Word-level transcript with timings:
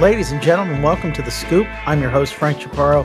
Ladies 0.00 0.30
and 0.30 0.40
gentlemen, 0.40 0.80
welcome 0.80 1.12
to 1.12 1.22
The 1.22 1.30
Scoop. 1.32 1.66
I'm 1.84 2.00
your 2.00 2.10
host, 2.10 2.34
Frank 2.34 2.58
Chaparro, 2.58 3.04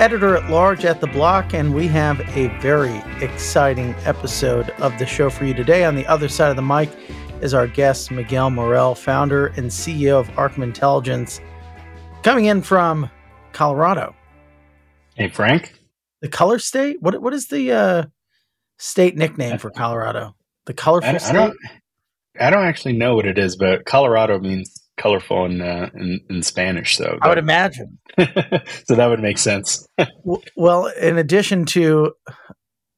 editor 0.00 0.36
at 0.36 0.50
large 0.50 0.84
at 0.84 1.00
The 1.00 1.06
Block, 1.06 1.54
and 1.54 1.72
we 1.72 1.86
have 1.86 2.20
a 2.36 2.48
very 2.58 2.96
exciting 3.22 3.94
episode 4.04 4.70
of 4.80 4.98
the 4.98 5.06
show 5.06 5.30
for 5.30 5.44
you 5.44 5.54
today. 5.54 5.84
On 5.84 5.94
the 5.94 6.04
other 6.08 6.28
side 6.28 6.50
of 6.50 6.56
the 6.56 6.62
mic 6.62 6.90
is 7.40 7.54
our 7.54 7.68
guest, 7.68 8.10
Miguel 8.10 8.50
Morel, 8.50 8.96
founder 8.96 9.46
and 9.56 9.66
CEO 9.70 10.18
of 10.18 10.28
Arkham 10.30 10.64
Intelligence, 10.64 11.40
coming 12.24 12.46
in 12.46 12.62
from 12.62 13.08
Colorado. 13.52 14.12
Hey, 15.14 15.28
Frank. 15.28 15.80
The 16.20 16.28
color 16.28 16.58
state? 16.58 17.00
What, 17.00 17.22
what 17.22 17.32
is 17.32 17.46
the 17.46 17.70
uh, 17.70 18.04
state 18.78 19.16
nickname 19.16 19.58
for 19.58 19.70
Colorado? 19.70 20.34
The 20.64 20.74
colorful 20.74 21.14
I, 21.14 21.18
state? 21.18 21.36
I 21.36 21.46
don't, 21.46 21.56
I 22.40 22.50
don't 22.50 22.64
actually 22.64 22.94
know 22.94 23.14
what 23.14 23.24
it 23.24 23.38
is, 23.38 23.54
but 23.54 23.84
Colorado 23.84 24.40
means 24.40 24.83
colorful 24.96 25.44
in, 25.44 25.60
uh, 25.60 25.90
in, 25.94 26.20
in 26.30 26.42
Spanish. 26.42 26.96
So 26.96 27.18
I 27.20 27.28
would 27.28 27.38
imagine. 27.38 27.98
so 28.18 28.94
that 28.94 29.06
would 29.08 29.20
make 29.20 29.38
sense. 29.38 29.86
well, 30.56 30.86
in 30.86 31.18
addition 31.18 31.64
to 31.66 32.12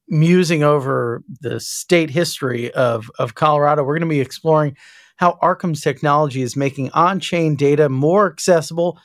musing 0.08 0.62
over 0.62 1.22
the 1.40 1.58
state 1.58 2.10
history 2.10 2.72
of 2.74 3.10
of 3.18 3.34
Colorado, 3.34 3.82
we're 3.82 3.98
going 3.98 4.08
to 4.08 4.14
be 4.14 4.20
exploring 4.20 4.76
how 5.16 5.38
Arkham's 5.42 5.80
technology 5.80 6.42
is 6.42 6.56
making 6.56 6.90
on-chain 6.90 7.56
data 7.56 7.88
more 7.88 8.30
accessible 8.30 8.98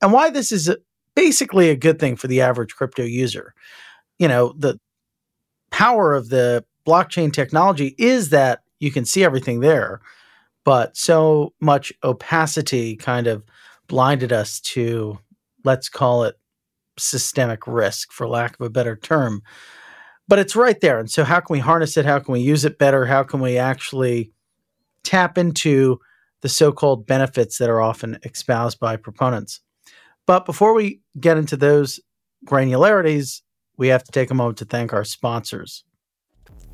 and 0.00 0.12
why 0.12 0.30
this 0.30 0.50
is 0.50 0.68
a, 0.68 0.78
basically 1.14 1.68
a 1.68 1.76
good 1.76 1.98
thing 1.98 2.16
for 2.16 2.26
the 2.26 2.40
average 2.40 2.74
crypto 2.74 3.02
user. 3.02 3.54
You 4.18 4.28
know, 4.28 4.54
the 4.56 4.80
power 5.70 6.14
of 6.14 6.30
the 6.30 6.64
blockchain 6.86 7.32
technology 7.32 7.94
is 7.98 8.30
that 8.30 8.62
you 8.80 8.90
can 8.90 9.04
see 9.04 9.22
everything 9.24 9.60
there 9.60 10.00
but 10.68 10.94
so 10.98 11.54
much 11.62 11.94
opacity 12.04 12.94
kind 12.94 13.26
of 13.26 13.42
blinded 13.86 14.34
us 14.34 14.60
to, 14.60 15.18
let's 15.64 15.88
call 15.88 16.24
it 16.24 16.38
systemic 16.98 17.66
risk, 17.66 18.12
for 18.12 18.28
lack 18.28 18.52
of 18.52 18.66
a 18.66 18.68
better 18.68 18.94
term. 18.94 19.40
But 20.28 20.40
it's 20.40 20.54
right 20.54 20.78
there. 20.82 20.98
And 20.98 21.10
so, 21.10 21.24
how 21.24 21.40
can 21.40 21.54
we 21.54 21.58
harness 21.58 21.96
it? 21.96 22.04
How 22.04 22.18
can 22.18 22.34
we 22.34 22.40
use 22.40 22.66
it 22.66 22.78
better? 22.78 23.06
How 23.06 23.22
can 23.22 23.40
we 23.40 23.56
actually 23.56 24.30
tap 25.04 25.38
into 25.38 26.00
the 26.42 26.50
so 26.50 26.70
called 26.70 27.06
benefits 27.06 27.56
that 27.56 27.70
are 27.70 27.80
often 27.80 28.18
espoused 28.24 28.78
by 28.78 28.96
proponents? 28.96 29.62
But 30.26 30.44
before 30.44 30.74
we 30.74 31.00
get 31.18 31.38
into 31.38 31.56
those 31.56 31.98
granularities, 32.44 33.40
we 33.78 33.88
have 33.88 34.04
to 34.04 34.12
take 34.12 34.30
a 34.30 34.34
moment 34.34 34.58
to 34.58 34.66
thank 34.66 34.92
our 34.92 35.04
sponsors. 35.04 35.82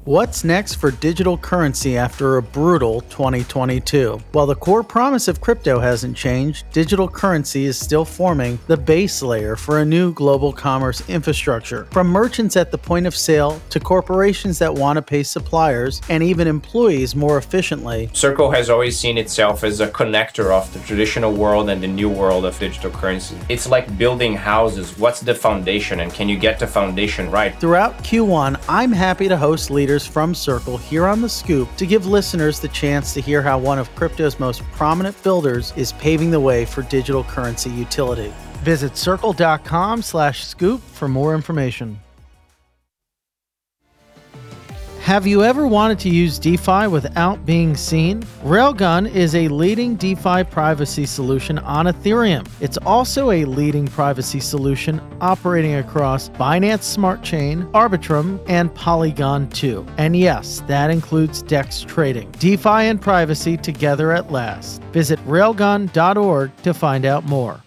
What's 0.07 0.45
next 0.45 0.75
for 0.75 0.91
digital 0.91 1.39
currency 1.39 1.97
after 1.97 2.37
a 2.37 2.43
brutal 2.43 3.01
2022? 3.01 4.21
While 4.33 4.45
the 4.45 4.55
core 4.55 4.83
promise 4.83 5.29
of 5.29 5.41
crypto 5.41 5.79
hasn't 5.79 6.15
changed, 6.15 6.71
digital 6.73 7.09
currency 7.09 7.65
is 7.65 7.79
still 7.79 8.05
forming 8.05 8.59
the 8.67 8.77
base 8.77 9.23
layer 9.23 9.57
for 9.57 9.79
a 9.79 9.85
new 9.85 10.13
global 10.13 10.53
commerce 10.53 11.09
infrastructure. 11.09 11.87
From 11.91 12.09
merchants 12.09 12.55
at 12.55 12.71
the 12.71 12.77
point 12.77 13.07
of 13.07 13.17
sale 13.17 13.63
to 13.71 13.81
corporations 13.81 14.59
that 14.59 14.75
want 14.75 14.99
to 14.99 15.03
pay 15.03 15.23
suppliers 15.23 16.03
and 16.11 16.23
even 16.23 16.49
employees 16.49 17.17
more 17.17 17.39
efficiently, 17.39 18.11
Circle 18.13 18.51
has 18.51 18.69
always 18.69 18.99
seen 18.99 19.17
itself 19.17 19.65
as 19.65 19.81
a 19.81 19.89
connector 19.89 20.53
of 20.53 20.71
the 20.75 20.81
traditional 20.81 21.33
world 21.33 21.71
and 21.71 21.83
the 21.83 21.89
new 21.89 22.11
world 22.11 22.45
of 22.45 22.59
digital 22.59 22.91
currency. 22.91 23.39
It's 23.49 23.71
like 23.71 23.97
building 23.97 24.35
houses. 24.35 24.99
What's 24.99 25.21
the 25.21 25.35
foundation 25.35 26.01
and 26.01 26.13
can 26.13 26.29
you 26.29 26.39
get 26.39 26.59
the 26.59 26.67
foundation 26.67 27.31
right? 27.31 27.59
Throughout 27.59 27.97
Q1, 28.05 28.63
I'm 28.69 28.93
happy 28.93 29.29
to 29.29 29.37
host 29.39 29.71
leaders 29.71 29.94
from 30.03 30.35
Circle 30.35 30.79
here 30.79 31.07
on 31.07 31.21
The 31.21 31.29
Scoop 31.29 31.69
to 31.77 31.87
give 31.87 32.07
listeners 32.07 32.61
the 32.61 32.69
chance 32.69 33.15
to 33.15 33.21
hear 33.21 33.43
how 33.43 33.59
one 33.59 33.79
of 33.79 33.95
crypto's 33.95 34.41
most 34.41 34.63
prominent 34.73 35.21
builders 35.23 35.73
is 35.77 35.93
paving 35.93 36.31
the 36.31 36.41
way 36.41 36.65
for 36.65 36.83
digital 36.83 37.23
currency 37.25 37.71
utility. 37.71 38.33
Visit 38.65 38.97
circle.com 38.97 40.03
slash 40.03 40.45
scoop 40.45 40.81
for 40.81 41.07
more 41.09 41.35
information. 41.35 42.01
Have 45.05 45.27
you 45.27 45.45
ever 45.45 45.67
wanted 45.67 45.99
to 45.99 46.09
use 46.09 46.39
DeFi 46.39 46.87
without 46.87 47.45
being 47.45 47.77
seen? 47.77 48.23
Railgun 48.43 49.07
is 49.15 49.35
a 49.35 49.49
leading 49.49 49.97
DeFi 49.97 50.45
privacy 50.45 51.05
solution 51.05 51.59
on 51.59 51.85
Ethereum. 51.85 52.49
It's 52.59 52.79
also 52.79 53.31
a 53.31 53.45
leading 53.45 53.87
privacy 53.87 54.41
solution 54.41 55.03
operating 55.21 55.75
across 55.75 56.31
Binance 56.31 56.85
Smart 56.85 57.23
Chain, 57.23 57.65
Arbitrum, 57.75 58.43
and 58.49 58.75
Polygon 58.75 59.51
2. 59.51 59.85
And 59.99 60.17
yes, 60.17 60.63
that 60.69 60.89
includes 60.89 61.43
DEX 61.43 61.83
trading. 61.83 62.31
DeFi 62.39 62.89
and 62.89 62.99
privacy 62.99 63.59
together 63.59 64.11
at 64.11 64.33
last. 64.33 64.83
Visit 64.85 65.19
railgun.org 65.27 66.57
to 66.63 66.73
find 66.73 67.05
out 67.05 67.25
more. 67.25 67.64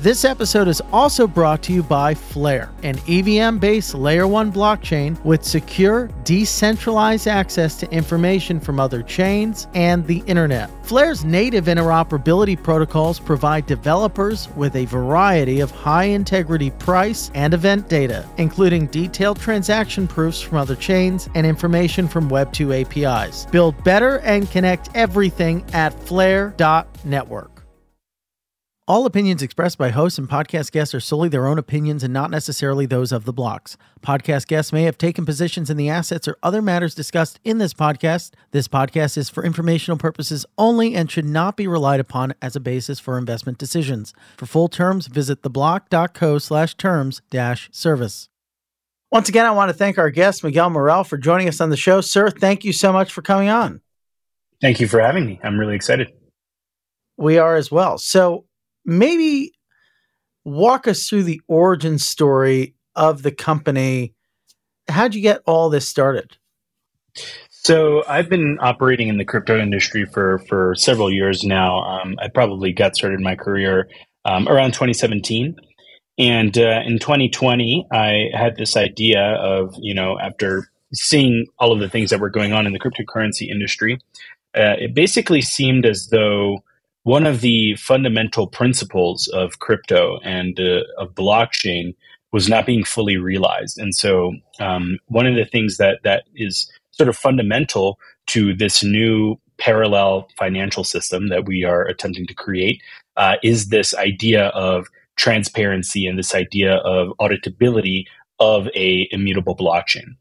This 0.00 0.26
episode 0.26 0.68
is 0.68 0.82
also 0.92 1.26
brought 1.26 1.62
to 1.62 1.72
you 1.72 1.82
by 1.82 2.12
Flare, 2.12 2.70
an 2.82 2.98
EVM 3.08 3.56
based 3.56 3.94
layer 3.94 4.28
1 4.28 4.52
blockchain 4.52 5.22
with 5.24 5.42
secure, 5.42 6.10
decentralized 6.22 7.26
access 7.26 7.76
to 7.80 7.90
information 7.90 8.60
from 8.60 8.78
other 8.78 9.02
chains 9.02 9.68
and 9.72 10.06
the 10.06 10.22
internet. 10.26 10.70
Flare's 10.84 11.24
native 11.24 11.64
interoperability 11.64 12.62
protocols 12.62 13.18
provide 13.18 13.64
developers 13.64 14.50
with 14.54 14.76
a 14.76 14.84
variety 14.84 15.60
of 15.60 15.70
high 15.70 16.04
integrity 16.04 16.70
price 16.72 17.30
and 17.34 17.54
event 17.54 17.88
data, 17.88 18.28
including 18.36 18.88
detailed 18.88 19.40
transaction 19.40 20.06
proofs 20.06 20.42
from 20.42 20.58
other 20.58 20.76
chains 20.76 21.30
and 21.34 21.46
information 21.46 22.06
from 22.06 22.28
Web2 22.28 22.84
APIs. 22.84 23.46
Build 23.46 23.82
better 23.82 24.18
and 24.18 24.50
connect 24.50 24.90
everything 24.94 25.64
at 25.72 25.98
flare.network. 26.00 27.55
All 28.88 29.04
opinions 29.04 29.42
expressed 29.42 29.78
by 29.78 29.88
hosts 29.90 30.16
and 30.16 30.28
podcast 30.28 30.70
guests 30.70 30.94
are 30.94 31.00
solely 31.00 31.28
their 31.28 31.48
own 31.48 31.58
opinions 31.58 32.04
and 32.04 32.14
not 32.14 32.30
necessarily 32.30 32.86
those 32.86 33.10
of 33.10 33.24
the 33.24 33.32
blocks. 33.32 33.76
Podcast 34.00 34.46
guests 34.46 34.72
may 34.72 34.84
have 34.84 34.96
taken 34.96 35.26
positions 35.26 35.68
in 35.68 35.76
the 35.76 35.88
assets 35.88 36.28
or 36.28 36.36
other 36.40 36.62
matters 36.62 36.94
discussed 36.94 37.40
in 37.42 37.58
this 37.58 37.74
podcast. 37.74 38.34
This 38.52 38.68
podcast 38.68 39.18
is 39.18 39.28
for 39.28 39.44
informational 39.44 39.98
purposes 39.98 40.46
only 40.56 40.94
and 40.94 41.10
should 41.10 41.24
not 41.24 41.56
be 41.56 41.66
relied 41.66 41.98
upon 41.98 42.32
as 42.40 42.54
a 42.54 42.60
basis 42.60 43.00
for 43.00 43.18
investment 43.18 43.58
decisions. 43.58 44.14
For 44.36 44.46
full 44.46 44.68
terms, 44.68 45.08
visit 45.08 45.42
theblock.co 45.42 46.38
slash 46.38 46.76
terms 46.76 47.22
dash 47.28 47.68
service. 47.72 48.28
Once 49.10 49.28
again, 49.28 49.46
I 49.46 49.50
want 49.50 49.68
to 49.68 49.74
thank 49.74 49.98
our 49.98 50.10
guest, 50.10 50.44
Miguel 50.44 50.70
Morel, 50.70 51.02
for 51.02 51.18
joining 51.18 51.48
us 51.48 51.60
on 51.60 51.70
the 51.70 51.76
show. 51.76 52.00
Sir, 52.00 52.30
thank 52.30 52.64
you 52.64 52.72
so 52.72 52.92
much 52.92 53.12
for 53.12 53.20
coming 53.20 53.48
on. 53.48 53.80
Thank 54.60 54.78
you 54.78 54.86
for 54.86 55.00
having 55.00 55.26
me. 55.26 55.40
I'm 55.42 55.58
really 55.58 55.74
excited. 55.74 56.12
We 57.16 57.38
are 57.38 57.56
as 57.56 57.72
well. 57.72 57.98
So, 57.98 58.44
maybe 58.86 59.52
walk 60.44 60.86
us 60.88 61.08
through 61.08 61.24
the 61.24 61.40
origin 61.48 61.98
story 61.98 62.74
of 62.94 63.22
the 63.22 63.32
company. 63.32 64.14
How'd 64.88 65.14
you 65.14 65.20
get 65.20 65.42
all 65.44 65.68
this 65.68 65.88
started? 65.88 66.38
So 67.50 68.04
I've 68.08 68.28
been 68.28 68.58
operating 68.60 69.08
in 69.08 69.18
the 69.18 69.24
crypto 69.24 69.58
industry 69.58 70.04
for 70.04 70.38
for 70.48 70.74
several 70.76 71.12
years 71.12 71.42
now. 71.42 71.78
Um, 71.82 72.14
I 72.20 72.28
probably 72.28 72.72
got 72.72 72.94
started 72.94 73.20
my 73.20 73.34
career 73.34 73.88
um, 74.24 74.48
around 74.48 74.72
2017, 74.74 75.56
and 76.18 76.56
uh, 76.56 76.82
in 76.86 76.98
2020, 76.98 77.88
I 77.92 78.28
had 78.32 78.56
this 78.56 78.76
idea 78.76 79.20
of 79.20 79.74
you 79.78 79.94
know 79.94 80.16
after 80.18 80.70
seeing 80.94 81.46
all 81.58 81.72
of 81.72 81.80
the 81.80 81.88
things 81.88 82.10
that 82.10 82.20
were 82.20 82.30
going 82.30 82.52
on 82.52 82.66
in 82.66 82.72
the 82.72 82.78
cryptocurrency 82.78 83.48
industry, 83.50 83.98
uh, 84.54 84.76
it 84.78 84.94
basically 84.94 85.40
seemed 85.40 85.84
as 85.84 86.08
though 86.12 86.62
one 87.06 87.24
of 87.24 87.40
the 87.40 87.76
fundamental 87.76 88.48
principles 88.48 89.28
of 89.28 89.60
crypto 89.60 90.18
and 90.24 90.58
uh, 90.58 90.80
of 90.98 91.14
blockchain 91.14 91.94
was 92.32 92.48
not 92.48 92.66
being 92.66 92.82
fully 92.82 93.16
realized. 93.16 93.78
And 93.78 93.94
so, 93.94 94.34
um, 94.58 94.98
one 95.06 95.24
of 95.24 95.36
the 95.36 95.44
things 95.44 95.76
that 95.76 96.00
that 96.02 96.24
is 96.34 96.68
sort 96.90 97.08
of 97.08 97.16
fundamental 97.16 98.00
to 98.26 98.56
this 98.56 98.82
new 98.82 99.36
parallel 99.56 100.26
financial 100.36 100.82
system 100.82 101.28
that 101.28 101.46
we 101.46 101.62
are 101.62 101.86
attempting 101.86 102.26
to 102.26 102.34
create 102.34 102.82
uh, 103.16 103.36
is 103.40 103.68
this 103.68 103.94
idea 103.94 104.46
of 104.46 104.88
transparency 105.14 106.08
and 106.08 106.18
this 106.18 106.34
idea 106.34 106.78
of 106.78 107.16
auditability 107.20 108.04
of 108.40 108.66
a 108.74 109.06
immutable 109.12 109.56
blockchain. 109.56 110.16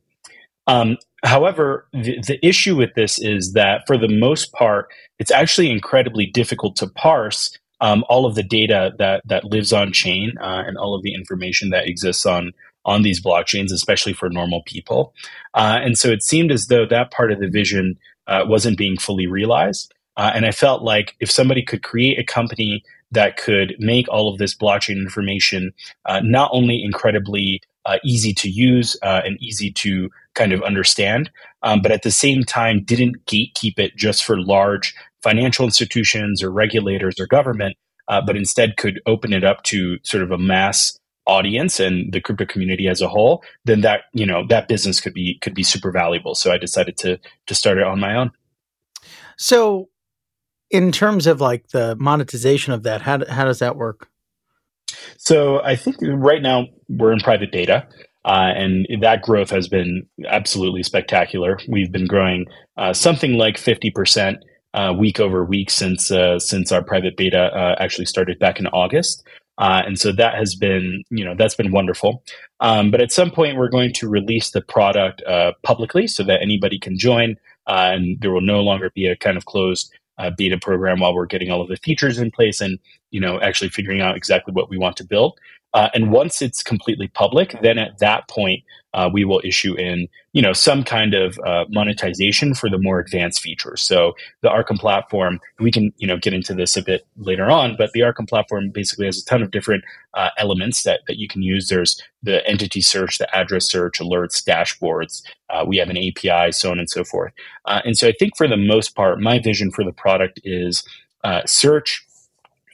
Um, 0.67 0.97
however, 1.23 1.87
the, 1.93 2.19
the 2.21 2.39
issue 2.45 2.75
with 2.75 2.93
this 2.95 3.19
is 3.19 3.53
that 3.53 3.87
for 3.87 3.97
the 3.97 4.07
most 4.07 4.53
part, 4.53 4.87
it's 5.19 5.31
actually 5.31 5.71
incredibly 5.71 6.25
difficult 6.25 6.75
to 6.77 6.88
parse 6.88 7.57
um, 7.81 8.03
all 8.09 8.25
of 8.25 8.35
the 8.35 8.44
data 8.44 8.94
that 8.97 9.21
that 9.25 9.44
lives 9.44 9.73
on 9.73 9.91
chain 9.91 10.33
uh, 10.39 10.63
and 10.65 10.77
all 10.77 10.95
of 10.95 11.03
the 11.03 11.13
information 11.13 11.69
that 11.69 11.88
exists 11.88 12.25
on 12.25 12.51
on 12.85 13.01
these 13.01 13.21
blockchains, 13.21 13.71
especially 13.71 14.13
for 14.13 14.29
normal 14.29 14.62
people. 14.63 15.13
Uh, 15.56 15.79
and 15.81 15.97
so 15.97 16.09
it 16.09 16.21
seemed 16.21 16.51
as 16.51 16.67
though 16.67 16.85
that 16.85 17.12
part 17.12 17.31
of 17.31 17.39
the 17.39 17.50
vision 17.50 17.97
uh, 18.27 18.44
wasn't 18.45 18.77
being 18.77 18.95
fully 18.97 19.25
realized. 19.25 19.91
Uh, 20.17 20.31
and 20.35 20.45
I 20.45 20.51
felt 20.51 20.83
like 20.83 21.15
if 21.19 21.31
somebody 21.31 21.63
could 21.63 21.81
create 21.81 22.19
a 22.19 22.23
company 22.23 22.83
that 23.11 23.38
could 23.38 23.75
make 23.79 24.07
all 24.07 24.31
of 24.31 24.38
this 24.38 24.56
blockchain 24.56 24.97
information 24.97 25.73
uh, 26.06 26.21
not 26.23 26.51
only 26.53 26.83
incredibly 26.83 27.61
uh, 27.85 27.97
easy 28.03 28.33
to 28.33 28.50
use 28.50 28.95
and 29.01 29.41
easy 29.41 29.71
to 29.71 30.09
kind 30.35 30.53
of 30.53 30.61
understand, 30.61 31.31
um, 31.63 31.81
but 31.81 31.91
at 31.91 32.03
the 32.03 32.11
same 32.11 32.43
time 32.43 32.83
didn't 32.83 33.25
gatekeep 33.25 33.79
it 33.79 33.95
just 33.95 34.23
for 34.23 34.39
large 34.39 34.93
financial 35.23 35.65
institutions 35.65 36.43
or 36.43 36.51
regulators 36.51 37.19
or 37.19 37.25
government, 37.25 37.75
uh, 38.07 38.21
but 38.21 38.37
instead 38.37 38.77
could 38.77 39.01
open 39.05 39.33
it 39.33 39.43
up 39.43 39.63
to 39.63 39.97
sort 40.03 40.23
of 40.23 40.31
a 40.31 40.37
mass 40.37 40.99
audience 41.27 41.79
and 41.79 42.13
the 42.13 42.21
crypto 42.21 42.45
community 42.45 42.87
as 42.87 43.01
a 43.01 43.07
whole, 43.07 43.43
then 43.65 43.81
that 43.81 44.01
you 44.13 44.25
know 44.25 44.45
that 44.47 44.67
business 44.67 45.01
could 45.01 45.13
be 45.13 45.39
could 45.41 45.55
be 45.55 45.63
super 45.63 45.91
valuable. 45.91 46.35
So 46.35 46.51
I 46.51 46.57
decided 46.57 46.97
to 46.97 47.19
to 47.47 47.55
start 47.55 47.77
it 47.77 47.83
on 47.83 47.99
my 47.99 48.15
own. 48.15 48.31
So, 49.37 49.89
in 50.69 50.91
terms 50.91 51.27
of 51.27 51.41
like 51.41 51.69
the 51.69 51.95
monetization 51.95 52.73
of 52.73 52.83
that, 52.83 53.01
how 53.01 53.25
how 53.25 53.45
does 53.45 53.59
that 53.59 53.75
work? 53.75 54.09
So 55.17 55.61
I 55.63 55.75
think 55.75 55.97
right 56.01 56.41
now 56.41 56.67
we're 56.87 57.11
in 57.11 57.19
private 57.19 57.51
beta. 57.51 57.87
Uh, 58.25 58.51
and 58.56 58.88
that 59.01 59.22
growth 59.22 59.51
has 59.51 59.68
been 59.68 60.07
absolutely 60.27 60.81
spectacular. 60.81 61.60
We've 61.69 61.92
been 61.92 62.07
growing 62.07 62.48
uh, 62.75 62.92
something 62.92 63.33
like 63.33 63.57
50% 63.57 64.38
uh, 64.74 64.94
week 64.98 65.19
over 65.19 65.45
week 65.45 65.69
since 65.69 66.10
uh, 66.10 66.39
since 66.39 66.72
our 66.72 66.83
private 66.83 67.16
beta 67.16 67.56
uh, 67.56 67.75
actually 67.80 68.07
started 68.07 68.39
back 68.39 68.60
in 68.60 68.66
August. 68.68 69.24
Uh, 69.60 69.83
and 69.86 70.00
so 70.00 70.12
that 70.12 70.36
has 70.36 70.56
been, 70.56 71.04
you 71.12 71.24
know, 71.24 71.36
that's 71.38 71.56
been 71.56 71.72
wonderful. 71.72 72.24
Um, 72.60 72.89
but 72.92 73.00
at 73.00 73.12
some 73.12 73.30
point, 73.30 73.57
we're 73.57 73.69
going 73.69 73.94
to 73.94 74.10
release 74.10 74.50
the 74.51 74.62
product 74.62 75.21
publicly 75.63 76.07
so 76.07 76.24
that 76.24 76.42
anybody 76.42 76.78
can 76.78 76.98
join, 76.98 77.38
and 77.68 78.19
there 78.19 78.31
will 78.31 78.42
no 78.42 78.62
longer 78.62 78.89
be 78.95 79.06
a 79.06 79.16
kind 79.16 79.38
of 79.38 79.45
closed 79.45 79.94
beta 80.36 80.57
program 80.57 81.00
while 81.00 81.13
we're 81.13 81.25
getting 81.25 81.51
all 81.51 81.62
of 81.62 81.68
the 81.68 81.78
features 81.78 82.18
in 82.18 82.31
place 82.31 82.60
and 82.60 82.80
you 83.12 83.19
know 83.19 83.39
actually 83.42 83.69
figuring 83.69 84.01
out 84.01 84.16
exactly 84.16 84.54
what 84.54 84.69
we 84.69 84.78
want 84.78 84.95
to 84.98 85.04
build 85.04 85.38
uh, 85.75 85.89
and 85.94 86.12
once 86.12 86.42
it's 86.42 86.63
completely 86.63 87.07
public 87.10 87.56
then 87.62 87.77
at 87.77 88.00
that 88.00 88.27
point 88.27 88.63
uh, 88.95 89.10
we 89.12 89.25
will 89.25 89.42
issue 89.44 89.75
in 89.75 90.07
you 90.31 90.42
know 90.42 90.54
some 90.54 90.83
kind 90.83 91.13
of 91.13 91.38
uh, 91.45 91.66
monetization 91.69 92.56
for 92.56 92.69
the 92.69 92.77
more 92.77 93.00
advanced 93.00 93.42
features. 93.42 93.81
So 93.81 94.13
the 94.42 94.48
Arkham 94.50 94.80
platform, 94.80 95.42
we 95.60 95.69
can 95.69 95.94
you 95.98 96.07
know 96.07 96.18
get 96.18 96.33
into 96.33 96.54
this 96.54 96.77
a 96.77 96.81
bit 96.81 97.06
later 97.18 97.51
on, 97.51 97.75
but 97.77 97.92
the 97.92 98.00
Arkham 98.00 98.27
platform 98.27 98.69
basically 98.69 99.06
has 99.06 99.22
a 99.22 99.25
ton 99.25 99.44
of 99.44 99.51
different 99.51 99.83
uh, 100.13 100.30
elements 100.38 100.83
that 100.83 101.01
that 101.07 101.18
you 101.18 101.27
can 101.27 101.44
use. 101.44 101.68
There's 101.68 102.01
the 102.24 102.45
entity 102.48 102.81
search, 102.81 103.18
the 103.18 103.33
address 103.36 103.66
search, 103.66 104.00
alerts, 104.00 104.42
dashboards. 104.42 105.24
Uh, 105.50 105.66
we 105.68 105.75
have 105.78 105.89
an 105.89 105.98
API, 105.98 106.54
so 106.54 106.71
on 106.71 106.80
and 106.80 106.89
so 106.89 107.04
forth. 107.04 107.33
Uh, 107.66 107.81
and 107.83 107.98
so 107.98 108.07
I 108.07 108.13
think 108.18 108.38
for 108.38 108.48
the 108.48 108.57
most 108.57 108.95
part, 108.95 109.19
my 109.19 109.39
vision 109.39 109.71
for 109.71 109.83
the 109.83 109.92
product 109.92 110.39
is 110.45 110.88
uh, 111.25 111.42
search 111.45 112.06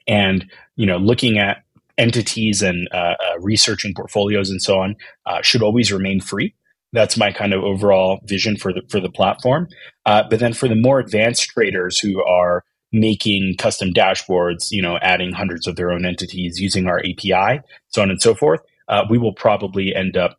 and 0.07 0.45
you 0.75 0.85
know 0.85 0.97
looking 0.97 1.39
at 1.39 1.63
entities 2.01 2.61
and 2.63 2.89
uh, 2.91 3.13
uh, 3.13 3.39
researching 3.39 3.93
portfolios 3.93 4.49
and 4.49 4.61
so 4.61 4.79
on 4.79 4.95
uh, 5.27 5.41
should 5.41 5.61
always 5.61 5.91
remain 5.91 6.19
free. 6.19 6.53
That's 6.93 7.15
my 7.15 7.31
kind 7.31 7.53
of 7.53 7.63
overall 7.63 8.19
vision 8.25 8.57
for 8.57 8.73
the 8.73 8.81
for 8.89 8.99
the 8.99 9.09
platform. 9.09 9.67
Uh, 10.05 10.23
but 10.29 10.39
then 10.39 10.51
for 10.51 10.67
the 10.67 10.75
more 10.75 10.99
advanced 10.99 11.49
traders 11.51 11.99
who 11.99 12.21
are 12.25 12.65
making 12.91 13.55
custom 13.57 13.93
dashboards, 13.93 14.71
you 14.71 14.81
know, 14.81 14.97
adding 15.01 15.31
hundreds 15.31 15.67
of 15.67 15.77
their 15.77 15.91
own 15.91 16.05
entities 16.05 16.59
using 16.59 16.87
our 16.87 16.99
API, 16.99 17.61
so 17.87 18.01
on 18.01 18.09
and 18.09 18.21
so 18.21 18.35
forth, 18.35 18.59
uh, 18.89 19.05
we 19.09 19.17
will 19.17 19.33
probably 19.33 19.95
end 19.95 20.17
up 20.17 20.35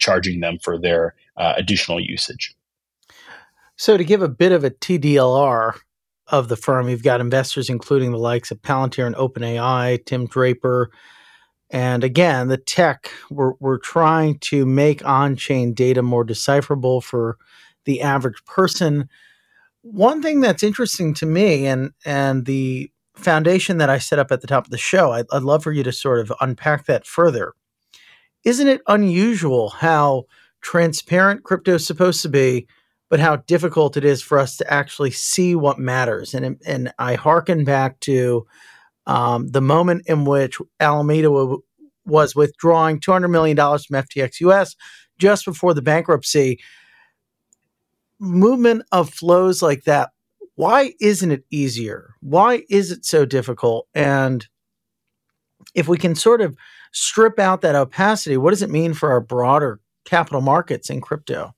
charging 0.00 0.40
them 0.40 0.58
for 0.60 0.76
their 0.76 1.14
additional 1.36 2.00
usage. 2.00 2.56
So 3.76 3.96
to 3.96 4.02
give 4.04 4.22
a 4.22 4.28
bit 4.28 4.50
of 4.50 4.64
a 4.64 4.70
TDLR, 4.70 5.78
of 6.28 6.48
the 6.48 6.56
firm. 6.56 6.88
You've 6.88 7.02
got 7.02 7.20
investors, 7.20 7.68
including 7.68 8.12
the 8.12 8.18
likes 8.18 8.50
of 8.50 8.62
Palantir 8.62 9.06
and 9.06 9.16
OpenAI, 9.16 10.04
Tim 10.04 10.26
Draper. 10.26 10.90
And 11.70 12.04
again, 12.04 12.48
the 12.48 12.58
tech, 12.58 13.10
we're, 13.30 13.52
we're 13.58 13.78
trying 13.78 14.38
to 14.40 14.66
make 14.66 15.04
on 15.06 15.36
chain 15.36 15.72
data 15.72 16.02
more 16.02 16.24
decipherable 16.24 17.00
for 17.00 17.38
the 17.84 18.02
average 18.02 18.44
person. 18.44 19.08
One 19.80 20.22
thing 20.22 20.40
that's 20.40 20.62
interesting 20.62 21.14
to 21.14 21.26
me, 21.26 21.66
and, 21.66 21.92
and 22.04 22.44
the 22.44 22.90
foundation 23.16 23.78
that 23.78 23.90
I 23.90 23.98
set 23.98 24.18
up 24.18 24.30
at 24.30 24.40
the 24.40 24.46
top 24.46 24.66
of 24.66 24.70
the 24.70 24.78
show, 24.78 25.12
I'd, 25.12 25.26
I'd 25.32 25.42
love 25.42 25.62
for 25.64 25.72
you 25.72 25.82
to 25.82 25.92
sort 25.92 26.20
of 26.20 26.32
unpack 26.40 26.86
that 26.86 27.06
further. 27.06 27.52
Isn't 28.44 28.68
it 28.68 28.82
unusual 28.86 29.70
how 29.70 30.24
transparent 30.60 31.42
crypto 31.42 31.74
is 31.74 31.86
supposed 31.86 32.22
to 32.22 32.28
be? 32.28 32.66
But 33.12 33.20
how 33.20 33.36
difficult 33.36 33.98
it 33.98 34.06
is 34.06 34.22
for 34.22 34.38
us 34.38 34.56
to 34.56 34.72
actually 34.72 35.10
see 35.10 35.54
what 35.54 35.78
matters. 35.78 36.32
And 36.32 36.58
and 36.64 36.94
I 36.98 37.14
hearken 37.14 37.62
back 37.62 38.00
to 38.00 38.46
um, 39.06 39.48
the 39.48 39.60
moment 39.60 40.04
in 40.06 40.24
which 40.24 40.56
Alameda 40.80 41.28
w- 41.28 41.62
was 42.06 42.34
withdrawing 42.34 43.00
two 43.00 43.12
hundred 43.12 43.28
million 43.28 43.54
dollars 43.54 43.84
from 43.84 44.02
FTX 44.02 44.40
US 44.40 44.76
just 45.18 45.44
before 45.44 45.74
the 45.74 45.82
bankruptcy. 45.82 46.58
Movement 48.18 48.82
of 48.92 49.12
flows 49.12 49.60
like 49.60 49.84
that. 49.84 50.12
Why 50.54 50.94
isn't 50.98 51.32
it 51.32 51.44
easier? 51.50 52.14
Why 52.20 52.62
is 52.70 52.90
it 52.90 53.04
so 53.04 53.26
difficult? 53.26 53.88
And 53.94 54.48
if 55.74 55.86
we 55.86 55.98
can 55.98 56.14
sort 56.14 56.40
of 56.40 56.56
strip 56.92 57.38
out 57.38 57.60
that 57.60 57.74
opacity, 57.74 58.38
what 58.38 58.52
does 58.52 58.62
it 58.62 58.70
mean 58.70 58.94
for 58.94 59.10
our 59.10 59.20
broader 59.20 59.80
capital 60.06 60.40
markets 60.40 60.88
in 60.88 61.02
crypto? 61.02 61.54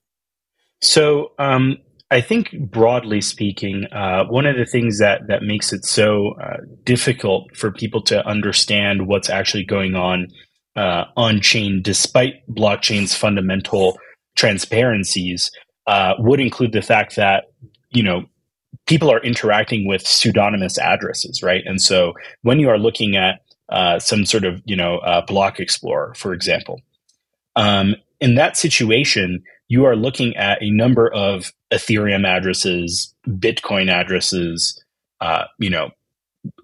So 0.80 1.32
um, 1.38 1.78
I 2.10 2.20
think 2.20 2.50
broadly 2.70 3.20
speaking, 3.20 3.86
uh, 3.92 4.24
one 4.26 4.46
of 4.46 4.56
the 4.56 4.66
things 4.66 4.98
that 4.98 5.26
that 5.28 5.42
makes 5.42 5.72
it 5.72 5.84
so 5.84 6.34
uh, 6.40 6.58
difficult 6.84 7.56
for 7.56 7.72
people 7.72 8.02
to 8.02 8.24
understand 8.26 9.06
what's 9.06 9.30
actually 9.30 9.64
going 9.64 9.94
on 9.94 10.28
uh, 10.76 11.04
on 11.16 11.40
chain, 11.40 11.82
despite 11.82 12.46
blockchain's 12.48 13.14
fundamental 13.14 13.98
transparencies, 14.36 15.50
uh, 15.86 16.14
would 16.18 16.40
include 16.40 16.72
the 16.72 16.82
fact 16.82 17.16
that 17.16 17.44
you 17.90 18.02
know 18.02 18.24
people 18.86 19.10
are 19.10 19.22
interacting 19.22 19.88
with 19.88 20.06
pseudonymous 20.06 20.78
addresses, 20.78 21.42
right? 21.42 21.62
And 21.64 21.80
so 21.80 22.12
when 22.42 22.60
you 22.60 22.68
are 22.68 22.78
looking 22.78 23.16
at 23.16 23.40
uh, 23.70 23.98
some 23.98 24.26
sort 24.26 24.44
of 24.44 24.62
you 24.66 24.76
know 24.76 24.98
uh, 24.98 25.24
block 25.24 25.58
explorer, 25.58 26.14
for 26.14 26.32
example, 26.32 26.80
um, 27.56 27.96
in 28.20 28.34
that 28.34 28.56
situation 28.56 29.42
you 29.68 29.84
are 29.84 29.96
looking 29.96 30.36
at 30.36 30.62
a 30.62 30.70
number 30.70 31.12
of 31.12 31.52
Ethereum 31.72 32.26
addresses, 32.26 33.14
Bitcoin 33.26 33.90
addresses, 33.90 34.82
uh, 35.20 35.44
you 35.58 35.70
know, 35.70 35.90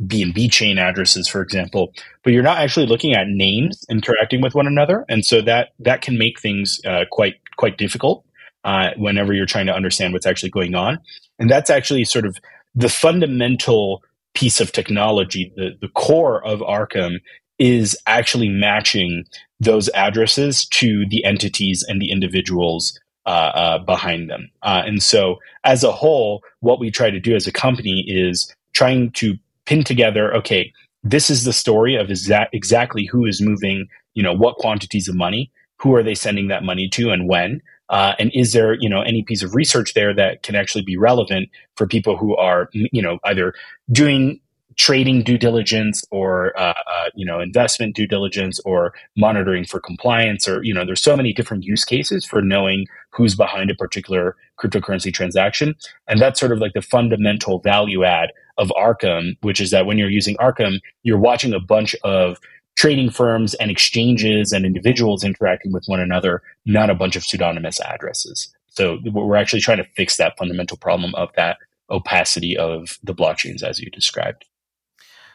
BNB 0.02 0.52
chain 0.52 0.78
addresses, 0.78 1.26
for 1.26 1.40
example, 1.40 1.92
but 2.23 2.33
you're 2.33 2.42
not 2.42 2.59
actually 2.59 2.87
looking 2.87 3.14
at 3.14 3.28
names 3.28 3.85
interacting 3.88 4.42
with 4.42 4.54
one 4.54 4.66
another, 4.66 5.04
and 5.09 5.25
so 5.25 5.40
that 5.40 5.71
that 5.78 6.02
can 6.02 6.19
make 6.19 6.38
things 6.38 6.80
uh, 6.85 7.04
quite 7.11 7.37
quite 7.57 7.78
difficult 7.78 8.25
uh, 8.64 8.90
whenever 8.97 9.33
you're 9.33 9.47
trying 9.47 9.66
to 9.66 9.75
understand 9.75 10.12
what's 10.12 10.26
actually 10.26 10.50
going 10.50 10.75
on. 10.75 10.99
And 11.38 11.50
that's 11.50 11.71
actually 11.71 12.04
sort 12.04 12.26
of 12.26 12.37
the 12.75 12.90
fundamental 12.90 14.02
piece 14.35 14.61
of 14.61 14.73
technology, 14.73 15.52
the 15.57 15.71
the 15.80 15.88
core 15.88 16.45
of 16.45 16.61
Arkham 16.61 17.21
is 17.61 17.97
actually 18.07 18.49
matching 18.49 19.25
those 19.61 19.90
addresses 19.90 20.64
to 20.64 21.07
the 21.11 21.25
entities 21.25 21.85
and 21.87 22.00
the 22.00 22.11
individuals 22.11 22.99
uh, 23.26 23.52
uh, 23.55 23.79
behind 23.79 24.31
them. 24.31 24.50
Uh, 24.62 24.83
and 24.87 25.02
so, 25.02 25.37
as 25.62 25.85
a 25.85 25.93
whole, 25.93 26.43
what 26.61 26.81
we 26.81 26.90
try 26.90 27.11
to 27.11 27.21
do 27.21 27.37
as 27.37 27.47
a 27.47 27.52
company 27.52 28.02
is 28.09 28.52
trying 28.73 29.11
to 29.12 29.37
pin 29.67 29.85
together 29.85 30.35
okay, 30.35 30.73
this 31.05 31.31
is 31.31 31.45
the 31.45 31.52
story 31.52 31.95
of 31.95 32.09
exa- 32.09 32.49
exactly 32.52 33.05
who 33.05 33.26
is 33.26 33.40
moving, 33.40 33.88
you 34.14 34.23
know, 34.23 34.33
what 34.33 34.57
quantities 34.57 35.07
of 35.07 35.14
money, 35.14 35.50
who 35.76 35.95
are 35.95 36.02
they 36.02 36.14
sending 36.14 36.49
that 36.49 36.64
money 36.64 36.88
to, 36.88 37.11
and 37.11 37.29
when. 37.29 37.61
Uh, 37.90 38.14
and 38.19 38.31
is 38.35 38.52
there, 38.52 38.75
you 38.75 38.88
know, 38.88 39.02
any 39.02 39.23
piece 39.23 39.43
of 39.43 39.55
research 39.55 39.95
there 39.95 40.14
that 40.14 40.43
can 40.43 40.55
actually 40.55 40.83
be 40.83 40.97
relevant 40.97 41.49
for 41.76 41.87
people 41.87 42.17
who 42.17 42.37
are, 42.37 42.71
you 42.73 43.02
know, 43.02 43.19
either 43.25 43.52
doing 43.90 44.40
trading 44.81 45.23
due 45.23 45.37
diligence 45.37 46.03
or 46.11 46.59
uh, 46.59 46.73
uh, 46.91 47.11
you 47.15 47.27
know 47.27 47.39
investment 47.39 47.95
due 47.95 48.07
diligence 48.07 48.59
or 48.61 48.95
monitoring 49.15 49.63
for 49.63 49.79
compliance 49.79 50.49
or 50.49 50.63
you 50.65 50.73
know 50.73 50.87
there's 50.87 51.03
so 51.03 51.15
many 51.15 51.35
different 51.35 51.65
use 51.65 51.85
cases 51.85 52.25
for 52.25 52.41
knowing 52.41 52.87
who's 53.11 53.35
behind 53.35 53.71
a 53.71 53.75
particular 53.75 54.37
cryptocurrency 54.59 55.13
transaction. 55.13 55.75
And 56.09 56.19
that's 56.19 56.41
sort 56.41 56.51
of 56.51 56.61
like 56.61 56.73
the 56.73 56.81
fundamental 56.81 57.59
value 57.59 58.05
add 58.05 58.31
of 58.57 58.69
arkham 58.71 59.37
which 59.43 59.61
is 59.61 59.71
that 59.71 59.85
when 59.85 59.99
you're 59.99 60.09
using 60.09 60.35
arkham 60.37 60.81
you're 61.03 61.19
watching 61.19 61.53
a 61.53 61.61
bunch 61.61 61.95
of 62.03 62.39
trading 62.77 63.11
firms 63.11 63.53
and 63.55 63.71
exchanges 63.71 64.51
and 64.51 64.65
individuals 64.65 65.23
interacting 65.23 65.73
with 65.73 65.85
one 65.89 66.01
another 66.01 66.43
not 66.65 66.89
a 66.89 66.95
bunch 66.95 67.17
of 67.17 67.23
pseudonymous 67.23 67.81
addresses. 67.83 68.51
So 68.69 68.99
we're 69.13 69.37
actually 69.37 69.61
trying 69.61 69.77
to 69.85 69.89
fix 69.95 70.17
that 70.17 70.39
fundamental 70.39 70.79
problem 70.79 71.15
of 71.17 71.29
that 71.37 71.59
opacity 71.91 72.57
of 72.57 72.99
the 73.03 73.15
blockchains 73.15 73.63
as 73.63 73.79
you 73.79 73.91
described 73.91 74.47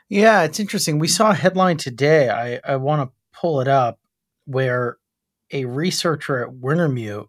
yeah, 0.09 0.43
it's 0.43 0.59
interesting. 0.59 1.00
We 1.00 1.07
saw 1.07 1.31
a 1.31 1.35
headline 1.35 1.77
today. 1.77 2.29
I, 2.29 2.59
I 2.63 2.75
want 2.75 3.01
to 3.01 3.39
pull 3.39 3.62
it 3.62 3.67
up 3.67 4.00
where 4.45 4.97
a 5.51 5.65
researcher 5.65 6.43
at 6.43 6.53
Wintermute 6.53 7.27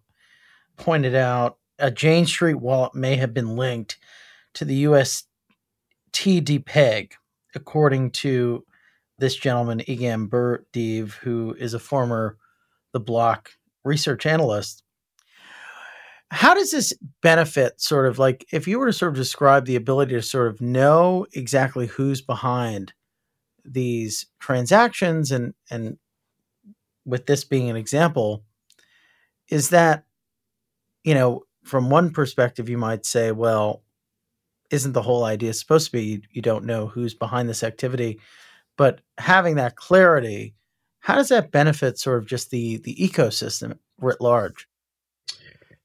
pointed 0.77 1.15
out 1.15 1.59
a 1.79 1.91
Jane 1.91 2.27
Street 2.27 2.55
wallet 2.55 2.95
may 2.95 3.17
have 3.17 3.35
been 3.35 3.57
linked 3.57 3.99
to 4.55 4.65
the 4.65 4.75
UST 4.87 5.27
depeg, 6.15 7.13
according 7.55 8.11
to 8.11 8.65
this 9.19 9.37
gentleman, 9.37 9.81
Igamberdiev, 9.81 11.13
who 11.13 11.55
is 11.59 11.75
a 11.75 11.79
former 11.79 12.37
The 12.93 13.01
Block 13.01 13.51
research 13.85 14.27
analyst. 14.27 14.83
How 16.31 16.55
does 16.55 16.71
this 16.73 16.93
benefit 17.23 17.81
sort 17.81 18.07
of 18.07 18.19
like 18.19 18.47
if 18.53 18.67
you 18.67 18.79
were 18.79 18.87
to 18.87 18.93
sort 18.93 19.13
of 19.13 19.17
describe 19.17 19.65
the 19.65 19.77
ability 19.77 20.15
to 20.15 20.23
sort 20.23 20.49
of 20.49 20.61
know 20.61 21.27
exactly 21.35 21.87
who's 21.87 22.21
behind 22.21 22.93
these 23.65 24.27
transactions 24.41 25.31
and 25.33 25.55
and 25.71 25.99
with 27.05 27.27
this 27.27 27.45
being 27.45 27.71
an 27.71 27.77
example 27.77 28.45
is 29.49 29.71
that 29.71 30.05
you 31.05 31.15
know 31.15 31.43
from 31.65 31.91
one 31.91 32.11
perspective 32.11 32.69
you 32.69 32.79
might 32.79 33.07
say 33.07 33.33
well 33.33 33.83
isn't 34.71 34.93
the 34.93 35.03
whole 35.03 35.25
idea 35.25 35.53
supposed 35.53 35.87
to 35.87 35.93
be 35.93 36.03
you, 36.05 36.21
you 36.33 36.43
don't 36.43 36.65
know 36.65 36.89
who's 36.89 37.15
behind 37.15 37.49
this 37.49 37.63
activity? 37.63 38.19
But 38.77 39.01
having 39.19 39.57
that 39.57 39.77
clarity 39.77 40.55
how 41.01 41.15
does 41.15 41.29
that 41.29 41.53
benefit 41.53 41.99
sort 41.99 42.19
of 42.19 42.27
just 42.27 42.51
the 42.51 42.79
the 42.79 42.97
ecosystem 42.97 43.79
writ 43.99 44.21
large 44.21 44.69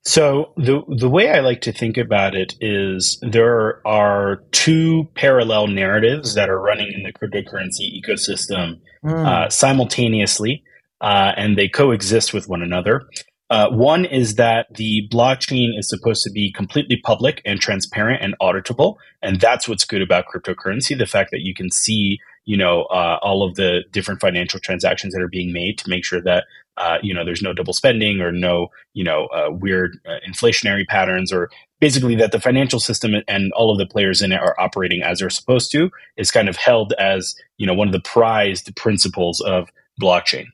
so 0.03 0.53
the 0.57 0.81
the 0.87 1.09
way 1.09 1.29
I 1.29 1.41
like 1.41 1.61
to 1.61 1.71
think 1.71 1.97
about 1.97 2.33
it 2.35 2.55
is 2.59 3.19
there 3.21 3.85
are 3.85 4.43
two 4.51 5.07
parallel 5.13 5.67
narratives 5.67 6.33
that 6.33 6.49
are 6.49 6.59
running 6.59 6.91
in 6.91 7.03
the 7.03 7.13
cryptocurrency 7.13 8.01
ecosystem 8.01 8.79
mm. 9.05 9.27
uh, 9.27 9.49
simultaneously, 9.49 10.63
uh, 11.01 11.33
and 11.37 11.55
they 11.55 11.67
coexist 11.67 12.33
with 12.33 12.49
one 12.49 12.63
another. 12.63 13.03
Uh, 13.51 13.69
one 13.69 14.05
is 14.05 14.35
that 14.35 14.73
the 14.75 15.07
blockchain 15.11 15.77
is 15.77 15.87
supposed 15.89 16.23
to 16.23 16.31
be 16.31 16.51
completely 16.51 16.97
public 17.03 17.41
and 17.45 17.59
transparent 17.59 18.23
and 18.23 18.33
auditable, 18.41 18.95
and 19.21 19.39
that's 19.39 19.67
what's 19.67 19.85
good 19.85 20.01
about 20.01 20.25
cryptocurrency: 20.33 20.97
the 20.97 21.05
fact 21.05 21.29
that 21.29 21.41
you 21.41 21.53
can 21.53 21.69
see, 21.69 22.17
you 22.45 22.57
know, 22.57 22.83
uh, 22.85 23.19
all 23.21 23.47
of 23.47 23.53
the 23.53 23.83
different 23.91 24.19
financial 24.19 24.59
transactions 24.59 25.13
that 25.13 25.21
are 25.21 25.27
being 25.27 25.53
made 25.53 25.77
to 25.77 25.89
make 25.89 26.03
sure 26.03 26.21
that 26.23 26.45
uh, 26.77 26.97
you 27.01 27.13
know, 27.13 27.25
there's 27.25 27.41
no 27.41 27.53
double 27.53 27.73
spending 27.73 28.21
or 28.21 28.31
no, 28.31 28.67
you 28.93 29.03
know, 29.03 29.27
uh, 29.27 29.49
weird 29.51 29.97
uh, 30.07 30.17
inflationary 30.27 30.87
patterns, 30.87 31.31
or 31.31 31.49
basically 31.79 32.15
that 32.15 32.31
the 32.31 32.39
financial 32.39 32.79
system 32.79 33.13
and 33.27 33.51
all 33.53 33.71
of 33.71 33.77
the 33.77 33.85
players 33.85 34.21
in 34.21 34.31
it 34.31 34.39
are 34.39 34.59
operating 34.59 35.03
as 35.03 35.19
they're 35.19 35.29
supposed 35.29 35.71
to 35.71 35.91
is 36.17 36.31
kind 36.31 36.49
of 36.49 36.55
held 36.55 36.93
as, 36.93 37.35
you 37.57 37.67
know, 37.67 37.73
one 37.73 37.87
of 37.87 37.93
the 37.93 38.01
prized 38.01 38.75
principles 38.75 39.41
of 39.41 39.69
blockchain. 40.01 40.45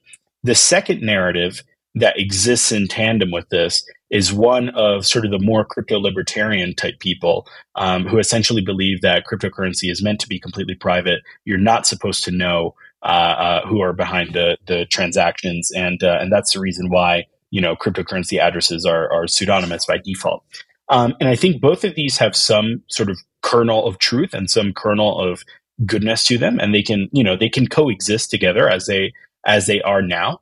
The 0.44 0.56
second 0.56 1.02
narrative 1.02 1.64
that 1.96 2.20
exists 2.20 2.72
in 2.72 2.88
tandem 2.88 3.32
with 3.32 3.50
this 3.50 3.84
is 4.10 4.32
one 4.32 4.70
of 4.70 5.06
sort 5.06 5.26
of 5.26 5.32
the 5.32 5.40
more 5.40 5.66
crypto 5.66 6.00
libertarian 6.00 6.74
type 6.74 7.00
people 7.00 7.48
um, 7.76 8.06
who 8.06 8.20
essentially 8.20 8.62
believe 8.62 9.02
that 9.02 9.26
cryptocurrency 9.26 9.92
is 9.92 10.04
meant 10.04 10.20
to 10.20 10.30
be 10.30 10.40
completely 10.40 10.76
private. 10.76 11.22
You're 11.44 11.58
not 11.58 11.86
supposed 11.86 12.24
to 12.24 12.32
know 12.32 12.76
who 13.68 13.82
are 13.82 13.94
behind 13.94 14.34
the 14.34 14.58
the 14.66 14.86
transactions, 14.86 15.72
and 15.72 16.04
uh, 16.04 16.18
and 16.20 16.32
that's 16.32 16.54
the 16.54 16.60
reason 16.60 16.89
why 16.89 17.25
you 17.51 17.62
know 17.62 17.75
cryptocurrency 17.75 18.39
addresses 18.39 18.86
are 18.86 19.12
are 19.12 19.27
pseudonymous 19.27 19.86
by 19.86 19.98
default. 19.98 20.44
Um, 20.89 21.16
and 21.20 21.27
I 21.27 21.36
think 21.36 21.62
both 21.62 21.84
of 21.84 21.96
these 21.96 22.18
have 22.18 22.36
some 22.36 22.82
sort 22.88 23.10
of 23.10 23.20
kernel 23.42 23.86
of 23.86 23.98
truth 24.00 24.34
and 24.34 24.50
some 24.50 24.74
kernel 24.74 25.20
of 25.20 25.44
goodness 25.86 26.24
to 26.25 26.38
them, 26.38 26.60
and 26.60 26.74
they 26.74 26.84
can 26.84 27.10
you 27.12 27.24
know 27.24 27.36
they 27.36 27.50
can 27.50 27.68
coexist 27.68 28.30
together 28.30 28.70
as 28.70 28.86
they 28.86 29.13
as 29.46 29.66
they 29.66 29.82
are 29.82 30.01
now. 30.01 30.42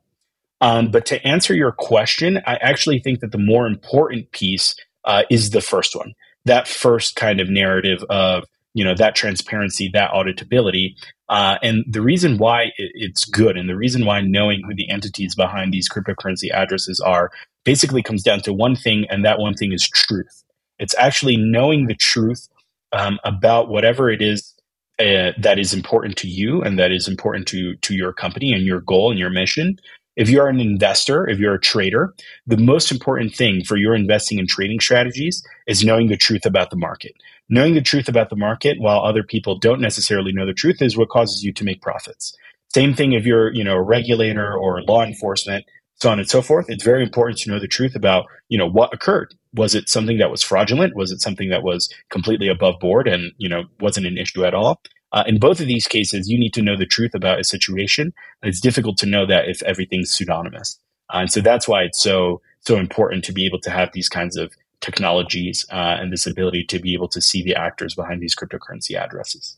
Um, 0.60 0.90
but 0.90 1.04
to 1.06 1.24
answer 1.26 1.54
your 1.54 1.72
question, 1.72 2.38
I 2.46 2.56
actually 2.56 2.98
think 3.00 3.20
that 3.20 3.32
the 3.32 3.38
more 3.38 3.66
important 3.66 4.30
piece 4.32 4.74
uh, 5.04 5.24
is 5.30 5.50
the 5.50 5.60
first 5.60 5.94
one. 5.94 6.14
That 6.46 6.66
first 6.66 7.16
kind 7.16 7.40
of 7.40 7.50
narrative 7.50 8.02
of 8.08 8.44
you 8.76 8.84
know 8.84 8.94
that 8.94 9.14
transparency, 9.14 9.88
that 9.94 10.10
auditability, 10.10 10.94
uh, 11.30 11.56
and 11.62 11.82
the 11.88 12.02
reason 12.02 12.36
why 12.36 12.72
it's 12.76 13.24
good 13.24 13.56
and 13.56 13.70
the 13.70 13.74
reason 13.74 14.04
why 14.04 14.20
knowing 14.20 14.62
who 14.62 14.74
the 14.74 14.90
entities 14.90 15.34
behind 15.34 15.72
these 15.72 15.88
cryptocurrency 15.88 16.52
addresses 16.52 17.00
are 17.00 17.30
basically 17.64 18.02
comes 18.02 18.22
down 18.22 18.40
to 18.42 18.52
one 18.52 18.76
thing, 18.76 19.06
and 19.08 19.24
that 19.24 19.38
one 19.38 19.54
thing 19.54 19.72
is 19.72 19.88
truth. 19.88 20.44
It's 20.78 20.94
actually 20.98 21.38
knowing 21.38 21.86
the 21.86 21.94
truth 21.94 22.48
um, 22.92 23.18
about 23.24 23.70
whatever 23.70 24.10
it 24.10 24.20
is 24.20 24.54
uh, 24.98 25.32
that 25.38 25.58
is 25.58 25.72
important 25.72 26.18
to 26.18 26.28
you 26.28 26.60
and 26.62 26.78
that 26.78 26.92
is 26.92 27.08
important 27.08 27.48
to 27.48 27.76
to 27.76 27.94
your 27.94 28.12
company 28.12 28.52
and 28.52 28.66
your 28.66 28.82
goal 28.82 29.10
and 29.10 29.18
your 29.18 29.30
mission. 29.30 29.78
If 30.16 30.28
you're 30.28 30.48
an 30.48 30.60
investor, 30.60 31.26
if 31.26 31.38
you're 31.38 31.54
a 31.54 31.60
trader, 31.60 32.14
the 32.46 32.58
most 32.58 32.90
important 32.90 33.34
thing 33.34 33.64
for 33.64 33.76
your 33.78 33.94
investing 33.94 34.38
and 34.38 34.48
trading 34.48 34.80
strategies 34.80 35.42
is 35.66 35.82
knowing 35.82 36.08
the 36.08 36.16
truth 36.16 36.44
about 36.44 36.68
the 36.68 36.76
market 36.76 37.14
knowing 37.48 37.74
the 37.74 37.80
truth 37.80 38.08
about 38.08 38.30
the 38.30 38.36
market 38.36 38.80
while 38.80 39.00
other 39.00 39.22
people 39.22 39.58
don't 39.58 39.80
necessarily 39.80 40.32
know 40.32 40.46
the 40.46 40.52
truth 40.52 40.82
is 40.82 40.96
what 40.96 41.08
causes 41.08 41.42
you 41.42 41.52
to 41.52 41.64
make 41.64 41.82
profits. 41.82 42.36
Same 42.74 42.94
thing 42.94 43.12
if 43.12 43.24
you're, 43.24 43.52
you 43.54 43.64
know, 43.64 43.74
a 43.74 43.82
regulator 43.82 44.54
or 44.56 44.82
law 44.82 45.04
enforcement, 45.04 45.64
so 45.94 46.10
on 46.10 46.18
and 46.18 46.28
so 46.28 46.42
forth. 46.42 46.66
It's 46.68 46.84
very 46.84 47.02
important 47.02 47.38
to 47.38 47.50
know 47.50 47.58
the 47.58 47.68
truth 47.68 47.94
about, 47.94 48.26
you 48.48 48.58
know, 48.58 48.68
what 48.68 48.92
occurred. 48.92 49.34
Was 49.54 49.74
it 49.74 49.88
something 49.88 50.18
that 50.18 50.30
was 50.30 50.42
fraudulent? 50.42 50.94
Was 50.94 51.10
it 51.10 51.20
something 51.20 51.48
that 51.48 51.62
was 51.62 51.92
completely 52.10 52.48
above 52.48 52.78
board 52.80 53.08
and, 53.08 53.32
you 53.38 53.48
know, 53.48 53.64
wasn't 53.80 54.06
an 54.06 54.18
issue 54.18 54.44
at 54.44 54.54
all? 54.54 54.80
Uh, 55.12 55.24
in 55.26 55.38
both 55.38 55.60
of 55.60 55.66
these 55.66 55.86
cases, 55.86 56.28
you 56.28 56.38
need 56.38 56.52
to 56.52 56.62
know 56.62 56.76
the 56.76 56.84
truth 56.84 57.14
about 57.14 57.40
a 57.40 57.44
situation. 57.44 58.12
It's 58.42 58.60
difficult 58.60 58.98
to 58.98 59.06
know 59.06 59.24
that 59.26 59.48
if 59.48 59.62
everything's 59.62 60.12
pseudonymous. 60.12 60.78
Uh, 61.14 61.18
and 61.18 61.32
so 61.32 61.40
that's 61.40 61.68
why 61.68 61.82
it's 61.82 62.02
so 62.02 62.42
so 62.60 62.76
important 62.76 63.24
to 63.24 63.32
be 63.32 63.46
able 63.46 63.60
to 63.60 63.70
have 63.70 63.90
these 63.92 64.08
kinds 64.08 64.36
of 64.36 64.52
technologies 64.80 65.66
uh, 65.70 65.96
and 66.00 66.12
this 66.12 66.26
ability 66.26 66.64
to 66.64 66.78
be 66.78 66.94
able 66.94 67.08
to 67.08 67.20
see 67.20 67.42
the 67.42 67.54
actors 67.54 67.94
behind 67.94 68.20
these 68.20 68.34
cryptocurrency 68.34 68.94
addresses. 68.94 69.56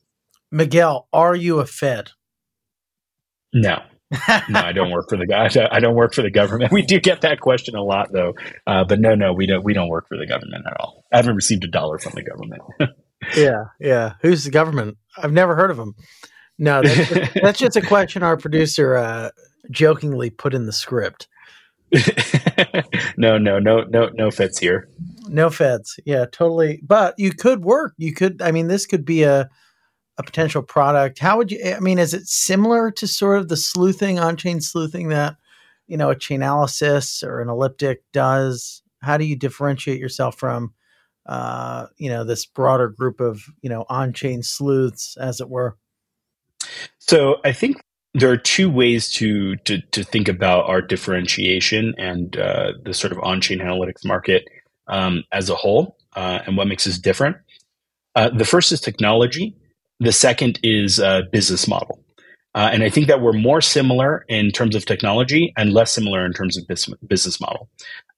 Miguel, 0.51 1.09
are 1.13 1.35
you 1.35 1.59
a 1.59 1.67
Fed? 1.67 2.11
No. 3.53 3.83
no, 4.49 4.61
I 4.61 4.73
don't 4.73 4.91
work 4.91 5.09
for 5.11 5.19
the 5.19 5.27
guy. 5.27 5.51
I 5.71 5.81
don't 5.81 5.95
work 5.95 6.15
for 6.15 6.23
the 6.23 6.31
government. 6.31 6.73
We 6.73 6.83
do 6.83 6.99
get 6.99 7.21
that 7.23 7.41
question 7.41 7.77
a 7.77 7.83
lot, 7.83 8.11
though. 8.13 8.35
Uh, 8.67 8.85
but 8.85 9.01
no, 9.01 9.15
no, 9.15 9.33
we 9.33 9.47
don't. 9.47 9.63
We 9.63 9.75
don't 9.75 9.89
work 9.89 10.09
for 10.09 10.17
the 10.17 10.27
government 10.27 10.65
at 10.67 10.81
all. 10.81 11.05
I 11.13 11.17
haven't 11.17 11.37
received 11.37 11.65
a 11.65 11.69
dollar 11.69 11.99
from 11.99 12.13
the 12.15 12.23
government. 12.23 12.63
yeah, 13.37 13.65
yeah. 13.79 14.15
Who's 14.23 14.45
the 14.45 14.51
government? 14.51 14.97
I've 15.17 15.33
never 15.33 15.55
heard 15.57 15.71
of 15.71 15.77
them. 15.77 15.95
No, 16.59 16.83
that's, 16.83 17.09
just, 17.09 17.35
that's 17.35 17.59
just 17.59 17.77
a 17.77 17.83
question 17.83 18.23
our 18.23 18.37
producer 18.37 18.97
uh, 18.97 19.31
jokingly 19.71 20.31
put 20.31 20.55
in 20.55 20.67
the 20.67 20.73
script. 20.73 21.29
no, 23.17 23.39
no, 23.39 23.59
no, 23.59 23.83
no, 23.85 24.11
no 24.15 24.31
feds 24.31 24.59
here. 24.59 24.89
No 25.29 25.51
feds. 25.51 25.99
Yeah, 26.05 26.27
totally. 26.31 26.81
But 26.83 27.15
you 27.19 27.33
could 27.33 27.65
work. 27.65 27.95
You 27.97 28.13
could. 28.13 28.43
I 28.43 28.53
mean, 28.53 28.69
this 28.69 28.87
could 28.87 29.05
be 29.05 29.23
a 29.23 29.49
a 30.19 30.23
potential 30.23 30.63
product. 30.63 31.19
How 31.19 31.37
would 31.37 31.53
you? 31.53 31.63
I 31.65 31.81
mean, 31.81 31.99
is 31.99 32.13
it 32.13 32.27
similar 32.27 32.91
to 32.93 33.07
sort 33.07 33.39
of 33.39 33.49
the 33.49 33.57
sleuthing, 33.57 34.19
on-chain 34.19 34.61
sleuthing 34.61 35.09
that 35.09 35.37
you 35.87 35.97
know 35.97 36.11
a 36.11 36.17
Chainalysis 36.17 37.23
or 37.23 37.41
an 37.41 37.49
elliptic 37.49 38.03
does? 38.13 38.83
How 39.01 39.17
do 39.17 39.25
you 39.25 39.37
differentiate 39.37 40.01
yourself 40.01 40.37
from 40.37 40.75
uh, 41.27 41.87
you 41.97 42.11
know 42.11 42.25
this 42.25 42.45
broader 42.45 42.89
group 42.89 43.21
of 43.21 43.45
you 43.63 43.71
know 43.71 43.87
on-chain 43.89 44.43
sleuths, 44.43 45.17
as 45.19 45.41
it 45.41 45.49
were? 45.49 45.77
So 46.99 47.37
I 47.45 47.53
think 47.53 47.81
there 48.15 48.31
are 48.31 48.37
two 48.37 48.71
ways 48.71 49.11
to 49.13 49.57
to, 49.57 49.81
to 49.81 50.03
think 50.05 50.29
about 50.29 50.69
our 50.69 50.81
differentiation 50.81 51.95
and 51.99 52.37
uh, 52.37 52.73
the 52.85 52.95
sort 52.95 53.13
of 53.13 53.19
on-chain 53.23 53.59
analytics 53.59 54.05
market 54.05 54.49
um, 54.89 55.25
as 55.33 55.51
a 55.51 55.55
whole 55.55 55.97
uh, 56.17 56.41
and 56.47 56.57
what 56.57 56.67
makes 56.67 56.87
us 56.87 56.99
different. 56.99 57.37
Uh, 58.15 58.31
the 58.31 58.45
first 58.45 58.73
is 58.73 58.81
technology. 58.81 59.55
The 60.01 60.13
second 60.13 60.59
is 60.63 60.99
uh, 60.99 61.23
business 61.31 61.69
model. 61.69 62.03
Uh, 62.55 62.71
and 62.73 62.83
I 62.83 62.89
think 62.89 63.07
that 63.07 63.21
we're 63.21 63.33
more 63.33 63.61
similar 63.61 64.25
in 64.29 64.51
terms 64.51 64.75
of 64.75 64.85
technology 64.87 65.53
and 65.57 65.73
less 65.73 65.93
similar 65.93 66.25
in 66.25 66.33
terms 66.33 66.57
of 66.57 66.67
business 67.07 67.41
model. 67.41 67.69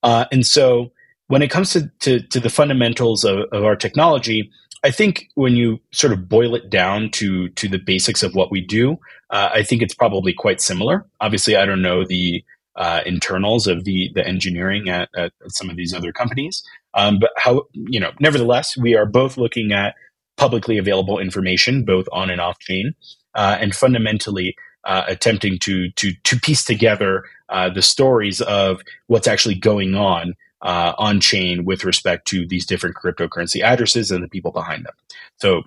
Uh, 0.02 0.25
and 0.32 0.47
so 0.47 0.92
when 1.26 1.42
it 1.42 1.50
comes 1.50 1.70
to, 1.73 1.90
to, 2.00 2.20
to 2.20 2.40
the 2.40 2.49
fundamentals 2.49 3.25
of, 3.25 3.40
of 3.52 3.64
our 3.64 3.76
technology, 3.76 4.50
I 4.82 4.90
think 4.90 5.28
when 5.34 5.56
you 5.56 5.80
sort 5.92 6.12
of 6.12 6.28
boil 6.28 6.54
it 6.54 6.70
down 6.70 7.10
to 7.12 7.49
to 7.50 7.68
the 7.68 7.78
basics 7.78 8.22
of 8.22 8.34
what 8.34 8.50
we 8.50 8.60
do, 8.60 8.99
uh, 9.30 9.50
I 9.52 9.62
think 9.62 9.82
it's 9.82 9.94
probably 9.94 10.32
quite 10.32 10.60
similar. 10.60 11.06
Obviously, 11.20 11.56
I 11.56 11.66
don't 11.66 11.82
know 11.82 12.04
the 12.04 12.42
uh, 12.76 13.02
internals 13.04 13.66
of 13.66 13.84
the 13.84 14.10
the 14.14 14.26
engineering 14.26 14.88
at, 14.88 15.08
at 15.16 15.32
some 15.49 15.68
of 15.68 15.76
these 15.76 15.92
other 15.92 16.12
companies, 16.12 16.62
um, 16.94 17.18
but 17.18 17.30
how 17.37 17.64
you 17.75 18.00
know, 18.00 18.12
nevertheless, 18.20 18.76
we 18.76 18.96
are 18.96 19.06
both 19.06 19.37
looking 19.37 19.72
at 19.72 19.94
publicly 20.37 20.78
available 20.78 21.18
information, 21.18 21.84
both 21.84 22.06
on 22.12 22.30
and 22.30 22.40
off 22.40 22.58
chain, 22.58 22.94
uh, 23.34 23.58
and 23.60 23.75
fundamentally 23.75 24.56
uh, 24.84 25.02
attempting 25.06 25.58
to 25.58 25.90
to 25.90 26.12
to 26.25 26.40
piece 26.40 26.64
together 26.64 27.25
uh, 27.50 27.68
the 27.68 27.82
stories 27.82 28.40
of 28.40 28.80
what's 29.08 29.28
actually 29.28 29.56
going 29.56 29.94
on 29.94 30.34
uh, 30.62 30.93
on 30.99 31.21
chain 31.21 31.64
with 31.64 31.85
respect 31.85 32.26
to 32.29 32.47
these 32.47 32.67
different 32.67 32.97
cryptocurrency 32.97 33.62
addresses 33.62 34.11
and 34.11 34.23
the 34.23 34.29
people 34.29 34.50
behind 34.50 34.85
them. 34.85 34.95
So, 35.38 35.62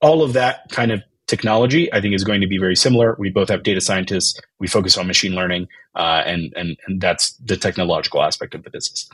all 0.00 0.22
of 0.22 0.32
that 0.34 0.70
kind 0.70 0.92
of 0.92 1.02
technology, 1.26 1.92
I 1.92 2.00
think, 2.00 2.14
is 2.14 2.24
going 2.24 2.40
to 2.40 2.46
be 2.46 2.58
very 2.58 2.76
similar. 2.76 3.16
We 3.18 3.30
both 3.30 3.48
have 3.48 3.62
data 3.62 3.80
scientists. 3.80 4.40
We 4.58 4.68
focus 4.68 4.96
on 4.96 5.06
machine 5.06 5.32
learning, 5.32 5.68
uh, 5.94 6.22
and, 6.24 6.52
and 6.56 6.76
and 6.86 7.00
that's 7.00 7.32
the 7.34 7.56
technological 7.56 8.22
aspect 8.22 8.54
of 8.54 8.62
the 8.64 8.70
business. 8.70 9.08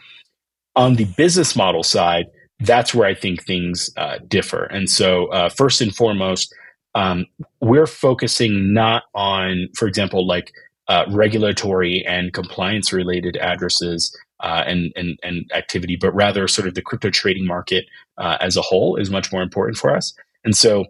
On 0.77 0.97
the 0.97 1.05
business 1.05 1.57
model 1.57 1.83
side, 1.83 2.27
that's 2.61 2.95
where 2.95 3.09
I 3.09 3.15
think 3.15 3.45
things 3.45 3.91
uh, 3.97 4.19
differ. 4.29 4.65
And 4.65 4.89
so, 4.89 5.27
uh, 5.27 5.49
first 5.49 5.81
and 5.81 5.95
foremost, 5.95 6.55
um, 6.95 7.27
we're 7.61 7.87
focusing 7.87 8.73
not 8.73 9.05
on, 9.15 9.69
for 9.75 9.89
example, 9.89 10.27
like 10.27 10.53
uh, 10.89 11.05
regulatory 11.09 12.05
and 12.07 12.33
compliance 12.33 12.93
related 12.93 13.37
addresses 13.37 14.17
uh, 14.45 14.63
and, 14.67 14.93
and 14.95 15.19
and 15.23 15.51
activity, 15.55 15.97
but 15.97 16.15
rather 16.15 16.47
sort 16.47 16.69
of 16.69 16.75
the 16.75 16.83
crypto 16.83 17.09
trading 17.09 17.47
market 17.47 17.87
uh, 18.19 18.37
as 18.41 18.59
a 18.59 18.63
whole 18.63 18.97
is 18.97 19.09
much 19.11 19.33
more 19.33 19.41
important 19.41 19.79
for 19.79 19.97
us. 19.97 20.13
And 20.45 20.55
so, 20.55 20.85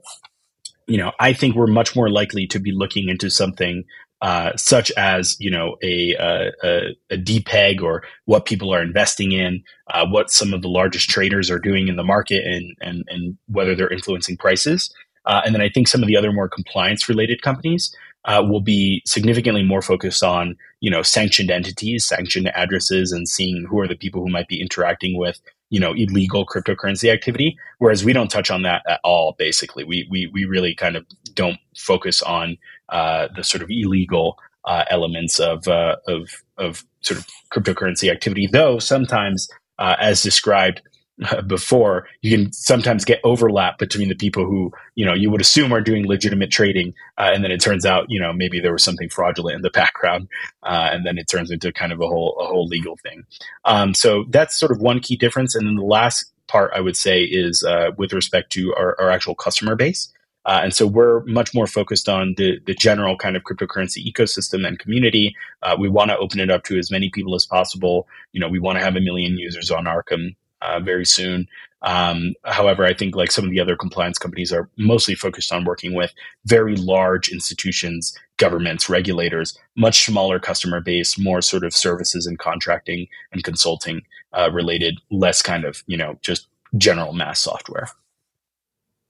you 0.89 0.99
know, 0.99 1.13
I 1.21 1.33
think 1.33 1.55
we're 1.55 1.69
much 1.69 1.95
more 1.95 2.11
likely 2.11 2.49
to 2.49 2.59
be 2.59 2.73
looking 2.73 3.09
into 3.09 3.31
something 3.31 3.85
uh, 4.23 4.57
such 4.57 4.91
as 4.97 5.37
you 5.39 5.53
know 5.53 5.77
a, 5.85 6.15
a, 6.15 6.97
a 7.11 7.17
depeg 7.17 7.81
or 7.81 8.03
what 8.25 8.45
people 8.45 8.75
are 8.75 8.83
investing 8.83 9.31
in, 9.31 9.63
uh, 9.93 10.05
what 10.05 10.33
some 10.33 10.53
of 10.53 10.63
the 10.63 10.69
largest 10.69 11.09
traders 11.09 11.49
are 11.49 11.61
doing 11.61 11.87
in 11.87 11.95
the 11.95 12.03
market, 12.03 12.45
and 12.45 12.75
and 12.81 13.05
and 13.09 13.39
whether 13.47 13.77
they're 13.77 13.93
influencing 13.93 14.37
prices. 14.37 14.93
Uh, 15.27 15.43
and 15.45 15.55
then 15.55 15.63
I 15.63 15.69
think 15.69 15.87
some 15.87 16.03
of 16.03 16.09
the 16.09 16.17
other 16.17 16.33
more 16.33 16.49
compliance 16.49 17.09
related 17.09 17.41
companies 17.41 17.95
uh, 18.25 18.43
will 18.47 18.61
be 18.61 19.02
significantly 19.07 19.62
more 19.62 19.83
focused 19.83 20.23
on 20.23 20.57
you 20.81 20.90
know 20.90 21.02
sanctioned 21.02 21.50
entities, 21.50 22.07
sanctioned 22.07 22.49
addresses, 22.54 23.12
and 23.12 23.28
seeing 23.28 23.66
who 23.69 23.81
are 23.81 23.88
the 23.88 23.97
people 23.97 24.23
who 24.23 24.31
might 24.31 24.49
be 24.49 24.61
interacting 24.61 25.19
with 25.19 25.40
you 25.71 25.81
know 25.81 25.93
illegal 25.93 26.47
cryptocurrency 26.47 27.12
activity. 27.12 27.57
Whereas 27.78 28.04
we 28.04 28.12
don't 28.12 28.31
touch 28.31 28.50
on 28.50 28.62
that 28.62 28.83
at 28.88 29.00
all. 29.04 29.35
Basically, 29.38 29.85
we 29.85 30.07
we 30.11 30.26
we 30.33 30.45
really 30.45 30.75
kind 30.75 30.97
of 30.97 31.07
don't 31.35 31.59
focus 31.76 32.23
on 32.23 32.57
uh, 32.88 33.28
the 33.35 33.45
sort 33.45 33.62
of 33.62 33.71
illegal 33.71 34.38
uh, 34.64 34.85
elements 34.90 35.38
of 35.38 35.69
uh, 35.69 35.97
of 36.07 36.31
of 36.57 36.85
sort 37.00 37.21
of 37.21 37.26
cryptocurrency 37.52 38.11
activity. 38.11 38.47
Though 38.50 38.78
sometimes, 38.78 39.49
uh, 39.78 39.97
as 40.00 40.23
described 40.23 40.83
before 41.47 42.06
you 42.23 42.37
can 42.37 42.52
sometimes 42.52 43.04
get 43.04 43.21
overlap 43.23 43.78
between 43.78 44.09
the 44.09 44.14
people 44.16 44.44
who 44.44 44.73
you 44.97 45.04
know 45.04 45.14
you 45.14 45.30
would 45.30 45.40
assume 45.40 45.73
are 45.73 45.80
doing 45.80 46.06
legitimate 46.06 46.50
trading 46.50 46.92
uh, 47.18 47.30
and 47.33 47.44
then 47.44 47.52
it 47.52 47.61
turns 47.61 47.87
out 47.87 48.06
you 48.09 48.21
know 48.21 48.33
maybe 48.33 48.59
there 48.59 48.73
was 48.73 48.83
something 48.83 49.09
fraudulent 49.09 49.54
in 49.54 49.62
the 49.62 49.71
background 49.75 50.28
uh, 50.64 50.88
and 50.92 51.06
then 51.06 51.16
it 51.16 51.28
turns 51.28 51.50
into 51.50 51.73
kind 51.73 51.92
of 51.92 52.00
a 52.00 52.06
whole 52.06 52.37
a 52.40 52.47
whole 52.47 52.66
legal 52.66 52.97
thing 52.97 53.25
um, 53.64 53.94
so 53.94 54.25
that's 54.30 54.56
sort 54.56 54.73
of 54.73 54.80
one 54.80 54.99
key 54.99 55.16
difference 55.16 55.54
and 55.54 55.66
then 55.66 55.76
the 55.76 55.83
last 55.83 56.33
part 56.49 56.73
i 56.75 56.80
would 56.80 56.97
say 56.97 57.23
is 57.23 57.62
uh, 57.62 57.90
with 57.97 58.12
respect 58.12 58.50
to 58.50 58.75
our, 58.75 59.00
our 59.00 59.11
actual 59.11 59.35
customer 59.35 59.76
base 59.76 60.12
uh, 60.47 60.61
and 60.62 60.75
so 60.75 60.87
we're 60.87 61.25
much 61.25 61.54
more 61.54 61.66
focused 61.66 62.06
on 62.06 62.35
the, 62.37 62.59
the 62.66 62.75
general 62.75 63.16
kind 63.16 63.35
of 63.35 63.42
cryptocurrency 63.44 64.04
ecosystem 64.04 64.68
and 64.68 64.78
community. 64.78 65.35
Uh, 65.62 65.75
we 65.78 65.88
want 65.88 66.11
to 66.11 66.18
open 66.18 66.38
it 66.38 66.50
up 66.50 66.64
to 66.64 66.76
as 66.76 66.90
many 66.90 67.09
people 67.09 67.35
as 67.35 67.47
possible. 67.47 68.06
You 68.33 68.40
know, 68.40 68.49
we 68.50 68.59
want 68.59 68.76
to 68.78 68.85
have 68.85 68.94
a 68.94 69.00
million 69.00 69.38
users 69.38 69.71
on 69.71 69.85
Arkham 69.85 70.35
uh, 70.64 70.80
very 70.80 71.06
soon. 71.06 71.47
Um, 71.85 72.35
however, 72.44 72.87
I 72.87 72.94
think 72.94 73.14
like 73.14 73.30
some 73.30 73.44
of 73.44 73.50
the 73.50 73.61
other 73.61 73.76
compliance 73.76 74.18
companies 74.18 74.52
are 74.52 74.71
mostly 74.78 75.14
focused 75.14 75.52
on 75.52 75.66
working 75.66 75.92
with 75.92 76.14
very 76.47 76.76
large 76.76 77.28
institutions, 77.28 78.18
governments, 78.38 78.88
regulators, 78.88 79.59
much 79.76 80.06
smaller 80.06 80.40
customer 80.40 80.80
base, 80.80 81.18
more 81.18 81.42
sort 81.42 81.62
of 81.62 81.75
services 81.75 82.26
and 82.26 82.38
contracting 82.38 83.06
and 83.33 83.44
consulting 83.44 84.00
uh, 84.33 84.50
related, 84.50 84.99
less 85.11 85.42
kind 85.42 85.64
of 85.64 85.85
you 85.87 85.97
know 85.97 86.18
just 86.23 86.49
general 86.78 87.12
mass 87.12 87.40
software. 87.40 87.88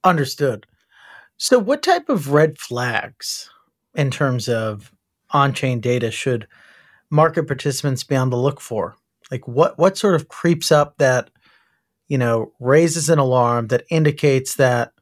Understood. 0.02 0.66
So, 1.36 1.60
what 1.60 1.82
type 1.82 2.08
of 2.08 2.32
red 2.32 2.58
flags 2.58 3.50
in 3.94 4.10
terms 4.10 4.48
of 4.48 4.92
on-chain 5.30 5.80
data 5.80 6.10
should 6.10 6.48
market 7.08 7.46
participants 7.46 8.02
be 8.02 8.16
on 8.16 8.30
the 8.30 8.36
look 8.36 8.60
for? 8.60 8.96
Like, 9.30 9.46
what 9.46 9.78
what 9.78 9.96
sort 9.96 10.16
of 10.16 10.28
creeps 10.28 10.72
up 10.72 10.98
that 10.98 11.30
you 12.08 12.18
know, 12.18 12.52
raises 12.60 13.08
an 13.08 13.18
alarm 13.18 13.68
that 13.68 13.84
indicates 13.90 14.56
that 14.56 14.92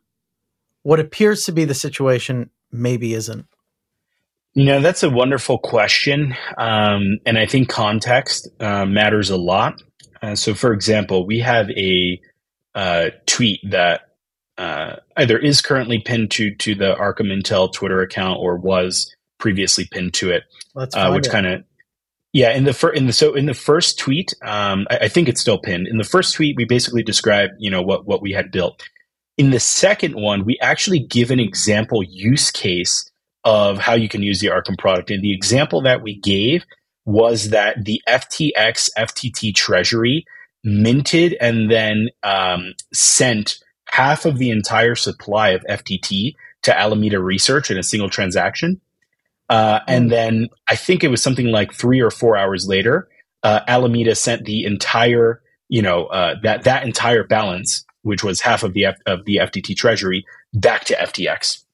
what 0.82 1.00
appears 1.00 1.44
to 1.44 1.52
be 1.52 1.64
the 1.64 1.75
situation 1.75 2.50
maybe 2.71 3.14
isn't? 3.14 3.47
You 4.54 4.65
know, 4.65 4.80
that's 4.80 5.02
a 5.02 5.10
wonderful 5.10 5.58
question. 5.58 6.36
Um, 6.58 7.19
and 7.25 7.38
I 7.38 7.47
think 7.47 7.69
context 7.69 8.49
uh, 8.60 8.84
matters 8.84 9.30
a 9.30 9.36
lot. 9.36 9.80
Uh, 10.21 10.34
so, 10.34 10.54
for 10.54 10.73
example, 10.73 11.26
we 11.26 11.38
have 11.41 11.71
a 11.71 12.21
uh, 12.75 13.10
tweet 13.26 13.60
that 13.71 14.02
uh, 14.58 14.97
either 15.17 15.38
is 15.38 15.62
currently 15.62 16.00
pinned 16.00 16.30
to, 16.32 16.54
to 16.56 16.75
the 16.75 16.95
Arkham 16.95 17.32
Intel 17.32 17.73
Twitter 17.73 18.02
account 18.02 18.38
or 18.41 18.56
was 18.56 19.15
previously 19.38 19.88
pinned 19.91 20.15
to 20.15 20.30
it, 20.30 20.45
uh, 20.76 21.10
which 21.10 21.28
kind 21.30 21.47
of 21.47 21.65
yeah, 22.32 22.50
in 22.52 22.64
the 22.64 22.73
fir- 22.73 22.92
in 22.92 23.06
the 23.06 23.12
so 23.12 23.34
in 23.34 23.47
the 23.47 23.54
first 23.54 23.99
tweet, 23.99 24.32
um, 24.42 24.86
I, 24.90 24.99
I, 25.02 25.08
think 25.08 25.28
it's 25.28 25.40
still 25.40 25.58
pinned. 25.58 25.86
In 25.86 25.99
the 25.99 26.04
first 26.04 26.34
tweet, 26.34 26.56
we 26.56 26.64
basically 26.64 27.02
described 27.02 27.54
you 27.58 27.71
know 27.71 27.82
what 27.82 28.06
what 28.06 28.23
we 28.23 28.32
had 28.32 28.50
built. 28.50 28.82
In 29.36 29.50
the 29.50 29.60
second 29.60 30.14
one, 30.14 30.45
we 30.45 30.58
actually 30.60 31.00
give 31.00 31.30
an 31.30 31.40
example 31.40 32.02
use 32.02 32.50
case 32.50 33.10
of 33.45 33.78
how 33.78 33.95
you 33.95 34.08
can 34.08 34.23
use 34.23 34.40
the 34.40 34.49
Arkham 34.49 34.78
product, 34.78 35.10
and 35.10 35.23
the 35.23 35.34
example 35.34 35.82
that 35.82 36.02
we 36.02 36.18
gave 36.18 36.64
was 37.04 37.50
that 37.50 37.84
the 37.84 38.00
FTX 38.08 38.88
FTT 38.97 39.54
Treasury 39.54 40.25
minted 40.64 41.36
and 41.40 41.71
then 41.71 42.08
um, 42.23 42.73
sent 42.92 43.58
half 43.88 44.25
of 44.25 44.38
the 44.38 44.50
entire 44.50 44.95
supply 44.95 45.50
of 45.50 45.64
FTT 45.68 46.34
to 46.62 46.78
Alameda 46.78 47.21
Research 47.21 47.71
in 47.71 47.76
a 47.76 47.82
single 47.82 48.08
transaction. 48.08 48.80
Uh, 49.52 49.80
and 49.86 50.06
mm. 50.06 50.10
then 50.10 50.49
I 50.67 50.76
think 50.76 51.04
it 51.04 51.08
was 51.08 51.23
something 51.23 51.49
like 51.49 51.75
three 51.75 52.00
or 52.00 52.10
four 52.10 52.38
hours 52.38 52.67
later, 52.67 53.06
uh, 53.43 53.60
Alameda 53.69 54.15
sent 54.15 54.47
the 54.47 54.65
entire, 54.65 55.43
you 55.69 55.82
know, 55.82 56.06
uh, 56.06 56.36
that 56.43 56.65
that 56.65 56.84
entire 56.84 57.23
balance, 57.23 57.84
which 58.00 58.25
was 58.25 58.41
half 58.41 58.62
of 58.62 58.73
the 58.73 58.86
F- 58.86 59.02
of 59.04 59.26
the 59.26 59.36
FTT 59.36 59.76
treasury, 59.76 60.25
back 60.54 60.84
to 60.86 60.95
FTX. 60.95 61.65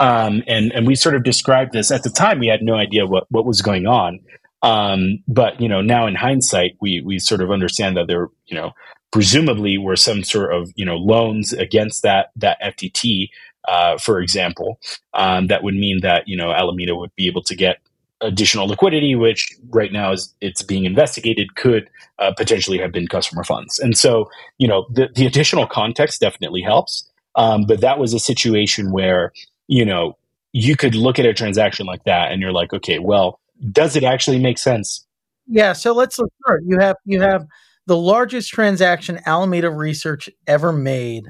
Um, 0.00 0.42
and 0.46 0.72
and 0.72 0.86
we 0.86 0.94
sort 0.94 1.16
of 1.16 1.22
described 1.22 1.74
this 1.74 1.90
at 1.90 2.02
the 2.02 2.08
time. 2.08 2.38
We 2.38 2.46
had 2.46 2.62
no 2.62 2.76
idea 2.76 3.04
what 3.04 3.26
what 3.30 3.44
was 3.44 3.60
going 3.60 3.86
on. 3.86 4.20
Um, 4.62 5.22
but 5.28 5.60
you 5.60 5.68
know, 5.68 5.82
now 5.82 6.06
in 6.06 6.14
hindsight, 6.14 6.78
we 6.80 7.02
we 7.04 7.18
sort 7.18 7.42
of 7.42 7.50
understand 7.50 7.98
that 7.98 8.06
there, 8.06 8.28
you 8.46 8.56
know, 8.56 8.72
presumably 9.12 9.76
were 9.76 9.96
some 9.96 10.24
sort 10.24 10.54
of 10.54 10.72
you 10.76 10.86
know 10.86 10.96
loans 10.96 11.52
against 11.52 12.04
that 12.04 12.30
that 12.36 12.58
FTT 12.62 13.28
uh, 13.68 13.98
for 13.98 14.20
example, 14.20 14.80
um, 15.14 15.46
that 15.48 15.62
would 15.62 15.74
mean 15.74 16.00
that 16.00 16.26
you 16.26 16.36
know 16.36 16.50
Alameda 16.50 16.96
would 16.96 17.14
be 17.14 17.26
able 17.26 17.42
to 17.42 17.54
get 17.54 17.78
additional 18.20 18.66
liquidity, 18.66 19.14
which 19.14 19.54
right 19.70 19.92
now 19.92 20.12
is 20.12 20.34
it's 20.40 20.62
being 20.62 20.84
investigated, 20.84 21.54
could 21.54 21.88
uh, 22.18 22.32
potentially 22.36 22.78
have 22.78 22.92
been 22.92 23.06
customer 23.06 23.44
funds. 23.44 23.78
And 23.78 23.96
so, 23.96 24.28
you 24.58 24.66
know, 24.66 24.86
the, 24.90 25.08
the 25.14 25.26
additional 25.26 25.66
context 25.66 26.20
definitely 26.20 26.62
helps. 26.62 27.08
Um, 27.36 27.64
but 27.66 27.80
that 27.80 27.98
was 27.98 28.14
a 28.14 28.18
situation 28.18 28.90
where, 28.90 29.32
you 29.68 29.84
know, 29.84 30.16
you 30.52 30.76
could 30.76 30.94
look 30.94 31.18
at 31.18 31.26
a 31.26 31.34
transaction 31.34 31.86
like 31.86 32.04
that 32.04 32.32
and 32.32 32.40
you're 32.40 32.52
like, 32.52 32.72
okay, 32.72 32.98
well, 32.98 33.38
does 33.70 33.94
it 33.94 34.02
actually 34.02 34.38
make 34.38 34.58
sense? 34.58 35.06
Yeah. 35.46 35.72
So 35.72 35.92
let's 35.92 36.18
look. 36.18 36.30
You 36.66 36.78
have 36.78 36.96
you 37.04 37.20
have 37.20 37.46
the 37.86 37.96
largest 37.96 38.50
transaction 38.50 39.20
Alameda 39.24 39.70
Research 39.70 40.28
ever 40.46 40.72
made 40.72 41.28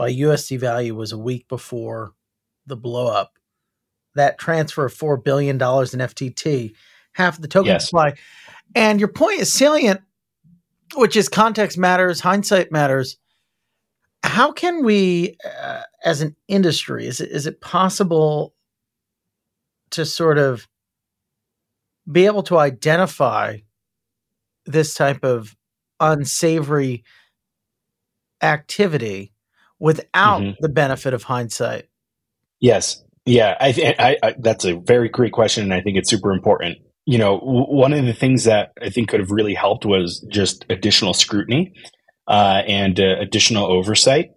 by 0.00 0.10
USD 0.10 0.58
value 0.58 0.94
was 0.94 1.12
a 1.12 1.18
week 1.18 1.46
before 1.46 2.14
the 2.64 2.74
blowup. 2.74 3.26
That 4.14 4.38
transfer 4.38 4.86
of 4.86 4.94
$4 4.94 5.22
billion 5.22 5.56
in 5.56 5.60
FTT, 5.60 6.72
half 7.12 7.38
the 7.38 7.46
token 7.46 7.72
yes. 7.72 7.84
supply. 7.84 8.14
And 8.74 8.98
your 8.98 9.10
point 9.10 9.40
is 9.40 9.52
salient, 9.52 10.00
which 10.94 11.16
is 11.16 11.28
context 11.28 11.76
matters, 11.76 12.18
hindsight 12.18 12.72
matters. 12.72 13.18
How 14.22 14.52
can 14.52 14.84
we, 14.84 15.36
uh, 15.44 15.82
as 16.02 16.22
an 16.22 16.34
industry, 16.48 17.06
is 17.06 17.20
it, 17.20 17.30
is 17.30 17.46
it 17.46 17.60
possible 17.60 18.54
to 19.90 20.06
sort 20.06 20.38
of 20.38 20.66
be 22.10 22.24
able 22.24 22.44
to 22.44 22.56
identify 22.56 23.58
this 24.64 24.94
type 24.94 25.24
of 25.24 25.54
unsavory 26.00 27.04
activity 28.40 29.34
without 29.80 30.42
mm-hmm. 30.42 30.52
the 30.60 30.68
benefit 30.68 31.14
of 31.14 31.24
hindsight? 31.24 31.88
Yes. 32.60 33.02
Yeah, 33.26 33.56
I, 33.60 33.72
th- 33.72 33.96
I, 33.98 34.16
I, 34.22 34.34
that's 34.38 34.64
a 34.64 34.76
very 34.76 35.08
great 35.08 35.32
question, 35.32 35.64
and 35.64 35.74
I 35.74 35.80
think 35.80 35.96
it's 35.96 36.08
super 36.08 36.32
important. 36.32 36.78
You 37.06 37.18
know, 37.18 37.38
w- 37.40 37.66
one 37.66 37.92
of 37.92 38.04
the 38.04 38.12
things 38.12 38.44
that 38.44 38.72
I 38.80 38.90
think 38.90 39.08
could 39.08 39.20
have 39.20 39.30
really 39.30 39.54
helped 39.54 39.84
was 39.84 40.24
just 40.30 40.64
additional 40.70 41.14
scrutiny 41.14 41.74
uh, 42.28 42.62
and 42.66 42.98
uh, 42.98 43.16
additional 43.20 43.66
oversight. 43.66 44.30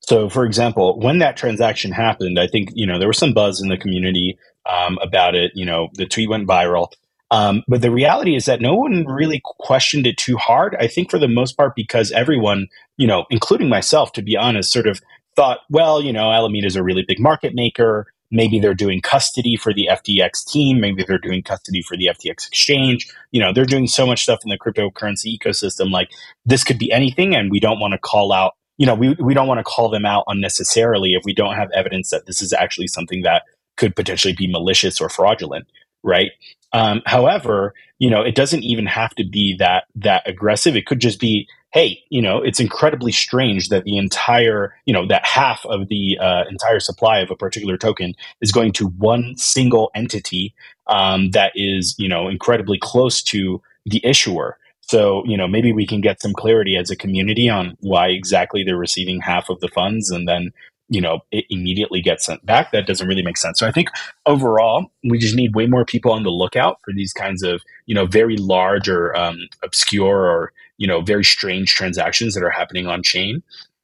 So, 0.00 0.28
for 0.28 0.44
example, 0.44 0.98
when 0.98 1.18
that 1.18 1.36
transaction 1.36 1.92
happened, 1.92 2.38
I 2.38 2.46
think 2.46 2.70
you 2.74 2.86
know 2.86 2.98
there 2.98 3.08
was 3.08 3.18
some 3.18 3.32
buzz 3.34 3.62
in 3.62 3.68
the 3.68 3.78
community 3.78 4.36
um, 4.68 4.98
about 5.00 5.34
it. 5.34 5.52
You 5.54 5.64
know, 5.64 5.88
the 5.94 6.06
tweet 6.06 6.28
went 6.28 6.48
viral, 6.48 6.88
um, 7.30 7.62
but 7.66 7.82
the 7.82 7.90
reality 7.90 8.36
is 8.36 8.44
that 8.44 8.60
no 8.60 8.74
one 8.74 9.06
really 9.06 9.40
questioned 9.44 10.06
it 10.06 10.16
too 10.16 10.36
hard. 10.36 10.76
I 10.78 10.86
think 10.86 11.10
for 11.10 11.18
the 11.18 11.28
most 11.28 11.56
part, 11.56 11.74
because 11.74 12.12
everyone, 12.12 12.68
you 12.96 13.06
know, 13.06 13.24
including 13.30 13.68
myself, 13.68 14.12
to 14.12 14.22
be 14.22 14.36
honest, 14.36 14.72
sort 14.72 14.86
of 14.86 15.00
thought, 15.34 15.60
well, 15.70 16.02
you 16.02 16.12
know, 16.12 16.30
Alameda 16.30 16.66
is 16.66 16.76
a 16.76 16.82
really 16.82 17.02
big 17.02 17.18
market 17.18 17.54
maker. 17.54 18.06
Maybe 18.30 18.58
they're 18.58 18.74
doing 18.74 19.00
custody 19.00 19.56
for 19.56 19.72
the 19.72 19.88
FTX 19.90 20.44
team. 20.50 20.80
Maybe 20.80 21.04
they're 21.04 21.18
doing 21.18 21.42
custody 21.42 21.82
for 21.82 21.96
the 21.96 22.06
FTX 22.06 22.48
exchange. 22.48 23.12
You 23.30 23.40
know, 23.40 23.52
they're 23.52 23.64
doing 23.64 23.86
so 23.86 24.06
much 24.06 24.22
stuff 24.22 24.40
in 24.44 24.50
the 24.50 24.58
cryptocurrency 24.58 25.36
ecosystem. 25.38 25.90
Like 25.90 26.10
this 26.44 26.64
could 26.64 26.78
be 26.78 26.90
anything, 26.92 27.34
and 27.34 27.50
we 27.50 27.60
don't 27.60 27.80
want 27.80 27.92
to 27.92 27.98
call 27.98 28.32
out. 28.32 28.54
You 28.76 28.86
know, 28.86 28.94
we 28.94 29.14
we 29.20 29.34
don't 29.34 29.46
want 29.46 29.58
to 29.58 29.64
call 29.64 29.88
them 29.88 30.04
out 30.04 30.24
unnecessarily 30.26 31.14
if 31.14 31.22
we 31.24 31.32
don't 31.32 31.54
have 31.54 31.70
evidence 31.72 32.10
that 32.10 32.26
this 32.26 32.42
is 32.42 32.52
actually 32.52 32.88
something 32.88 33.22
that 33.22 33.42
could 33.76 33.94
potentially 33.96 34.34
be 34.34 34.46
malicious 34.48 35.00
or 35.00 35.08
fraudulent. 35.08 35.66
right? 36.04 36.32
Um, 36.74 37.02
however, 37.06 37.72
you 38.00 38.10
know, 38.10 38.22
it 38.22 38.34
doesn't 38.34 38.64
even 38.64 38.84
have 38.86 39.14
to 39.14 39.24
be 39.24 39.56
that 39.60 39.84
that 39.94 40.28
aggressive. 40.28 40.74
It 40.76 40.86
could 40.86 41.00
just 41.00 41.20
be, 41.20 41.48
hey, 41.72 42.00
you 42.10 42.20
know, 42.20 42.42
it's 42.42 42.58
incredibly 42.58 43.12
strange 43.12 43.68
that 43.68 43.84
the 43.84 43.96
entire, 43.96 44.74
you 44.84 44.92
know, 44.92 45.06
that 45.06 45.24
half 45.24 45.64
of 45.66 45.88
the 45.88 46.18
uh, 46.20 46.42
entire 46.50 46.80
supply 46.80 47.20
of 47.20 47.30
a 47.30 47.36
particular 47.36 47.78
token 47.78 48.12
is 48.40 48.50
going 48.50 48.72
to 48.72 48.88
one 48.88 49.36
single 49.36 49.92
entity 49.94 50.52
um, 50.88 51.30
that 51.30 51.52
is, 51.54 51.94
you 51.96 52.08
know, 52.08 52.28
incredibly 52.28 52.78
close 52.78 53.22
to 53.22 53.62
the 53.86 54.04
issuer. 54.04 54.58
So, 54.80 55.22
you 55.26 55.36
know, 55.36 55.46
maybe 55.46 55.72
we 55.72 55.86
can 55.86 56.00
get 56.00 56.20
some 56.20 56.34
clarity 56.34 56.76
as 56.76 56.90
a 56.90 56.96
community 56.96 57.48
on 57.48 57.76
why 57.80 58.08
exactly 58.08 58.64
they're 58.64 58.76
receiving 58.76 59.20
half 59.20 59.48
of 59.48 59.60
the 59.60 59.68
funds 59.68 60.10
and 60.10 60.28
then 60.28 60.52
you 60.88 61.00
know 61.00 61.20
it 61.30 61.44
immediately 61.50 62.00
gets 62.00 62.26
sent 62.26 62.44
back. 62.44 62.72
That 62.72 62.86
doesn't 62.86 63.06
really 63.06 63.22
make 63.22 63.36
sense. 63.36 63.58
So 63.58 63.66
i 63.66 63.72
think 63.72 63.88
overall 64.26 64.86
we 65.02 65.18
just 65.18 65.36
need 65.36 65.54
way 65.54 65.66
more 65.66 65.84
people 65.84 66.12
on 66.12 66.22
the 66.22 66.30
lookout 66.30 66.78
for 66.84 66.92
these 66.92 67.12
kinds 67.12 67.42
of 67.42 67.62
you 67.86 67.94
know 67.94 68.06
very 68.06 68.36
large 68.36 68.88
or 68.88 69.16
um, 69.16 69.38
obscure 69.62 70.26
or 70.26 70.52
you 70.76 70.86
know 70.86 71.00
very 71.00 71.24
strange 71.24 71.74
transactions 71.74 72.34
that 72.34 72.42
are 72.42 72.50
happening 72.50 72.86
on 72.86 73.02
chain. 73.02 73.42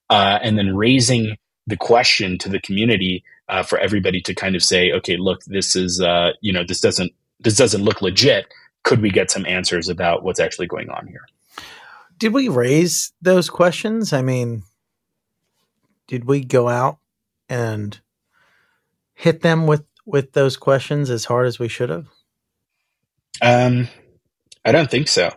Uh, 0.09 0.41
and 0.43 0.59
then 0.59 0.77
raising 0.77 1.37
the 1.69 1.77
question 1.77 2.37
to 2.37 2.49
the 2.49 2.59
community 2.61 3.23
uh, 3.49 3.63
for 3.63 3.79
everybody 3.79 4.21
to 4.21 4.35
kind 4.35 4.57
of 4.57 4.63
say 4.63 4.91
okay 4.93 5.17
look 5.17 5.45
this 5.45 5.77
is 5.77 6.01
uh, 6.01 6.31
you 6.41 6.53
know 6.53 6.65
this 6.65 6.81
doesn't 6.81 7.13
this 7.41 7.57
doesn't 7.57 7.83
look 7.83 8.03
legit. 8.03 8.47
Could 8.83 9.01
we 9.03 9.11
get 9.11 9.31
some 9.31 9.47
answers 9.47 9.89
about 9.89 10.23
what's 10.23 10.41
actually 10.41 10.67
going 10.67 10.91
on 10.91 11.07
here? 11.07 11.27
Did 12.19 12.33
we 12.33 12.49
raise 12.49 13.13
those 13.23 13.49
questions? 13.49 14.13
I 14.13 14.23
mean 14.23 14.65
did 16.11 16.25
we 16.25 16.45
go 16.45 16.69
out 16.69 16.99
and 17.49 18.01
hit 19.15 19.43
them 19.43 19.69
with 19.69 19.85
with 20.05 20.33
those 20.33 20.57
questions 20.57 21.09
as 21.09 21.25
hard 21.25 21.47
as 21.47 21.61
we 21.61 21.69
should 21.69 21.89
have? 21.89 22.09
Um, 23.41 23.87
I 24.65 24.73
don't 24.73 24.91
think 24.91 25.07
so. 25.07 25.31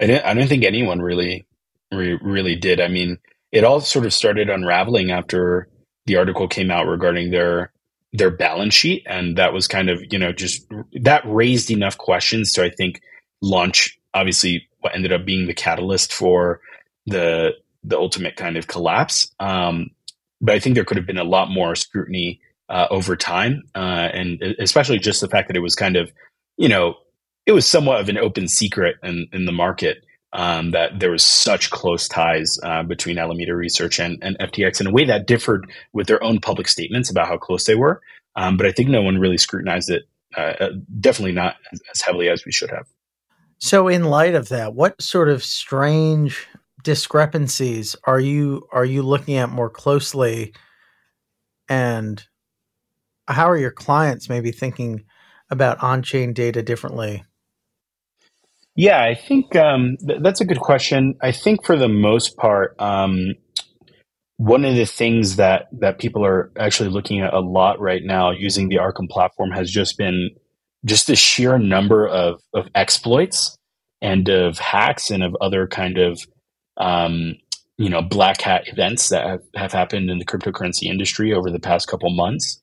I 0.00 0.06
don't. 0.08 0.24
I 0.24 0.34
don't 0.34 0.48
think 0.48 0.64
anyone 0.64 1.00
really, 1.00 1.46
re- 1.92 2.18
really 2.20 2.56
did. 2.56 2.80
I 2.80 2.88
mean, 2.88 3.18
it 3.52 3.62
all 3.62 3.80
sort 3.80 4.06
of 4.06 4.12
started 4.12 4.50
unraveling 4.50 5.12
after 5.12 5.68
the 6.06 6.16
article 6.16 6.48
came 6.48 6.72
out 6.72 6.88
regarding 6.88 7.30
their 7.30 7.72
their 8.12 8.30
balance 8.30 8.74
sheet, 8.74 9.04
and 9.06 9.38
that 9.38 9.52
was 9.52 9.68
kind 9.68 9.88
of 9.88 10.02
you 10.10 10.18
know 10.18 10.32
just 10.32 10.66
that 11.00 11.22
raised 11.26 11.70
enough 11.70 11.96
questions 11.96 12.52
to 12.54 12.64
I 12.64 12.70
think 12.70 13.00
launch 13.40 13.96
obviously 14.14 14.68
what 14.80 14.96
ended 14.96 15.12
up 15.12 15.24
being 15.24 15.46
the 15.46 15.54
catalyst 15.54 16.12
for 16.12 16.60
the 17.06 17.52
the 17.84 17.96
ultimate 17.96 18.34
kind 18.34 18.56
of 18.56 18.66
collapse. 18.66 19.32
Um, 19.38 19.90
but 20.40 20.54
I 20.54 20.58
think 20.58 20.74
there 20.74 20.84
could 20.84 20.96
have 20.96 21.06
been 21.06 21.18
a 21.18 21.24
lot 21.24 21.50
more 21.50 21.74
scrutiny 21.74 22.40
uh, 22.68 22.86
over 22.90 23.16
time, 23.16 23.62
uh, 23.74 24.08
and 24.12 24.42
especially 24.58 24.98
just 24.98 25.20
the 25.20 25.28
fact 25.28 25.48
that 25.48 25.56
it 25.56 25.60
was 25.60 25.74
kind 25.74 25.96
of, 25.96 26.12
you 26.56 26.68
know, 26.68 26.94
it 27.46 27.52
was 27.52 27.66
somewhat 27.66 28.00
of 28.00 28.08
an 28.08 28.18
open 28.18 28.46
secret 28.46 28.96
in, 29.02 29.26
in 29.32 29.46
the 29.46 29.52
market 29.52 30.04
um, 30.32 30.72
that 30.72 31.00
there 31.00 31.10
was 31.10 31.24
such 31.24 31.70
close 31.70 32.06
ties 32.06 32.58
uh, 32.62 32.82
between 32.82 33.18
Alameda 33.18 33.56
Research 33.56 33.98
and, 33.98 34.18
and 34.22 34.38
FTX 34.38 34.80
in 34.80 34.86
a 34.86 34.90
way 34.90 35.04
that 35.06 35.26
differed 35.26 35.70
with 35.92 36.06
their 36.06 36.22
own 36.22 36.40
public 36.40 36.68
statements 36.68 37.10
about 37.10 37.28
how 37.28 37.38
close 37.38 37.64
they 37.64 37.74
were. 37.74 38.02
Um, 38.36 38.56
but 38.56 38.66
I 38.66 38.72
think 38.72 38.90
no 38.90 39.02
one 39.02 39.18
really 39.18 39.38
scrutinized 39.38 39.90
it, 39.90 40.02
uh, 40.36 40.52
uh, 40.60 40.70
definitely 41.00 41.32
not 41.32 41.56
as 41.92 42.02
heavily 42.02 42.28
as 42.28 42.44
we 42.44 42.52
should 42.52 42.70
have. 42.70 42.86
So, 43.58 43.88
in 43.88 44.04
light 44.04 44.34
of 44.36 44.50
that, 44.50 44.74
what 44.74 45.00
sort 45.02 45.28
of 45.28 45.42
strange 45.42 46.46
discrepancies 46.82 47.96
are 48.04 48.20
you 48.20 48.66
are 48.72 48.84
you 48.84 49.02
looking 49.02 49.36
at 49.36 49.50
more 49.50 49.70
closely? 49.70 50.54
And 51.68 52.22
how 53.26 53.48
are 53.50 53.58
your 53.58 53.70
clients 53.70 54.28
maybe 54.28 54.52
thinking 54.52 55.04
about 55.50 55.82
on-chain 55.82 56.32
data 56.32 56.62
differently? 56.62 57.24
Yeah 58.74 59.02
i 59.02 59.14
think 59.14 59.56
um, 59.56 59.96
th- 60.06 60.20
that's 60.22 60.40
a 60.40 60.44
good 60.44 60.60
question. 60.60 61.14
I 61.20 61.32
think 61.32 61.64
for 61.64 61.76
the 61.76 61.88
most 61.88 62.36
part 62.36 62.74
um, 62.80 63.34
one 64.38 64.64
of 64.64 64.76
the 64.76 64.86
things 64.86 65.36
that 65.36 65.66
that 65.72 65.98
people 65.98 66.24
are 66.24 66.50
actually 66.56 66.88
looking 66.88 67.20
at 67.20 67.34
a 67.34 67.40
lot 67.40 67.80
right 67.80 68.02
now 68.04 68.30
using 68.30 68.68
the 68.68 68.76
arkham 68.76 69.08
platform 69.08 69.50
has 69.50 69.70
just 69.70 69.98
been 69.98 70.30
just 70.84 71.08
the 71.08 71.16
sheer 71.16 71.58
number 71.58 72.06
of, 72.06 72.40
of 72.54 72.68
exploits 72.74 73.56
and 74.00 74.28
of 74.28 74.58
hacks 74.58 75.10
and 75.10 75.24
of 75.24 75.36
other 75.40 75.66
kind 75.66 75.98
of 75.98 76.20
um, 76.78 77.34
you 77.76 77.88
know 77.88 78.02
black 78.02 78.40
hat 78.40 78.64
events 78.66 79.08
that 79.10 79.40
have, 79.54 79.72
happened 79.72 80.10
in 80.10 80.18
the 80.18 80.24
cryptocurrency 80.24 80.84
industry 80.84 81.32
over 81.32 81.50
the 81.50 81.60
past 81.60 81.88
couple 81.88 82.10
months. 82.10 82.60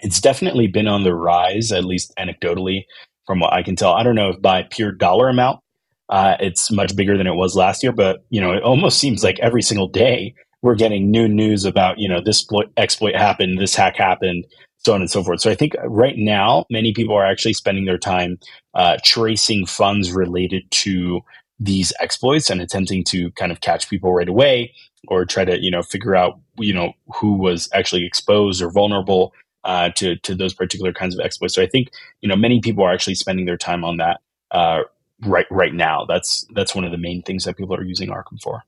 It's 0.00 0.20
definitely 0.20 0.68
been 0.68 0.86
on 0.86 1.02
the 1.02 1.14
rise, 1.14 1.72
at 1.72 1.84
least 1.84 2.12
anecdotally, 2.18 2.84
from 3.26 3.40
what 3.40 3.52
I 3.52 3.62
can 3.62 3.74
tell. 3.76 3.94
I 3.94 4.02
don't 4.02 4.14
know 4.14 4.30
if 4.30 4.40
by 4.40 4.62
pure 4.62 4.92
dollar 4.92 5.28
amount, 5.28 5.60
uh, 6.08 6.36
it's 6.40 6.70
much 6.70 6.94
bigger 6.94 7.16
than 7.16 7.26
it 7.26 7.34
was 7.34 7.56
last 7.56 7.82
year, 7.82 7.92
but 7.92 8.24
you 8.30 8.40
know, 8.40 8.52
it 8.52 8.62
almost 8.62 8.98
seems 8.98 9.24
like 9.24 9.38
every 9.40 9.62
single 9.62 9.88
day 9.88 10.34
we're 10.62 10.74
getting 10.74 11.10
new 11.10 11.28
news 11.28 11.64
about 11.64 11.98
you 11.98 12.08
know 12.08 12.20
this 12.20 12.46
exploit 12.76 13.16
happened, 13.16 13.58
this 13.58 13.74
hack 13.74 13.96
happened, 13.96 14.44
so 14.78 14.94
on 14.94 15.00
and 15.00 15.10
so 15.10 15.22
forth. 15.22 15.40
So 15.40 15.50
I 15.50 15.54
think 15.54 15.74
right 15.84 16.16
now 16.16 16.64
many 16.70 16.92
people 16.92 17.14
are 17.14 17.26
actually 17.26 17.54
spending 17.54 17.84
their 17.84 17.98
time 17.98 18.38
uh, 18.74 18.96
tracing 19.04 19.66
funds 19.66 20.12
related 20.12 20.70
to 20.70 21.20
these 21.60 21.92
exploits 22.00 22.50
and 22.50 22.60
attempting 22.60 23.04
to 23.04 23.30
kind 23.32 23.50
of 23.50 23.60
catch 23.60 23.90
people 23.90 24.12
right 24.12 24.28
away 24.28 24.72
or 25.08 25.24
try 25.24 25.44
to 25.44 25.60
you 25.62 25.70
know 25.70 25.82
figure 25.82 26.14
out 26.14 26.38
you 26.58 26.72
know 26.72 26.92
who 27.14 27.34
was 27.34 27.68
actually 27.72 28.04
exposed 28.04 28.62
or 28.62 28.70
vulnerable 28.70 29.32
uh, 29.64 29.90
to 29.90 30.16
to 30.16 30.34
those 30.34 30.54
particular 30.54 30.92
kinds 30.92 31.14
of 31.14 31.24
exploits. 31.24 31.54
So 31.54 31.62
I 31.62 31.66
think 31.66 31.90
you 32.20 32.28
know 32.28 32.36
many 32.36 32.60
people 32.60 32.84
are 32.84 32.92
actually 32.92 33.16
spending 33.16 33.46
their 33.46 33.56
time 33.56 33.84
on 33.84 33.96
that 33.98 34.20
uh, 34.50 34.82
right 35.24 35.46
right 35.50 35.74
now. 35.74 36.04
That's 36.04 36.46
that's 36.54 36.74
one 36.74 36.84
of 36.84 36.92
the 36.92 36.98
main 36.98 37.22
things 37.22 37.44
that 37.44 37.56
people 37.56 37.74
are 37.74 37.84
using 37.84 38.10
Arkham 38.10 38.40
for. 38.42 38.64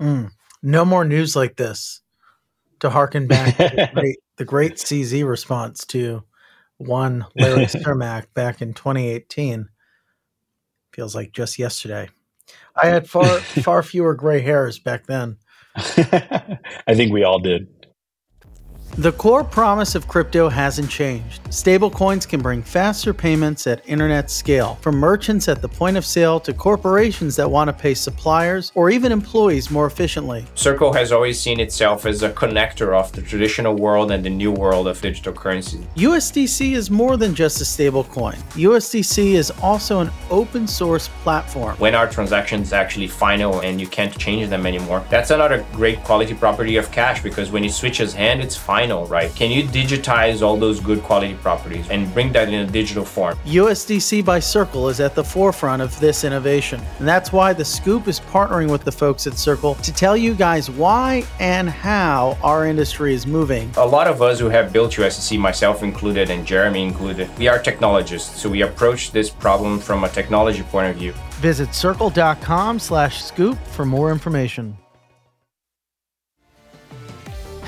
Mm. 0.00 0.30
No 0.62 0.84
more 0.84 1.04
news 1.04 1.36
like 1.36 1.56
this. 1.56 2.00
To 2.80 2.90
harken 2.90 3.26
back 3.26 3.56
to 3.56 3.62
the, 3.74 3.90
great, 4.00 4.18
the 4.36 4.44
great 4.44 4.74
CZ 4.74 5.28
response 5.28 5.84
to 5.86 6.22
one 6.76 7.26
Larry 7.36 7.64
Cermak 7.66 8.26
back 8.34 8.62
in 8.62 8.72
2018 8.72 9.68
Feels 10.98 11.14
like 11.14 11.30
just 11.30 11.60
yesterday. 11.60 12.08
I 12.74 12.88
had 12.88 13.08
far 13.08 13.38
far 13.38 13.84
fewer 13.84 14.16
gray 14.16 14.40
hairs 14.40 14.80
back 14.80 15.06
then. 15.06 15.36
I 15.76 16.94
think 16.94 17.12
we 17.12 17.22
all 17.22 17.38
did. 17.38 17.68
The 18.98 19.12
core 19.12 19.44
promise 19.44 19.94
of 19.94 20.08
crypto 20.08 20.48
hasn't 20.48 20.90
changed. 20.90 21.44
Stablecoins 21.50 22.26
can 22.28 22.42
bring 22.42 22.64
faster 22.64 23.14
payments 23.14 23.68
at 23.68 23.88
internet 23.88 24.28
scale, 24.28 24.74
from 24.80 24.96
merchants 24.96 25.46
at 25.46 25.62
the 25.62 25.68
point 25.68 25.96
of 25.96 26.04
sale 26.04 26.40
to 26.40 26.52
corporations 26.52 27.36
that 27.36 27.48
want 27.48 27.68
to 27.68 27.72
pay 27.72 27.94
suppliers 27.94 28.72
or 28.74 28.90
even 28.90 29.12
employees 29.12 29.70
more 29.70 29.86
efficiently. 29.86 30.44
Circle 30.56 30.92
has 30.94 31.12
always 31.12 31.40
seen 31.40 31.60
itself 31.60 32.06
as 32.06 32.24
a 32.24 32.30
connector 32.30 32.98
of 32.98 33.12
the 33.12 33.22
traditional 33.22 33.76
world 33.76 34.10
and 34.10 34.24
the 34.24 34.30
new 34.30 34.50
world 34.50 34.88
of 34.88 35.00
digital 35.00 35.32
currency. 35.32 35.78
USDC 35.94 36.72
is 36.72 36.90
more 36.90 37.16
than 37.16 37.36
just 37.36 37.60
a 37.60 37.64
stablecoin. 37.64 38.34
USDC 38.54 39.34
is 39.34 39.52
also 39.62 40.00
an 40.00 40.10
open 40.28 40.66
source 40.66 41.06
platform. 41.22 41.76
When 41.76 41.94
our 41.94 42.10
transactions 42.10 42.72
actually 42.72 43.06
final 43.06 43.60
and 43.60 43.80
you 43.80 43.86
can't 43.86 44.18
change 44.18 44.48
them 44.48 44.66
anymore, 44.66 45.04
that's 45.08 45.30
another 45.30 45.64
great 45.72 46.02
quality 46.02 46.34
property 46.34 46.78
of 46.78 46.90
cash 46.90 47.22
because 47.22 47.52
when 47.52 47.62
it 47.62 47.70
switches 47.70 48.12
hand, 48.12 48.40
it's 48.40 48.56
final 48.56 48.87
final, 48.88 49.06
right? 49.06 49.34
Can 49.34 49.50
you 49.50 49.64
digitize 49.64 50.40
all 50.40 50.56
those 50.56 50.80
good 50.80 51.02
quality 51.02 51.34
properties 51.34 51.86
and 51.90 52.12
bring 52.14 52.32
that 52.32 52.48
in 52.48 52.54
a 52.54 52.66
digital 52.66 53.04
form? 53.04 53.36
USDC 53.44 54.24
by 54.24 54.40
Circle 54.40 54.88
is 54.88 54.98
at 55.00 55.14
the 55.14 55.22
forefront 55.22 55.82
of 55.82 55.98
this 56.00 56.24
innovation. 56.24 56.80
And 56.98 57.06
that's 57.06 57.30
why 57.30 57.52
the 57.52 57.64
Scoop 57.64 58.08
is 58.08 58.20
partnering 58.20 58.70
with 58.70 58.84
the 58.84 58.92
folks 58.92 59.26
at 59.26 59.34
Circle 59.34 59.74
to 59.74 59.92
tell 59.92 60.16
you 60.16 60.34
guys 60.34 60.70
why 60.70 61.22
and 61.38 61.68
how 61.68 62.38
our 62.42 62.66
industry 62.66 63.12
is 63.12 63.26
moving. 63.26 63.70
A 63.76 63.84
lot 63.84 64.06
of 64.06 64.22
us 64.22 64.40
who 64.40 64.48
have 64.48 64.72
built 64.72 64.92
USDC, 64.92 65.38
myself 65.38 65.82
included 65.82 66.30
and 66.30 66.46
Jeremy 66.46 66.82
included, 66.82 67.28
we 67.38 67.46
are 67.46 67.58
technologists. 67.58 68.40
So 68.40 68.48
we 68.48 68.62
approach 68.62 69.10
this 69.12 69.28
problem 69.28 69.80
from 69.80 70.04
a 70.04 70.08
technology 70.08 70.62
point 70.62 70.88
of 70.90 70.96
view. 70.96 71.12
Visit 71.42 71.74
circle.com 71.74 72.78
slash 72.78 73.22
scoop 73.22 73.58
for 73.66 73.84
more 73.84 74.10
information. 74.10 74.78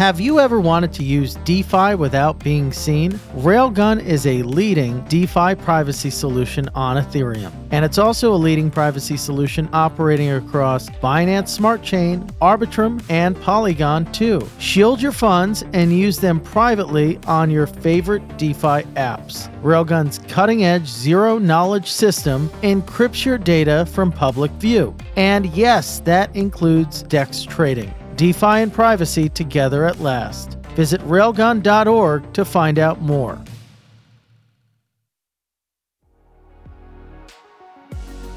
Have 0.01 0.19
you 0.19 0.41
ever 0.41 0.59
wanted 0.59 0.95
to 0.95 1.05
use 1.05 1.35
DeFi 1.45 1.95
without 1.95 2.39
being 2.39 2.73
seen? 2.73 3.13
Railgun 3.37 4.03
is 4.03 4.27
a 4.27 4.43
leading 4.45 5.05
DeFi 5.09 5.57
privacy 5.57 6.09
solution 6.09 6.71
on 6.75 6.97
Ethereum. 6.97 7.53
And 7.71 7.85
it's 7.85 7.99
also 7.99 8.33
a 8.33 8.35
leading 8.35 8.71
privacy 8.71 9.19
solution 9.19 9.69
operating 9.75 10.31
across 10.31 10.89
Binance 10.89 11.49
Smart 11.49 11.83
Chain, 11.83 12.23
Arbitrum, 12.41 13.05
and 13.11 13.39
Polygon 13.43 14.11
too. 14.11 14.41
Shield 14.59 15.03
your 15.03 15.13
funds 15.13 15.65
and 15.75 15.93
use 15.93 16.17
them 16.17 16.41
privately 16.41 17.19
on 17.27 17.51
your 17.51 17.67
favorite 17.67 18.27
DeFi 18.39 18.85
apps. 18.97 19.55
Railgun's 19.61 20.21
cutting 20.29 20.65
edge 20.65 20.87
zero 20.87 21.37
knowledge 21.39 21.91
system 21.91 22.49
encrypts 22.63 23.27
your 23.27 23.37
data 23.37 23.85
from 23.93 24.11
public 24.11 24.51
view. 24.53 24.97
And 25.17 25.45
yes, 25.55 26.01
that 26.07 26.35
includes 26.35 27.03
DEX 27.03 27.43
trading. 27.43 27.93
DeFi 28.21 28.61
and 28.61 28.71
privacy 28.71 29.31
together 29.31 29.87
at 29.87 29.99
last. 29.99 30.59
Visit 30.77 31.01
railgun.org 31.09 32.31
to 32.35 32.45
find 32.45 32.79
out 32.79 33.01
more. 33.01 33.43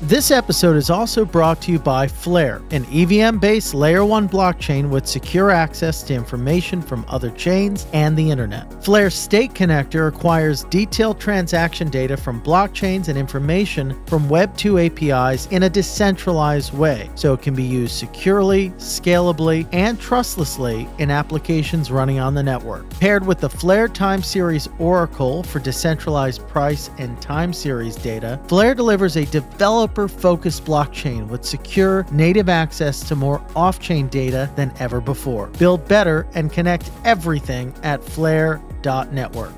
This 0.08 0.32
episode 0.32 0.76
is 0.76 0.89
also 0.89 1.24
brought 1.24 1.62
to 1.62 1.72
you 1.72 1.80
by 1.80 2.10
Flare, 2.10 2.62
an 2.72 2.86
EVM 2.92 3.38
based 3.38 3.74
layer 3.74 4.04
1 4.04 4.28
blockchain 4.28 4.89
with 4.89 5.08
secure 5.08 5.50
access 5.50 6.04
to 6.04 6.13
information 6.13 6.82
from 6.82 7.06
other 7.08 7.30
chains 7.32 7.88
and 7.94 8.18
the 8.18 8.30
internet. 8.30 8.84
Flare's 8.84 9.16
State 9.16 9.54
Connector 9.54 10.10
acquires 10.10 10.66
detailed 10.66 11.22
transaction 11.22 11.89
data 11.89 12.18
from 12.18 12.42
blockchains 12.42 13.08
and 13.08 13.18
information 13.18 13.96
from 14.06 14.28
Web2 14.28 14.88
APIs 14.88 15.46
in 15.52 15.63
a 15.63 15.70
decentralized 15.70 16.74
way, 16.74 17.10
so 17.16 17.32
it 17.32 17.42
can 17.42 17.56
be 17.56 17.63
used 17.63 17.96
securely, 17.96 18.72
scalably, 18.72 19.66
and 19.72 19.98
trustlessly 20.02 20.86
in 20.98 21.12
applications 21.12 21.92
running 21.92 22.20
on 22.20 22.34
the 22.34 22.44
network. 22.44 22.89
Paired 23.00 23.26
with 23.26 23.39
the 23.39 23.50
Flare 23.50 23.88
Time 23.88 24.22
Series 24.22 24.68
Oracle 24.80 25.44
for 25.44 25.60
decentralized 25.60 26.46
price 26.50 26.89
and 26.98 27.22
time 27.22 27.54
series 27.54 27.96
data, 27.96 28.38
Flare 28.50 28.76
delivers 28.76 29.16
a 29.16 29.24
developer 29.28 29.92
developer 29.93 30.21
focused 30.21 30.65
blockchain 30.65 31.27
with 31.27 31.45
secure 31.45 32.06
native 32.12 32.49
access 32.49 33.08
to 33.08 33.15
more 33.15 33.45
off 33.56 33.79
chain 33.79 34.08
data 34.08 34.49
than 34.56 34.71
ever 34.79 34.99
before. 34.99 35.47
Build 35.60 35.88
better 35.88 36.27
and 36.34 36.51
connect 36.51 36.89
everything 37.06 37.73
at 37.84 38.03
flare.network. 38.03 39.53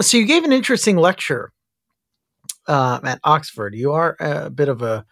So, 0.00 0.16
you 0.16 0.26
gave 0.26 0.44
an 0.44 0.52
interesting 0.52 0.96
lecture 0.96 1.52
uh, 2.66 3.00
at 3.04 3.20
Oxford. 3.24 3.74
You 3.74 3.92
are 3.92 4.16
a 4.18 4.50
bit 4.50 4.68
of 4.68 4.82
a, 4.82 5.04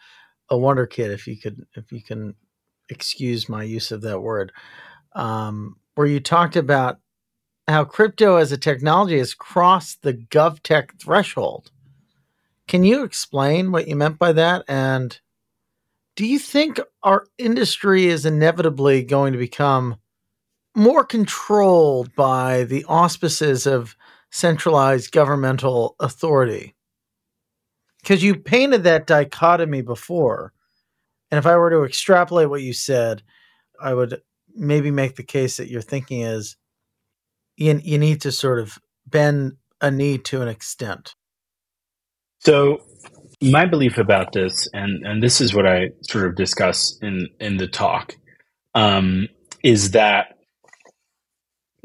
a 0.48 0.56
wonder 0.56 0.86
kid, 0.86 1.12
if 1.12 1.26
you 1.26 1.36
could, 1.38 1.64
if 1.74 1.92
you 1.92 2.02
can 2.02 2.34
excuse 2.88 3.48
my 3.48 3.62
use 3.62 3.92
of 3.92 4.00
that 4.02 4.20
word, 4.20 4.52
um, 5.14 5.76
where 5.94 6.06
you 6.06 6.18
talked 6.18 6.56
about 6.56 6.96
how 7.68 7.84
crypto 7.84 8.36
as 8.36 8.50
a 8.50 8.58
technology 8.58 9.18
has 9.18 9.34
crossed 9.34 10.02
the 10.02 10.14
GovTech 10.14 11.00
threshold. 11.00 11.70
Can 12.70 12.84
you 12.84 13.02
explain 13.02 13.72
what 13.72 13.88
you 13.88 13.96
meant 13.96 14.16
by 14.16 14.30
that? 14.30 14.64
And 14.68 15.18
do 16.14 16.24
you 16.24 16.38
think 16.38 16.78
our 17.02 17.26
industry 17.36 18.06
is 18.06 18.24
inevitably 18.24 19.02
going 19.02 19.32
to 19.32 19.40
become 19.40 19.96
more 20.76 21.04
controlled 21.04 22.14
by 22.14 22.62
the 22.62 22.84
auspices 22.84 23.66
of 23.66 23.96
centralized 24.30 25.10
governmental 25.10 25.96
authority? 25.98 26.76
Because 28.02 28.22
you 28.22 28.36
painted 28.36 28.84
that 28.84 29.08
dichotomy 29.08 29.82
before. 29.82 30.52
And 31.32 31.38
if 31.38 31.46
I 31.46 31.56
were 31.56 31.70
to 31.70 31.82
extrapolate 31.82 32.50
what 32.50 32.62
you 32.62 32.72
said, 32.72 33.24
I 33.82 33.94
would 33.94 34.22
maybe 34.54 34.92
make 34.92 35.16
the 35.16 35.24
case 35.24 35.56
that 35.56 35.70
your 35.70 35.82
thinking 35.82 36.20
is 36.20 36.56
you, 37.56 37.80
you 37.82 37.98
need 37.98 38.20
to 38.20 38.30
sort 38.30 38.60
of 38.60 38.78
bend 39.08 39.56
a 39.80 39.90
knee 39.90 40.18
to 40.18 40.40
an 40.40 40.46
extent. 40.46 41.16
So 42.40 42.80
my 43.42 43.66
belief 43.66 43.98
about 43.98 44.32
this, 44.32 44.68
and 44.72 45.04
and 45.06 45.22
this 45.22 45.40
is 45.40 45.54
what 45.54 45.66
I 45.66 45.90
sort 46.02 46.26
of 46.26 46.36
discuss 46.36 46.98
in 47.02 47.28
in 47.38 47.58
the 47.58 47.66
talk, 47.66 48.16
um, 48.74 49.28
is 49.62 49.92
that 49.92 50.38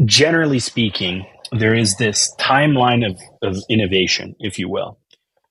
generally 0.04 0.60
speaking, 0.60 1.26
there 1.52 1.74
is 1.74 1.98
this 1.98 2.34
timeline 2.40 3.06
of, 3.10 3.20
of 3.42 3.58
innovation, 3.70 4.36
if 4.40 4.60
you 4.60 4.70
will, 4.70 4.98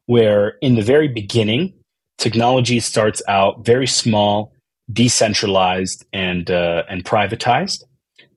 where 0.06 0.54
in 0.60 0.74
the 0.74 0.82
very 0.82 1.08
beginning, 1.08 1.74
technology 2.18 2.80
starts 2.80 3.22
out 3.28 3.64
very 3.64 3.86
small, 3.86 4.52
decentralized, 4.92 6.04
and 6.12 6.50
uh, 6.50 6.82
and 6.88 7.04
privatized, 7.04 7.84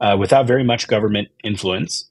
uh, 0.02 0.18
without 0.20 0.48
very 0.48 0.64
much 0.64 0.88
government 0.88 1.30
influence, 1.46 2.10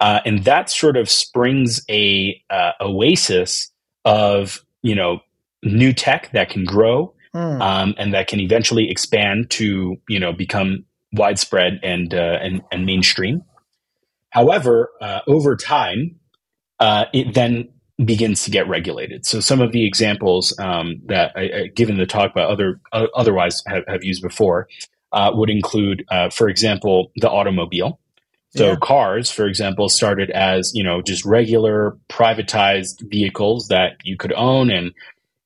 uh, 0.00 0.20
and 0.24 0.44
that 0.44 0.70
sort 0.70 0.96
of 0.96 1.10
springs 1.10 1.84
a 1.90 2.42
uh, 2.50 2.72
oasis 2.80 3.70
of 4.08 4.64
you 4.82 4.94
know 4.94 5.20
new 5.62 5.92
tech 5.92 6.30
that 6.32 6.48
can 6.48 6.64
grow 6.64 7.14
mm. 7.34 7.60
um, 7.60 7.94
and 7.98 8.14
that 8.14 8.28
can 8.28 8.40
eventually 8.40 8.90
expand 8.90 9.50
to 9.50 9.96
you 10.08 10.18
know 10.18 10.32
become 10.32 10.84
widespread 11.12 11.80
and 11.82 12.14
uh, 12.14 12.38
and, 12.40 12.62
and 12.72 12.86
mainstream. 12.86 13.42
However, 14.30 14.90
uh, 15.00 15.20
over 15.26 15.56
time, 15.56 16.16
uh, 16.80 17.06
it 17.12 17.34
then 17.34 17.68
begins 18.04 18.44
to 18.44 18.50
get 18.50 18.68
regulated. 18.68 19.26
So 19.26 19.40
some 19.40 19.60
of 19.60 19.72
the 19.72 19.86
examples 19.86 20.56
um, 20.58 21.00
that 21.06 21.32
I, 21.34 21.40
I, 21.40 21.66
given 21.74 21.96
the 21.96 22.06
talk, 22.06 22.32
but 22.34 22.48
other 22.48 22.80
uh, 22.92 23.06
otherwise 23.14 23.62
have, 23.66 23.84
have, 23.88 24.04
used 24.04 24.22
before, 24.22 24.68
uh, 25.12 25.32
would 25.34 25.50
include, 25.50 26.04
uh, 26.10 26.30
for 26.30 26.48
example, 26.48 27.10
the 27.16 27.30
automobile. 27.30 27.98
So 28.50 28.70
yeah. 28.70 28.76
cars, 28.76 29.30
for 29.30 29.46
example, 29.46 29.88
started 29.88 30.30
as, 30.30 30.72
you 30.74 30.82
know, 30.82 31.02
just 31.02 31.24
regular 31.24 31.96
privatized 32.08 33.08
vehicles 33.10 33.68
that 33.68 33.98
you 34.04 34.16
could 34.16 34.32
own 34.32 34.70
and 34.70 34.92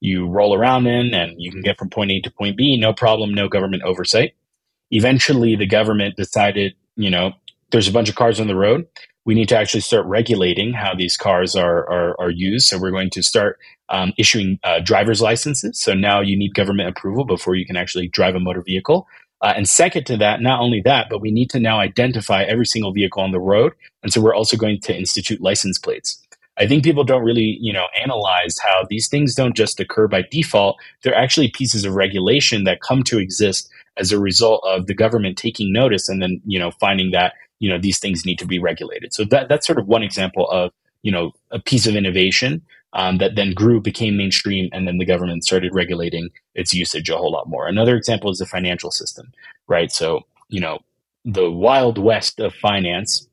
you 0.00 0.28
roll 0.28 0.54
around 0.54 0.86
in 0.86 1.12
and 1.14 1.34
you 1.36 1.50
can 1.50 1.62
get 1.62 1.78
from 1.78 1.90
point 1.90 2.10
A 2.12 2.20
to 2.20 2.30
point 2.30 2.56
B, 2.56 2.76
no 2.76 2.92
problem, 2.92 3.34
no 3.34 3.48
government 3.48 3.82
oversight. 3.82 4.34
Eventually 4.90 5.56
the 5.56 5.66
government 5.66 6.16
decided, 6.16 6.74
you 6.96 7.10
know, 7.10 7.32
there's 7.70 7.88
a 7.88 7.92
bunch 7.92 8.08
of 8.08 8.14
cars 8.14 8.38
on 8.38 8.46
the 8.46 8.54
road. 8.54 8.86
We 9.24 9.34
need 9.34 9.48
to 9.48 9.56
actually 9.56 9.80
start 9.80 10.06
regulating 10.06 10.72
how 10.72 10.94
these 10.94 11.16
cars 11.16 11.54
are 11.56 11.88
are, 11.90 12.20
are 12.20 12.30
used. 12.30 12.66
So 12.66 12.78
we're 12.78 12.90
going 12.90 13.10
to 13.10 13.22
start 13.22 13.58
um, 13.88 14.12
issuing 14.18 14.58
uh, 14.64 14.80
driver's 14.80 15.20
licenses. 15.20 15.80
So 15.80 15.94
now 15.94 16.20
you 16.20 16.36
need 16.36 16.54
government 16.54 16.88
approval 16.88 17.24
before 17.24 17.54
you 17.54 17.66
can 17.66 17.76
actually 17.76 18.08
drive 18.08 18.34
a 18.34 18.40
motor 18.40 18.62
vehicle. 18.62 19.06
Uh, 19.42 19.52
and 19.56 19.68
second 19.68 20.06
to 20.06 20.16
that, 20.16 20.40
not 20.40 20.60
only 20.60 20.80
that, 20.80 21.08
but 21.10 21.20
we 21.20 21.32
need 21.32 21.50
to 21.50 21.58
now 21.58 21.80
identify 21.80 22.44
every 22.44 22.64
single 22.64 22.92
vehicle 22.92 23.22
on 23.22 23.32
the 23.32 23.40
road. 23.40 23.72
And 24.02 24.12
so 24.12 24.20
we're 24.20 24.34
also 24.34 24.56
going 24.56 24.80
to 24.82 24.96
institute 24.96 25.40
license 25.40 25.78
plates. 25.78 26.24
I 26.58 26.66
think 26.66 26.84
people 26.84 27.02
don't 27.02 27.24
really, 27.24 27.58
you 27.60 27.72
know, 27.72 27.86
analyze 28.00 28.56
how 28.62 28.86
these 28.88 29.08
things 29.08 29.34
don't 29.34 29.56
just 29.56 29.80
occur 29.80 30.06
by 30.06 30.22
default. 30.30 30.76
They're 31.02 31.14
actually 31.14 31.50
pieces 31.50 31.84
of 31.84 31.94
regulation 31.94 32.64
that 32.64 32.82
come 32.82 33.02
to 33.04 33.18
exist 33.18 33.68
as 33.96 34.12
a 34.12 34.20
result 34.20 34.62
of 34.64 34.86
the 34.86 34.94
government 34.94 35.36
taking 35.36 35.72
notice 35.72 36.08
and 36.08 36.22
then, 36.22 36.40
you 36.46 36.58
know, 36.58 36.70
finding 36.72 37.10
that, 37.12 37.34
you 37.58 37.68
know, 37.68 37.78
these 37.78 37.98
things 37.98 38.24
need 38.24 38.38
to 38.38 38.46
be 38.46 38.58
regulated. 38.58 39.12
So 39.12 39.24
that 39.24 39.48
that's 39.48 39.66
sort 39.66 39.78
of 39.78 39.88
one 39.88 40.02
example 40.02 40.48
of, 40.50 40.72
you 41.02 41.10
know, 41.10 41.32
a 41.50 41.58
piece 41.58 41.86
of 41.86 41.96
innovation 41.96 42.62
um, 42.92 43.18
that 43.18 43.36
then 43.36 43.52
grew, 43.52 43.80
became 43.80 44.16
mainstream, 44.16 44.68
and 44.72 44.86
then 44.86 44.98
the 44.98 45.04
government 45.04 45.44
started 45.44 45.74
regulating 45.74 46.30
its 46.54 46.74
usage 46.74 47.08
a 47.08 47.16
whole 47.16 47.32
lot 47.32 47.48
more. 47.48 47.66
Another 47.66 47.96
example 47.96 48.30
is 48.30 48.38
the 48.38 48.46
financial 48.46 48.90
system, 48.90 49.32
right? 49.66 49.90
So, 49.90 50.20
you 50.48 50.60
know, 50.60 50.80
the 51.24 51.50
wild 51.50 51.98
west 51.98 52.40
of 52.40 52.54
finance 52.54 53.26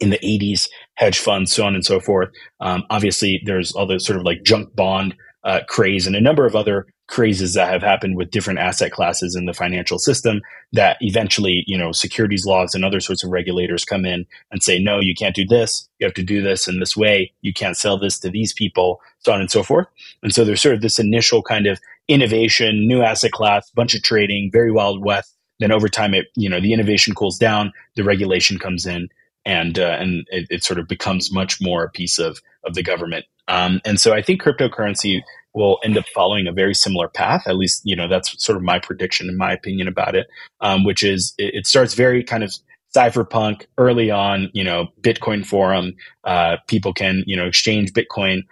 in 0.00 0.10
the 0.10 0.18
80s, 0.18 0.68
hedge 0.94 1.18
funds, 1.18 1.52
so 1.52 1.64
on 1.64 1.74
and 1.74 1.84
so 1.84 2.00
forth. 2.00 2.30
Um, 2.60 2.84
obviously, 2.90 3.40
there's 3.44 3.72
all 3.72 3.86
the 3.86 4.00
sort 4.00 4.18
of 4.18 4.24
like 4.24 4.42
junk 4.42 4.74
bond 4.74 5.14
uh, 5.44 5.60
craze 5.68 6.06
and 6.06 6.16
a 6.16 6.20
number 6.20 6.44
of 6.44 6.56
other 6.56 6.86
crazes 7.08 7.54
that 7.54 7.68
have 7.68 7.82
happened 7.82 8.16
with 8.16 8.30
different 8.30 8.58
asset 8.58 8.92
classes 8.92 9.34
in 9.34 9.44
the 9.44 9.52
financial 9.52 9.98
system 9.98 10.40
that 10.72 10.96
eventually, 11.00 11.64
you 11.66 11.76
know, 11.76 11.92
securities 11.92 12.46
laws 12.46 12.74
and 12.74 12.84
other 12.84 13.00
sorts 13.00 13.22
of 13.22 13.30
regulators 13.30 13.84
come 13.84 14.06
in 14.06 14.24
and 14.50 14.62
say, 14.62 14.78
no, 14.78 14.98
you 15.00 15.14
can't 15.14 15.34
do 15.34 15.44
this. 15.44 15.88
You 15.98 16.06
have 16.06 16.14
to 16.14 16.22
do 16.22 16.40
this 16.40 16.68
in 16.68 16.80
this 16.80 16.96
way. 16.96 17.32
You 17.42 17.52
can't 17.52 17.76
sell 17.76 17.98
this 17.98 18.18
to 18.20 18.30
these 18.30 18.52
people, 18.52 19.00
so 19.18 19.32
on 19.32 19.40
and 19.40 19.50
so 19.50 19.62
forth. 19.62 19.88
And 20.22 20.34
so 20.34 20.44
there's 20.44 20.62
sort 20.62 20.74
of 20.74 20.80
this 20.80 20.98
initial 20.98 21.42
kind 21.42 21.66
of 21.66 21.78
innovation, 22.08 22.86
new 22.86 23.02
asset 23.02 23.32
class, 23.32 23.70
bunch 23.70 23.94
of 23.94 24.02
trading, 24.02 24.50
very 24.50 24.72
wild 24.72 25.04
west. 25.04 25.36
Then 25.58 25.72
over 25.72 25.88
time, 25.88 26.14
it, 26.14 26.26
you 26.34 26.48
know, 26.48 26.60
the 26.60 26.72
innovation 26.72 27.14
cools 27.14 27.38
down, 27.38 27.72
the 27.94 28.04
regulation 28.04 28.58
comes 28.58 28.86
in 28.86 29.08
and 29.44 29.78
uh, 29.78 29.96
and 29.98 30.26
it, 30.30 30.46
it, 30.50 30.64
sort 30.64 30.78
of 30.78 30.88
becomes 30.88 31.32
much 31.32 31.60
more 31.60 31.84
a 31.84 31.90
piece 31.90 32.18
of 32.18 32.40
of 32.64 32.74
the 32.74 32.82
government. 32.82 33.24
Um, 33.48 33.80
and 33.84 34.00
so 34.00 34.12
I 34.12 34.22
think 34.22 34.42
cryptocurrency 34.42 35.20
will 35.54 35.78
end 35.84 35.98
up 35.98 36.04
following 36.14 36.46
a 36.46 36.52
very 36.52 36.74
similar 36.74 37.08
path. 37.08 37.42
At 37.46 37.56
least, 37.56 37.82
you 37.84 37.96
know, 37.96 38.08
that's 38.08 38.42
sort 38.42 38.56
of 38.56 38.62
my 38.62 38.78
prediction, 38.78 39.28
in 39.28 39.36
my 39.36 39.52
opinion, 39.52 39.88
about 39.88 40.14
it. 40.14 40.26
Um, 40.60 40.84
which 40.84 41.02
is 41.02 41.34
it, 41.38 41.54
it, 41.54 41.66
starts 41.66 41.94
very 41.94 42.22
kind 42.24 42.42
of 42.42 42.54
cypherpunk 42.94 43.66
early 43.78 44.10
on. 44.10 44.50
You 44.52 44.64
know, 44.64 44.88
Bitcoin 45.00 45.44
forum, 45.44 45.94
uh, 46.24 46.56
people 46.66 46.92
can 46.94 47.24
you 47.26 47.36
know 47.36 47.46
exchange 47.46 47.92
Bitcoin 47.92 48.42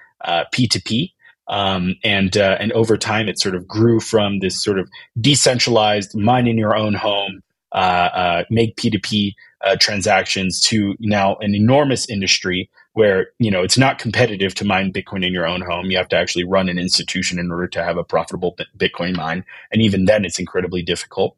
P 0.53 0.69
two 0.69 0.81
P. 0.81 1.15
Um, 1.51 1.97
and 2.05 2.37
uh, 2.37 2.57
and 2.61 2.73
over 2.73 2.97
time, 2.97 3.29
it 3.29 3.41
sort 3.41 3.57
of 3.57 3.67
grew 3.67 3.99
from 3.99 4.39
this 4.39 4.63
sort 4.63 4.79
of 4.79 4.89
decentralized, 5.21 6.17
mine 6.17 6.47
in 6.47 6.57
your 6.57 6.77
own 6.77 6.95
home, 6.95 7.43
uh, 7.73 7.75
uh, 8.15 8.45
make 8.51 8.77
P 8.77 8.89
two 8.89 9.01
P 9.01 9.37
uh, 9.65 9.77
transactions 9.79 10.61
to 10.61 10.95
now 11.01 11.37
an 11.41 11.55
enormous 11.55 12.09
industry 12.09 12.71
where 12.95 13.29
you 13.39 13.51
know 13.51 13.63
it's 13.63 13.79
not 13.79 13.99
competitive 13.99 14.55
to 14.57 14.65
mine 14.65 14.93
Bitcoin 14.93 15.25
in 15.25 15.33
your 15.33 15.47
own 15.47 15.61
home. 15.61 15.87
You 15.87 15.97
have 15.97 16.09
to 16.09 16.17
actually 16.17 16.45
run 16.45 16.69
an 16.69 16.79
institution 16.79 17.39
in 17.39 17.51
order 17.51 17.69
to 17.69 17.85
have 17.85 17.97
a 17.97 18.05
profitable 18.05 18.57
Bitcoin 18.77 19.17
mine, 19.17 19.45
and 19.73 19.83
even 19.83 20.05
then, 20.05 20.25
it's 20.25 20.39
incredibly 20.39 20.83
difficult. 20.83 21.37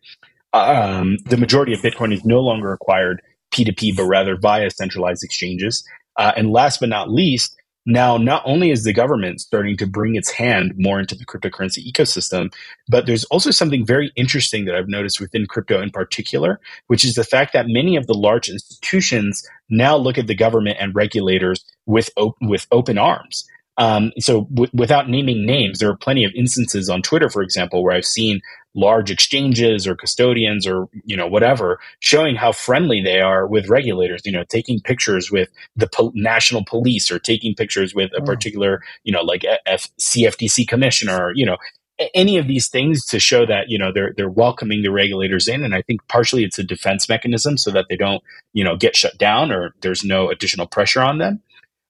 Um, 0.52 1.18
the 1.26 1.36
majority 1.36 1.72
of 1.72 1.80
Bitcoin 1.80 2.12
is 2.12 2.24
no 2.24 2.40
longer 2.40 2.72
acquired 2.72 3.22
P2P, 3.52 3.96
but 3.96 4.04
rather 4.04 4.36
via 4.36 4.70
centralized 4.70 5.24
exchanges. 5.24 5.84
Uh, 6.16 6.32
and 6.36 6.52
last 6.52 6.80
but 6.80 6.88
not 6.88 7.10
least, 7.10 7.56
now, 7.84 8.16
not 8.16 8.42
only 8.44 8.70
is 8.70 8.84
the 8.84 8.92
government 8.92 9.40
starting 9.40 9.76
to 9.78 9.86
bring 9.86 10.14
its 10.14 10.30
hand 10.30 10.74
more 10.76 11.00
into 11.00 11.16
the 11.16 11.26
cryptocurrency 11.26 11.84
ecosystem, 11.84 12.52
but 12.88 13.06
there's 13.06 13.24
also 13.24 13.50
something 13.50 13.84
very 13.84 14.12
interesting 14.14 14.66
that 14.66 14.76
I've 14.76 14.88
noticed 14.88 15.20
within 15.20 15.46
crypto 15.46 15.82
in 15.82 15.90
particular, 15.90 16.60
which 16.86 17.04
is 17.04 17.14
the 17.14 17.24
fact 17.24 17.52
that 17.54 17.66
many 17.66 17.96
of 17.96 18.06
the 18.06 18.14
large 18.14 18.48
institutions 18.48 19.46
now 19.68 19.96
look 19.96 20.16
at 20.16 20.28
the 20.28 20.34
government 20.34 20.76
and 20.80 20.94
regulators 20.94 21.64
with, 21.86 22.10
op- 22.16 22.36
with 22.40 22.66
open 22.70 22.98
arms. 22.98 23.48
Um, 23.78 24.12
so 24.18 24.42
w- 24.52 24.70
without 24.74 25.08
naming 25.08 25.46
names, 25.46 25.78
there 25.78 25.88
are 25.88 25.96
plenty 25.96 26.24
of 26.24 26.32
instances 26.34 26.88
on 26.88 27.02
Twitter, 27.02 27.30
for 27.30 27.42
example, 27.42 27.82
where 27.82 27.94
I've 27.94 28.04
seen 28.04 28.42
large 28.74 29.10
exchanges 29.10 29.86
or 29.86 29.94
custodians 29.94 30.66
or 30.66 30.88
you 31.04 31.16
know 31.16 31.26
whatever 31.26 31.78
showing 32.00 32.34
how 32.34 32.50
friendly 32.52 33.02
they 33.02 33.20
are 33.20 33.46
with 33.46 33.68
regulators 33.68 34.22
you 34.24 34.32
know 34.32 34.44
taking 34.44 34.80
pictures 34.80 35.30
with 35.30 35.50
the 35.76 35.86
po- 35.86 36.12
national 36.14 36.64
police 36.64 37.10
or 37.10 37.18
taking 37.18 37.54
pictures 37.54 37.94
with 37.94 38.10
a 38.16 38.20
mm. 38.22 38.26
particular 38.26 38.82
you 39.04 39.12
know 39.12 39.20
like 39.20 39.44
F- 39.66 39.90
cftc 40.00 40.66
commissioner 40.66 41.32
you 41.34 41.44
know 41.44 41.58
any 42.14 42.38
of 42.38 42.48
these 42.48 42.68
things 42.68 43.04
to 43.04 43.20
show 43.20 43.44
that 43.44 43.68
you 43.68 43.78
know 43.78 43.92
they're 43.92 44.14
they're 44.16 44.30
welcoming 44.30 44.82
the 44.82 44.90
regulators 44.90 45.48
in 45.48 45.62
and 45.62 45.74
i 45.74 45.82
think 45.82 46.00
partially 46.08 46.42
it's 46.42 46.58
a 46.58 46.64
defense 46.64 47.10
mechanism 47.10 47.58
so 47.58 47.70
that 47.70 47.86
they 47.90 47.96
don't 47.96 48.22
you 48.54 48.64
know 48.64 48.74
get 48.74 48.96
shut 48.96 49.18
down 49.18 49.52
or 49.52 49.74
there's 49.82 50.02
no 50.02 50.30
additional 50.30 50.66
pressure 50.66 51.02
on 51.02 51.18
them 51.18 51.42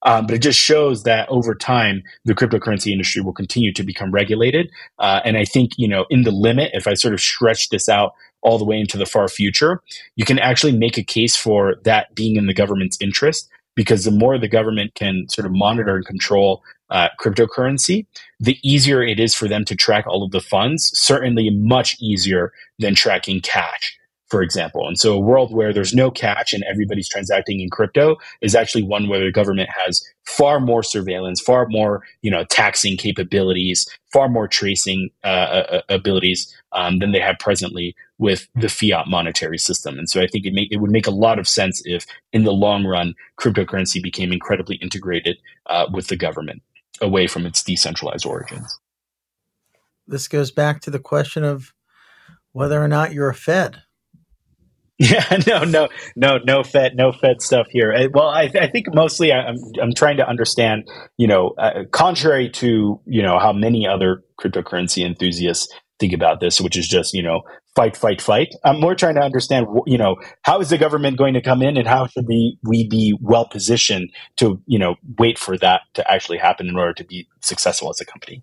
um, 0.05 0.27
but 0.27 0.35
it 0.35 0.43
just 0.43 0.59
shows 0.59 1.05
that 1.05 1.29
over 1.29 1.55
time, 1.55 2.03
the 2.25 2.35
cryptocurrency 2.35 2.93
industry 2.93 3.23
will 3.23 3.33
continue 3.33 3.73
to 3.73 3.83
become 3.83 4.11
regulated. 4.11 4.71
Uh, 4.99 5.21
and 5.25 5.37
I 5.37 5.45
think, 5.45 5.73
you 5.77 5.89
know, 5.89 6.07
in 6.11 6.23
the 6.23 6.31
limit, 6.31 6.71
if 6.75 6.87
I 6.87 6.95
sort 6.95 7.15
of 7.15 7.21
stretch 7.21 7.69
this 7.69 7.89
out 7.89 8.15
all 8.43 8.59
the 8.59 8.65
way 8.65 8.79
into 8.79 8.99
the 8.99 9.07
far 9.07 9.29
future, 9.29 9.81
you 10.17 10.25
can 10.25 10.39
actually 10.39 10.77
make 10.77 10.99
a 10.99 11.05
case 11.05 11.37
for 11.37 11.77
that 11.85 12.15
being 12.15 12.37
in 12.37 12.47
the 12.47 12.55
government's 12.55 12.99
interest 13.01 13.49
because 13.75 14.05
the 14.05 14.11
more 14.11 14.39
the 14.39 14.49
government 14.49 14.95
can 14.95 15.27
sort 15.29 15.47
of 15.47 15.53
monitor 15.53 15.97
and 15.97 16.05
control 16.05 16.63
uh, 16.91 17.09
cryptocurrency, 17.19 18.05
the 18.39 18.59
easier 18.63 19.03
it 19.03 19.19
is 19.19 19.35
for 19.35 19.49
them 19.49 19.65
to 19.65 19.75
track 19.75 20.07
all 20.07 20.23
of 20.23 20.31
the 20.31 20.41
funds, 20.41 20.91
certainly 20.99 21.49
much 21.49 21.97
easier 22.01 22.53
than 22.79 22.95
tracking 22.95 23.41
cash 23.41 23.99
for 24.33 24.41
example. 24.41 24.89
And 24.89 24.99
so 24.99 25.13
a 25.13 25.21
world 25.21 25.53
where 25.53 25.75
there's 25.75 25.93
no 25.93 26.11
catch 26.11 26.55
and 26.55 26.65
everybody's 26.65 27.07
transacting 27.07 27.61
in 27.61 27.69
crypto 27.69 28.17
is 28.41 28.55
actually 28.55 28.83
one 28.83 29.07
where 29.07 29.23
the 29.23 29.31
government 29.31 29.69
has 29.85 30.03
far 30.25 30.59
more 30.59 30.83
surveillance, 30.83 31.39
far 31.39 31.67
more, 31.69 32.03
you 32.23 32.31
know, 32.31 32.43
taxing 32.45 32.97
capabilities, 32.97 33.87
far 34.11 34.31
more 34.31 34.49
tracing 34.49 35.11
uh, 35.23 35.27
uh, 35.27 35.67
uh, 35.71 35.83
abilities 35.91 36.51
um, 36.73 36.99
than 36.99 37.13
they 37.13 37.21
have 37.21 37.39
presently 37.41 37.95
with 38.17 38.49
the 38.55 38.71
fiat 38.71 39.07
monetary 39.07 39.59
system. 39.59 39.99
And 39.99 40.09
so 40.09 40.23
I 40.23 40.27
think 40.27 40.47
it, 40.47 40.55
it 40.71 40.79
would 40.79 40.91
make 40.91 41.07
a 41.07 41.11
lot 41.11 41.39
of 41.39 41.47
sense 41.47 41.83
if 41.85 42.07
in 42.33 42.45
the 42.45 42.55
long 42.55 42.87
run, 42.87 43.15
cryptocurrency 43.39 44.03
became 44.03 44.33
incredibly 44.33 44.77
integrated 44.77 45.37
uh, 45.67 45.89
with 45.93 46.07
the 46.07 46.17
government 46.17 46.63
away 47.03 47.27
from 47.27 47.45
its 47.45 47.63
decentralized 47.63 48.25
origins. 48.25 48.79
This 50.07 50.27
goes 50.27 50.51
back 50.51 50.81
to 50.81 50.91
the 50.91 50.99
question 50.99 51.45
of 51.45 51.75
whether 52.53 52.83
or 52.83 52.89
not 52.89 53.13
you're 53.13 53.29
a 53.29 53.35
Fed 53.35 53.83
Yeah, 54.99 55.39
no, 55.49 55.65
no, 55.65 55.89
no, 56.15 56.39
no 56.45 56.63
Fed, 56.63 56.95
no 56.95 57.13
Fed 57.13 57.43
stuff 57.43 57.67
here. 57.71 57.93
Uh, 57.93 58.07
well, 58.13 58.29
I, 58.29 58.51
I 58.61 58.69
think 58.69 58.87
mostly 58.95 59.33
I'm, 59.33 59.57
I'm 59.81 59.95
trying 59.95 60.19
to 60.19 60.29
understand, 60.29 60.89
you 61.17 61.27
know, 61.27 61.55
uh, 61.59 61.85
contrary 61.91 62.51
to, 62.51 63.01
you 63.07 63.23
know, 63.23 63.39
how 63.39 63.53
many 63.53 63.87
other 63.87 64.23
cryptocurrency 64.39 65.05
enthusiasts 65.05 65.67
think 65.99 66.13
about 66.13 66.41
this, 66.41 66.61
which 66.61 66.77
is 66.77 66.87
just, 66.87 67.15
you 67.15 67.23
know, 67.23 67.43
fight, 67.75 67.97
fight, 67.97 68.21
fight. 68.21 68.55
I'm 68.65 68.81
more 68.81 68.95
trying 68.95 69.15
to 69.15 69.23
understand, 69.23 69.67
you 69.87 69.99
know, 69.99 70.17
how 70.43 70.61
is 70.61 70.69
the 70.69 70.79
government 70.79 71.17
going 71.17 71.35
to 71.35 71.41
come 71.41 71.63
in 71.63 71.77
and 71.77 71.87
how 71.87 72.07
should 72.07 72.27
we, 72.29 72.59
we 72.63 72.89
be 72.89 73.17
well 73.21 73.47
positioned 73.47 74.11
to, 74.37 74.61
you 74.67 74.79
know, 74.79 74.97
wait 75.19 75.39
for 75.39 75.57
that 75.59 75.83
to 75.95 76.11
actually 76.11 76.39
happen 76.39 76.69
in 76.69 76.77
order 76.77 76.93
to 76.95 77.05
be 77.05 77.29
successful 77.41 77.89
as 77.91 78.01
a 78.01 78.05
company? 78.05 78.43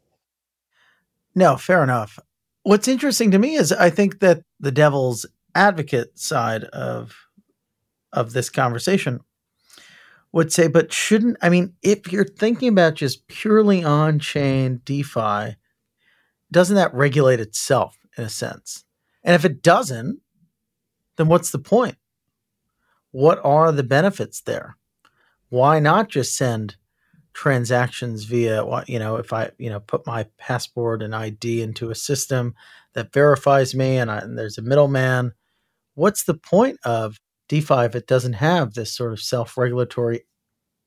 No, 1.35 1.57
fair 1.57 1.83
enough. 1.83 2.19
What's 2.63 2.87
interesting 2.87 3.31
to 3.31 3.39
me 3.39 3.55
is 3.55 3.71
I 3.71 3.89
think 3.89 4.19
that 4.19 4.41
the 4.59 4.71
devil's 4.71 5.25
advocate 5.55 6.17
side 6.19 6.63
of 6.65 7.15
of 8.11 8.33
this 8.33 8.49
conversation 8.49 9.19
would 10.31 10.51
say, 10.51 10.67
but 10.67 10.93
shouldn't 10.93 11.37
I 11.41 11.49
mean, 11.49 11.73
if 11.81 12.11
you're 12.11 12.25
thinking 12.25 12.69
about 12.69 12.95
just 12.95 13.27
purely 13.27 13.83
on-chain 13.83 14.81
DeFi, 14.85 15.55
doesn't 16.51 16.75
that 16.75 16.93
regulate 16.93 17.39
itself 17.39 17.97
in 18.17 18.23
a 18.23 18.29
sense? 18.29 18.83
And 19.23 19.35
if 19.35 19.45
it 19.45 19.61
doesn't, 19.61 20.19
then 21.17 21.27
what's 21.27 21.51
the 21.51 21.59
point? 21.59 21.97
What 23.11 23.39
are 23.43 23.71
the 23.71 23.83
benefits 23.83 24.41
there? 24.41 24.77
Why 25.49 25.79
not 25.79 26.09
just 26.09 26.37
send 26.37 26.77
transactions 27.39 28.25
via 28.25 28.65
you 28.85 28.99
know 28.99 29.15
if 29.15 29.31
i 29.31 29.49
you 29.57 29.69
know 29.69 29.79
put 29.79 30.05
my 30.05 30.25
passport 30.37 31.01
and 31.01 31.15
id 31.15 31.61
into 31.61 31.89
a 31.89 31.95
system 31.95 32.53
that 32.95 33.13
verifies 33.13 33.73
me 33.73 33.97
and, 33.97 34.11
I, 34.11 34.17
and 34.17 34.37
there's 34.37 34.57
a 34.57 34.61
middleman 34.61 35.31
what's 35.95 36.23
the 36.23 36.33
point 36.33 36.79
of 36.83 37.17
DeFi 37.49 37.85
if 37.85 37.95
it 37.95 38.07
doesn't 38.07 38.33
have 38.33 38.73
this 38.73 38.93
sort 38.93 39.11
of 39.11 39.19
self 39.19 39.57
regulatory 39.57 40.21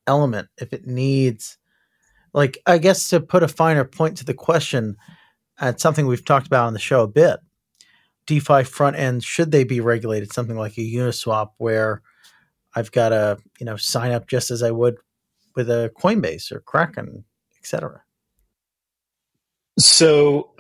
element? 0.07 0.49
If 0.59 0.73
it 0.73 0.87
needs, 0.87 1.59
like, 2.33 2.59
I 2.67 2.79
guess 2.79 3.09
to 3.11 3.21
put 3.21 3.43
a 3.43 3.49
finer 3.49 3.85
point 3.85 4.17
to 4.19 4.25
the 4.25 4.35
question, 4.35 4.97
it's 5.61 5.83
something 5.83 6.07
we've 6.07 6.25
talked 6.25 6.47
about 6.47 6.67
on 6.67 6.73
the 6.73 6.79
show 6.79 7.03
a 7.03 7.09
bit. 7.09 7.41
DeFi 8.27 8.65
front 8.65 8.97
ends, 8.97 9.25
should 9.25 9.51
they 9.51 9.65
be 9.65 9.81
regulated? 9.81 10.33
Something 10.33 10.57
like 10.57 10.79
a 10.79 10.81
Uniswap 10.81 11.51
where 11.59 12.03
I've 12.75 12.93
got 12.93 13.11
to, 13.11 13.39
you 13.59 13.67
know, 13.67 13.77
sign 13.77 14.13
up 14.13 14.29
just 14.29 14.51
as 14.51 14.63
I 14.63 14.71
would 14.71 14.97
with 15.55 15.71
a 15.71 15.91
Coinbase 16.01 16.53
or 16.53 16.61
Kraken, 16.61 17.25
etc. 17.59 18.03
So 19.79 20.51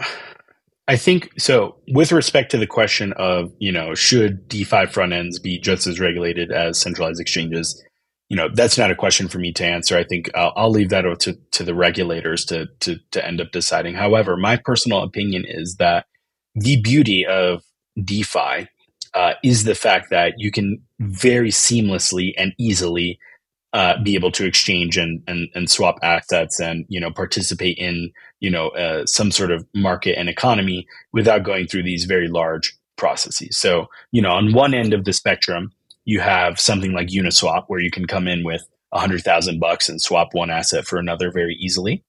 I 0.88 0.96
think 0.96 1.30
so. 1.38 1.76
With 1.88 2.12
respect 2.12 2.50
to 2.52 2.58
the 2.58 2.66
question 2.66 3.12
of 3.14 3.52
you 3.58 3.72
know 3.72 3.94
should 3.94 4.48
DeFi 4.48 4.86
front 4.86 5.12
ends 5.12 5.38
be 5.38 5.58
just 5.58 5.86
as 5.86 6.00
regulated 6.00 6.50
as 6.50 6.78
centralized 6.78 7.20
exchanges, 7.20 7.82
you 8.28 8.36
know 8.36 8.48
that's 8.52 8.78
not 8.78 8.90
a 8.90 8.96
question 8.96 9.28
for 9.28 9.38
me 9.38 9.52
to 9.52 9.64
answer. 9.64 9.96
I 9.96 10.04
think 10.04 10.30
I'll, 10.34 10.52
I'll 10.56 10.70
leave 10.70 10.90
that 10.90 11.02
to 11.20 11.38
to 11.52 11.64
the 11.64 11.74
regulators 11.74 12.44
to 12.46 12.66
to 12.80 12.98
to 13.12 13.26
end 13.26 13.40
up 13.40 13.52
deciding. 13.52 13.94
However, 13.94 14.36
my 14.36 14.56
personal 14.56 15.02
opinion 15.02 15.44
is 15.46 15.76
that 15.76 16.06
the 16.54 16.80
beauty 16.80 17.24
of 17.26 17.62
DeFi 18.02 18.68
uh, 19.14 19.34
is 19.44 19.64
the 19.64 19.74
fact 19.74 20.10
that 20.10 20.34
you 20.38 20.50
can 20.50 20.82
very 21.00 21.50
seamlessly 21.50 22.32
and 22.36 22.54
easily 22.58 23.18
uh, 23.72 24.02
be 24.02 24.14
able 24.14 24.30
to 24.32 24.46
exchange 24.46 24.96
and, 24.98 25.22
and 25.26 25.48
and 25.54 25.70
swap 25.70 25.98
assets 26.02 26.60
and 26.60 26.84
you 26.88 27.00
know 27.00 27.10
participate 27.10 27.78
in 27.78 28.12
you 28.40 28.50
know 28.50 28.68
uh, 28.68 29.06
some 29.06 29.30
sort 29.30 29.50
of 29.50 29.66
market 29.74 30.18
and 30.18 30.28
economy 30.28 30.86
without 31.12 31.42
going 31.42 31.66
through 31.66 31.82
these 31.82 32.04
very 32.04 32.28
large 32.28 32.76
processes. 32.96 33.56
So 33.56 33.86
you 34.10 34.20
know 34.20 34.30
on 34.30 34.52
one 34.52 34.74
end 34.74 34.92
of 34.92 35.04
the 35.04 35.12
spectrum, 35.12 35.72
you 36.04 36.20
have 36.20 36.60
something 36.60 36.92
like 36.92 37.08
Uniswap 37.08 37.64
where 37.68 37.80
you 37.80 37.90
can 37.90 38.06
come 38.06 38.28
in 38.28 38.44
with 38.44 38.62
a 38.92 38.98
hundred 38.98 39.22
thousand 39.22 39.58
bucks 39.58 39.88
and 39.88 40.00
swap 40.00 40.34
one 40.34 40.50
asset 40.50 40.86
for 40.86 40.98
another 40.98 41.30
very 41.32 41.54
easily. 41.54 42.04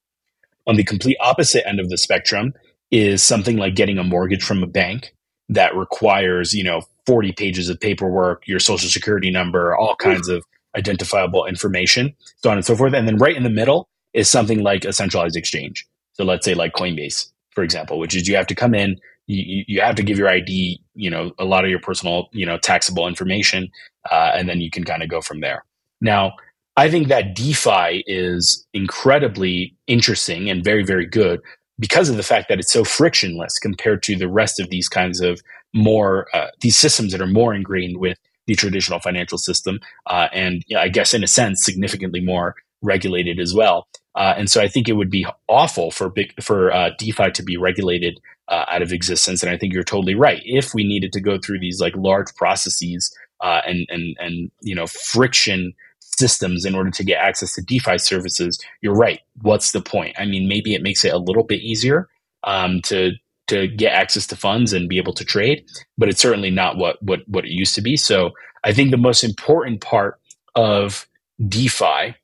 On 0.68 0.76
the 0.76 0.84
complete 0.84 1.18
opposite 1.22 1.68
end 1.68 1.80
of 1.80 1.90
the 1.90 1.98
spectrum 1.98 2.54
is 2.92 3.24
something 3.24 3.58
like 3.58 3.76
getting 3.76 3.98
a 3.98 4.04
mortgage 4.04 4.44
from 4.44 4.64
a 4.64 4.68
bank 4.68 5.16
that 5.48 5.76
requires 5.76 6.54
you 6.54 6.64
know 6.66 6.82
40 7.06 7.32
pages 7.34 7.70
of 7.70 7.80
paperwork, 7.80 8.48
your 8.48 8.60
social 8.60 8.90
security 8.90 9.32
number, 9.32 9.76
all 9.76 9.96
kinds 9.96 10.28
of 10.28 10.44
identifiable 10.76 11.46
information, 11.46 12.14
so 12.38 12.50
on 12.50 12.58
and 12.58 12.66
so 12.66 12.76
forth. 12.76 12.94
And 12.94 13.08
then 13.08 13.18
right 13.18 13.36
in 13.36 13.44
the 13.44 13.50
middle 13.50 13.88
is 14.14 14.30
something 14.30 14.62
like 14.62 14.86
a 14.86 14.94
centralized 14.94 15.36
exchange. 15.36 15.86
So 16.14 16.24
let's 16.24 16.46
say 16.46 16.54
like 16.54 16.74
Coinbase, 16.74 17.32
for 17.52 17.64
example, 17.64 18.00
which 18.00 18.16
is 18.16 18.28
you 18.28 18.36
have 18.36 18.48
to 18.48 18.56
come 18.56 18.74
in, 18.74 18.98
you, 19.28 19.64
you 19.68 19.82
have 19.82 19.96
to 19.96 20.04
give 20.04 20.18
your 20.18 20.30
ID, 20.30 20.80
you 20.96 21.10
know, 21.10 21.32
a 21.40 21.46
lot 21.46 21.64
of 21.64 21.70
your 21.70 21.80
personal, 21.80 22.28
you 22.32 22.46
know, 22.46 22.58
taxable 22.58 23.08
information, 23.08 23.70
uh, 24.12 24.32
and 24.36 24.48
then 24.48 24.62
you 24.62 24.70
can 24.70 24.84
kind 24.84 25.02
of 25.02 25.10
go 25.10 25.22
from 25.22 25.42
there. 25.42 25.66
Now, 26.02 26.34
I 26.76 26.90
think 26.90 27.08
that 27.08 27.36
DeFi 27.36 28.04
is 28.08 28.66
incredibly 28.74 29.76
interesting 29.88 30.50
and 30.50 30.64
very, 30.64 30.84
very 30.84 31.06
good 31.06 31.40
because 31.80 32.10
of 32.10 32.18
the 32.18 32.24
fact 32.24 32.50
that 32.50 32.60
it's 32.60 32.72
so 32.72 32.84
frictionless 32.84 33.60
compared 33.60 34.04
to 34.04 34.16
the 34.16 34.28
rest 34.28 34.60
of 34.60 34.70
these 34.70 34.90
kinds 34.90 35.22
of 35.22 35.42
more 35.74 36.28
uh, 36.34 36.48
these 36.62 36.78
systems 36.78 37.12
that 37.12 37.22
are 37.22 37.28
more 37.28 37.54
ingrained 37.54 37.98
with 37.98 38.18
the 38.48 38.56
traditional 38.56 39.00
financial 39.00 39.38
system, 39.38 39.80
uh, 40.08 40.28
and 40.34 40.64
you 40.68 40.76
know, 40.76 40.82
I 40.82 40.90
guess 40.90 41.14
in 41.14 41.24
a 41.24 41.28
sense 41.28 41.64
significantly 41.64 42.20
more 42.20 42.56
regulated 42.82 43.40
as 43.40 43.54
well. 43.54 43.88
Uh, 44.16 44.34
and 44.38 44.50
so 44.50 44.62
I 44.62 44.68
think 44.68 44.88
it 44.88 44.94
would 44.94 45.10
be 45.10 45.26
awful 45.48 45.90
for 45.90 46.10
big 46.10 46.34
for 46.44 46.72
uh, 46.72 46.92
DeFi 46.98 47.32
to 47.32 47.44
be 47.44 47.58
regulated 47.58 48.20
uh, 48.48 48.66
out 48.68 48.82
of 48.82 48.92
existence. 48.92 49.42
And 49.42 49.52
I 49.52 49.58
think 49.58 49.74
you're 49.74 49.84
totally 49.84 50.16
right. 50.16 50.42
If 50.46 50.74
we 50.74 50.84
needed 50.84 51.14
to 51.14 51.22
go 51.22 51.40
through 51.40 51.60
these 51.60 51.82
like 51.82 51.96
large 51.96 52.34
processes 52.36 53.16
uh, 53.42 53.62
and 53.66 53.88
and 53.90 54.16
and 54.20 54.52
you 54.62 54.76
know 54.76 54.86
friction 54.86 55.74
systems 56.00 56.64
in 56.64 56.76
order 56.76 56.92
to 56.92 57.04
get 57.04 57.20
access 57.20 57.56
to 57.56 57.62
DeFi 57.62 57.98
services, 57.98 58.60
you're 58.82 58.96
right. 58.96 59.22
What's 59.42 59.72
the 59.72 59.82
point? 59.82 60.16
I 60.20 60.26
mean, 60.26 60.48
maybe 60.48 60.76
it 60.76 60.84
makes 60.84 61.04
it 61.04 61.14
a 61.14 61.18
little 61.18 61.44
bit 61.44 61.62
easier 61.62 62.08
um, 62.44 62.82
to 62.84 63.14
to 63.48 63.68
get 63.68 63.94
access 63.94 64.28
to 64.28 64.36
funds 64.36 64.74
and 64.74 64.90
be 64.90 64.98
able 64.98 65.14
to 65.14 65.26
trade, 65.26 65.66
but 65.98 66.10
it's 66.10 66.22
certainly 66.22 66.50
not 66.50 66.78
what 66.78 67.02
what 67.02 67.20
what 67.28 67.46
it 67.46 67.52
used 67.52 67.76
to 67.76 67.82
be. 67.82 67.98
So 67.98 68.32
I 68.64 68.74
think 68.74 68.92
the 68.92 68.98
most 68.98 69.24
important 69.24 69.82
part 69.82 70.20
of 70.56 71.08
DeFi, 71.48 72.16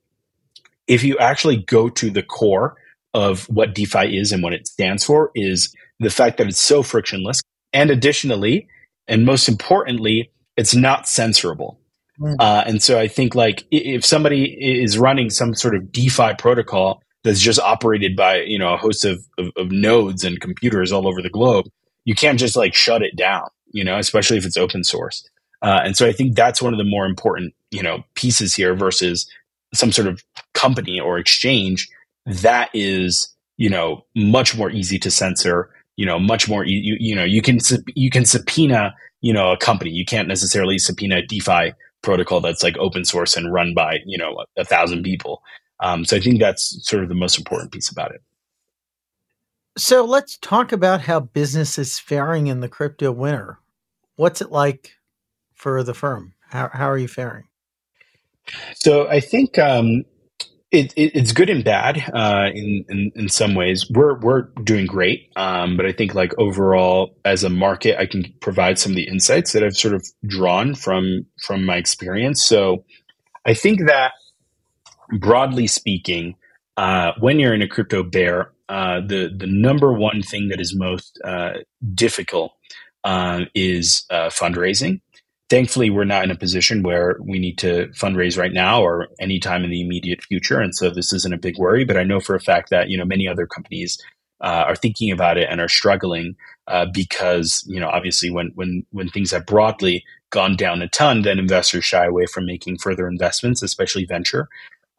if 0.87 1.03
you 1.03 1.17
actually 1.17 1.57
go 1.57 1.89
to 1.89 2.09
the 2.09 2.23
core 2.23 2.77
of 3.13 3.49
what 3.49 3.75
DeFi 3.75 4.17
is 4.17 4.31
and 4.31 4.43
what 4.43 4.53
it 4.53 4.67
stands 4.67 5.03
for, 5.03 5.31
is 5.35 5.75
the 5.99 6.09
fact 6.09 6.37
that 6.37 6.47
it's 6.47 6.59
so 6.59 6.83
frictionless, 6.83 7.41
and 7.73 7.89
additionally, 7.89 8.67
and 9.07 9.25
most 9.25 9.49
importantly, 9.49 10.31
it's 10.55 10.75
not 10.75 11.05
censorable. 11.05 11.77
Mm. 12.19 12.35
Uh, 12.39 12.63
and 12.65 12.83
so 12.83 12.99
I 12.99 13.07
think 13.07 13.35
like 13.35 13.65
if 13.71 14.05
somebody 14.05 14.45
is 14.45 14.97
running 14.97 15.29
some 15.29 15.53
sort 15.53 15.75
of 15.75 15.91
DeFi 15.91 16.33
protocol 16.37 17.01
that's 17.23 17.39
just 17.39 17.59
operated 17.59 18.15
by 18.15 18.41
you 18.41 18.57
know 18.57 18.73
a 18.73 18.77
host 18.77 19.05
of, 19.05 19.25
of, 19.37 19.51
of 19.57 19.71
nodes 19.71 20.23
and 20.23 20.41
computers 20.41 20.91
all 20.91 21.07
over 21.07 21.21
the 21.21 21.29
globe 21.29 21.65
you 22.05 22.15
can't 22.15 22.39
just 22.39 22.55
like 22.55 22.73
shut 22.73 23.01
it 23.01 23.15
down 23.15 23.47
you 23.71 23.83
know 23.83 23.97
especially 23.97 24.37
if 24.37 24.45
it's 24.45 24.57
open 24.57 24.83
source 24.83 25.27
uh, 25.61 25.81
and 25.83 25.97
so 25.97 26.07
i 26.07 26.11
think 26.11 26.35
that's 26.35 26.61
one 26.61 26.73
of 26.73 26.77
the 26.77 26.83
more 26.83 27.05
important 27.05 27.53
you 27.71 27.83
know 27.83 28.03
pieces 28.15 28.55
here 28.55 28.73
versus 28.73 29.29
some 29.73 29.91
sort 29.91 30.07
of 30.07 30.23
company 30.53 30.99
or 30.99 31.17
exchange 31.17 31.89
that 32.25 32.69
is 32.73 33.33
you 33.57 33.69
know 33.69 34.03
much 34.15 34.57
more 34.57 34.71
easy 34.71 34.97
to 34.97 35.11
censor 35.11 35.69
you 35.97 36.05
know 36.05 36.17
much 36.17 36.47
more 36.47 36.63
you, 36.65 36.95
you 36.99 37.13
know 37.13 37.25
you 37.25 37.41
can 37.41 37.59
you 37.93 38.09
can 38.09 38.25
subpoena 38.25 38.93
you 39.21 39.33
know 39.33 39.51
a 39.51 39.57
company. 39.57 39.91
You 39.91 40.05
can't 40.05 40.27
necessarily 40.27 40.77
subpoena 40.77 41.17
a 41.17 41.21
defi 41.21 41.73
protocol 42.01 42.39
that's 42.39 42.63
like 42.63 42.77
open 42.77 43.03
source 43.03 43.35
and 43.35 43.51
run 43.51 43.73
by 43.73 43.99
you 44.05 44.17
know 44.17 44.37
a, 44.57 44.61
a 44.61 44.65
thousand 44.65 45.03
people 45.03 45.43
um, 45.79 46.05
so 46.05 46.17
i 46.17 46.19
think 46.19 46.39
that's 46.39 46.85
sort 46.87 47.03
of 47.03 47.09
the 47.09 47.15
most 47.15 47.37
important 47.37 47.71
piece 47.71 47.89
about 47.89 48.13
it 48.13 48.21
so 49.77 50.03
let's 50.03 50.37
talk 50.37 50.71
about 50.71 51.01
how 51.01 51.19
business 51.19 51.77
is 51.77 51.99
faring 51.99 52.47
in 52.47 52.59
the 52.59 52.69
crypto 52.69 53.11
winter 53.11 53.59
what's 54.15 54.41
it 54.41 54.51
like 54.51 54.93
for 55.53 55.83
the 55.83 55.93
firm 55.93 56.33
how, 56.49 56.69
how 56.73 56.89
are 56.89 56.97
you 56.97 57.07
faring 57.07 57.45
so 58.75 59.07
i 59.09 59.19
think 59.19 59.57
um, 59.59 60.03
it, 60.71 60.93
it, 60.95 61.15
it's 61.15 61.31
good 61.31 61.49
and 61.49 61.63
bad 61.63 62.03
uh, 62.13 62.49
in, 62.53 62.85
in, 62.89 63.11
in 63.15 63.29
some 63.29 63.55
ways. 63.55 63.89
We're 63.89 64.19
we're 64.19 64.43
doing 64.63 64.85
great, 64.85 65.31
um, 65.35 65.75
but 65.75 65.85
I 65.85 65.91
think 65.91 66.13
like 66.13 66.37
overall 66.37 67.15
as 67.25 67.43
a 67.43 67.49
market, 67.49 67.99
I 67.99 68.05
can 68.05 68.31
provide 68.39 68.77
some 68.77 68.91
of 68.91 68.95
the 68.95 69.07
insights 69.07 69.53
that 69.53 69.63
I've 69.63 69.75
sort 69.75 69.95
of 69.95 70.05
drawn 70.27 70.75
from 70.75 71.25
from 71.43 71.65
my 71.65 71.77
experience. 71.77 72.45
So 72.45 72.85
I 73.45 73.55
think 73.55 73.87
that 73.87 74.13
broadly 75.17 75.67
speaking, 75.67 76.35
uh, 76.77 77.13
when 77.19 77.39
you're 77.39 77.53
in 77.53 77.61
a 77.61 77.67
crypto 77.67 78.03
bear, 78.03 78.51
uh, 78.69 79.01
the 79.01 79.33
the 79.35 79.47
number 79.47 79.91
one 79.91 80.21
thing 80.21 80.49
that 80.49 80.61
is 80.61 80.75
most 80.75 81.19
uh, 81.25 81.53
difficult 81.93 82.53
uh, 83.03 83.41
is 83.55 84.05
uh, 84.09 84.29
fundraising. 84.29 85.01
Thankfully 85.49 85.89
we're 85.89 86.05
not 86.05 86.23
in 86.23 86.31
a 86.31 86.35
position 86.35 86.83
where 86.83 87.17
we 87.21 87.39
need 87.39 87.57
to 87.57 87.87
fundraise 87.87 88.37
right 88.37 88.53
now 88.53 88.83
or 88.83 89.07
anytime 89.19 89.63
in 89.63 89.71
the 89.71 89.81
immediate 89.81 90.21
future 90.23 90.59
and 90.59 90.75
so 90.75 90.91
this 90.91 91.11
isn't 91.11 91.33
a 91.33 91.39
big 91.39 91.57
worry 91.57 91.83
but 91.83 91.97
i 91.97 92.03
know 92.03 92.19
for 92.19 92.35
a 92.35 92.39
fact 92.39 92.69
that 92.69 92.89
you 92.89 92.95
know 92.95 93.03
many 93.03 93.27
other 93.27 93.47
companies 93.47 93.97
uh, 94.41 94.63
are 94.67 94.75
thinking 94.75 95.11
about 95.11 95.37
it 95.39 95.47
and 95.49 95.59
are 95.59 95.67
struggling 95.67 96.35
uh, 96.67 96.85
because 96.93 97.63
you 97.67 97.79
know 97.79 97.89
obviously 97.89 98.29
when 98.29 98.51
when 98.53 98.85
when 98.91 99.09
things 99.09 99.31
have 99.31 99.45
broadly 99.47 100.03
gone 100.29 100.55
down 100.55 100.83
a 100.83 100.87
ton 100.87 101.23
then 101.23 101.39
investors 101.39 101.83
shy 101.83 102.05
away 102.05 102.27
from 102.27 102.45
making 102.45 102.77
further 102.77 103.07
investments 103.07 103.63
especially 103.63 104.05
venture 104.05 104.47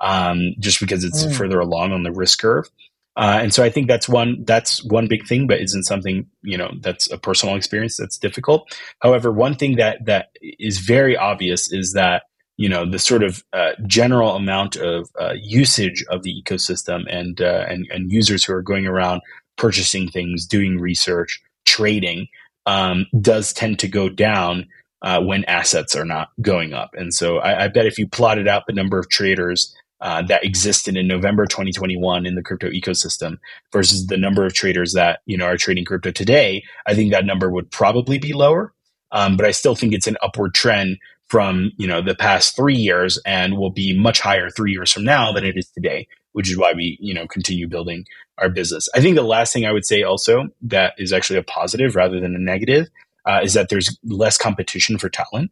um, 0.01 0.55
just 0.59 0.80
because 0.80 1.05
it's 1.05 1.24
mm. 1.24 1.34
further 1.34 1.61
along 1.61 1.92
on 1.92 2.03
the 2.03 2.12
risk 2.12 2.40
curve 2.40 2.68
uh, 3.16 3.38
and 3.42 3.53
so 3.53 3.62
I 3.62 3.70
think 3.70 3.88
that's 3.88 4.09
one 4.09 4.44
that's 4.44 4.84
one 4.84 5.09
big 5.09 5.26
thing, 5.26 5.46
but 5.46 5.61
isn't 5.61 5.84
something 5.84 6.26
you 6.42 6.57
know 6.57 6.70
that's 6.80 7.11
a 7.11 7.18
personal 7.18 7.57
experience 7.57 7.96
that's 7.96 8.16
difficult. 8.16 8.74
However, 9.01 9.32
one 9.32 9.57
thing 9.57 9.76
that 9.76 10.05
that 10.07 10.30
is 10.40 10.78
very 10.78 11.16
obvious 11.16 11.72
is 11.72 11.92
that 11.92 12.22
you 12.57 12.68
know 12.68 12.88
the 12.88 12.98
sort 12.98 13.22
of 13.22 13.44
uh, 13.53 13.72
general 13.86 14.36
amount 14.36 14.76
of 14.76 15.11
uh, 15.20 15.34
usage 15.34 16.05
of 16.09 16.22
the 16.22 16.42
ecosystem 16.42 17.05
and, 17.11 17.40
uh, 17.40 17.66
and 17.68 17.86
and 17.90 18.12
users 18.12 18.44
who 18.44 18.55
are 18.55 18.62
going 18.62 18.86
around 18.86 19.22
purchasing 19.57 20.09
things, 20.09 20.46
doing 20.46 20.78
research, 20.78 21.42
trading 21.66 22.28
um, 22.66 23.07
does 23.20 23.53
tend 23.53 23.80
to 23.80 23.88
go 23.88 24.09
down 24.09 24.66
uh, 25.03 25.20
when 25.20 25.44
assets 25.44 25.96
are 25.96 26.05
not 26.05 26.30
going 26.40 26.72
up. 26.72 26.90
And 26.94 27.12
so 27.12 27.38
I, 27.38 27.64
I 27.64 27.68
bet 27.68 27.86
if 27.86 27.98
you 27.98 28.07
plotted 28.07 28.46
out 28.46 28.66
the 28.66 28.72
number 28.72 28.98
of 28.98 29.09
traders 29.09 29.74
uh, 30.01 30.22
that 30.22 30.44
existed 30.44 30.96
in 30.96 31.07
November 31.07 31.46
2021 31.46 32.26
in 32.26 32.34
the 32.34 32.42
crypto 32.42 32.70
ecosystem 32.70 33.38
versus 33.72 34.07
the 34.07 34.16
number 34.16 34.46
of 34.46 34.55
traders 34.55 34.92
that 34.94 35.20
you 35.26 35.36
know 35.36 35.46
are 35.46 35.57
trading 35.57 35.84
crypto 35.84 36.11
today, 36.11 36.62
I 36.86 36.94
think 36.94 37.12
that 37.12 37.26
number 37.26 37.51
would 37.51 37.70
probably 37.70 38.18
be 38.18 38.32
lower. 38.32 38.72
Um, 39.12 39.36
but 39.36 39.44
I 39.44 39.51
still 39.51 39.74
think 39.74 39.92
it's 39.92 40.07
an 40.07 40.16
upward 40.22 40.55
trend 40.55 40.98
from 41.28 41.70
you 41.76 41.86
know 41.86 42.01
the 42.03 42.14
past 42.14 42.57
three 42.57 42.76
years 42.76 43.18
and 43.24 43.57
will 43.57 43.70
be 43.70 43.96
much 43.96 44.20
higher 44.20 44.51
three 44.51 44.72
years 44.72 44.92
from 44.92 45.05
now 45.05 45.32
than 45.32 45.44
it 45.44 45.57
is 45.57 45.68
today, 45.68 46.07
which 46.32 46.51
is 46.51 46.57
why 46.57 46.72
we 46.74 46.96
you 47.01 47.14
know 47.14 47.26
continue 47.26 47.68
building 47.68 48.05
our 48.38 48.48
business. 48.48 48.88
I 48.94 49.01
think 49.01 49.16
the 49.16 49.22
last 49.22 49.53
thing 49.53 49.66
I 49.66 49.72
would 49.72 49.84
say 49.84 50.03
also 50.03 50.48
that 50.62 50.94
is 50.98 51.12
actually 51.12 51.38
a 51.38 51.42
positive 51.42 51.94
rather 51.94 52.20
than 52.20 52.34
a 52.34 52.38
negative 52.38 52.88
uh, 53.26 53.40
is 53.42 53.55
that 53.55 53.68
there's 53.68 53.98
less 54.05 54.38
competition 54.38 54.98
for 54.98 55.09
talent 55.09 55.51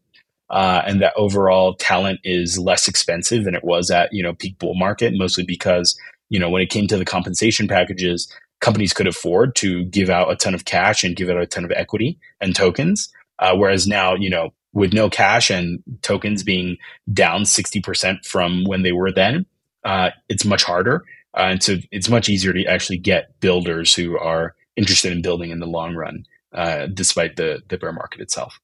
uh, 0.50 0.82
and 0.86 1.00
that 1.00 1.12
overall 1.16 1.74
talent 1.74 2.20
is 2.24 2.58
less 2.58 2.88
expensive 2.88 3.44
than 3.44 3.54
it 3.54 3.64
was 3.64 3.90
at 3.90 4.12
you 4.12 4.22
know 4.22 4.34
peak 4.34 4.58
bull 4.58 4.74
market, 4.74 5.12
mostly 5.16 5.44
because 5.44 5.98
you 6.28 6.38
know 6.38 6.50
when 6.50 6.62
it 6.62 6.70
came 6.70 6.86
to 6.86 6.96
the 6.96 7.04
compensation 7.04 7.68
packages, 7.68 8.32
companies 8.60 8.92
could 8.92 9.06
afford 9.06 9.54
to 9.56 9.84
give 9.86 10.10
out 10.10 10.30
a 10.30 10.36
ton 10.36 10.54
of 10.54 10.64
cash 10.64 11.04
and 11.04 11.16
give 11.16 11.28
out 11.28 11.40
a 11.40 11.46
ton 11.46 11.64
of 11.64 11.72
equity 11.72 12.18
and 12.40 12.54
tokens, 12.54 13.12
uh, 13.38 13.54
whereas 13.54 13.86
now 13.86 14.14
you 14.14 14.30
know 14.30 14.52
with 14.72 14.92
no 14.92 15.10
cash 15.10 15.50
and 15.50 15.82
tokens 16.02 16.42
being 16.42 16.76
down 17.12 17.44
sixty 17.44 17.80
percent 17.80 18.24
from 18.24 18.64
when 18.64 18.82
they 18.82 18.92
were 18.92 19.12
then, 19.12 19.44
uh, 19.84 20.10
it's 20.28 20.44
much 20.44 20.62
harder, 20.62 21.04
uh, 21.34 21.48
and 21.50 21.62
so 21.62 21.76
it's 21.90 22.08
much 22.08 22.28
easier 22.28 22.52
to 22.52 22.64
actually 22.64 22.98
get 22.98 23.38
builders 23.40 23.94
who 23.94 24.18
are 24.18 24.54
interested 24.76 25.12
in 25.12 25.20
building 25.20 25.50
in 25.50 25.58
the 25.58 25.66
long 25.66 25.94
run, 25.94 26.24
uh, 26.54 26.86
despite 26.86 27.36
the 27.36 27.60
the 27.68 27.76
bear 27.76 27.92
market 27.92 28.20
itself. 28.20 28.58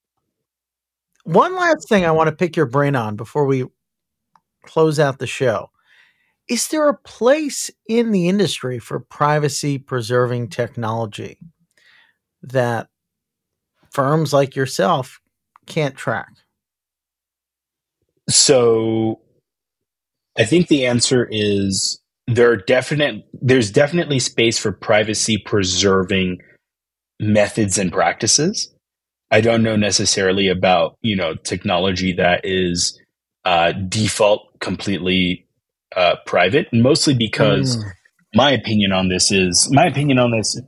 One 1.24 1.56
last 1.56 1.88
thing 1.88 2.04
I 2.04 2.10
want 2.10 2.28
to 2.28 2.36
pick 2.36 2.56
your 2.56 2.66
brain 2.66 2.94
on 2.94 3.16
before 3.16 3.46
we 3.46 3.64
close 4.64 4.98
out 4.98 5.18
the 5.18 5.26
show. 5.26 5.70
Is 6.48 6.68
there 6.68 6.88
a 6.88 6.98
place 6.98 7.70
in 7.88 8.10
the 8.10 8.28
industry 8.28 8.78
for 8.78 9.00
privacy 9.00 9.78
preserving 9.78 10.50
technology 10.50 11.38
that 12.42 12.88
firms 13.90 14.32
like 14.34 14.54
yourself 14.54 15.20
can't 15.66 15.96
track? 15.96 16.28
So 18.28 19.20
I 20.36 20.44
think 20.44 20.68
the 20.68 20.84
answer 20.86 21.26
is 21.30 22.00
there 22.26 22.50
are 22.50 22.56
definite 22.56 23.24
there's 23.40 23.70
definitely 23.70 24.18
space 24.18 24.58
for 24.58 24.72
privacy 24.72 25.38
preserving 25.38 26.38
methods 27.20 27.78
and 27.78 27.92
practices. 27.92 28.73
I 29.34 29.40
don't 29.40 29.64
know 29.64 29.74
necessarily 29.74 30.48
about 30.48 30.96
you 31.02 31.16
know 31.16 31.34
technology 31.34 32.12
that 32.12 32.42
is 32.44 32.96
uh, 33.44 33.72
default 33.72 34.60
completely 34.60 35.48
uh, 35.96 36.14
private, 36.24 36.68
mostly 36.72 37.14
because 37.14 37.76
mm. 37.76 37.82
my 38.32 38.52
opinion 38.52 38.92
on 38.92 39.08
this 39.08 39.32
is 39.32 39.68
my 39.72 39.86
opinion 39.86 40.20
on 40.20 40.30
this 40.30 40.60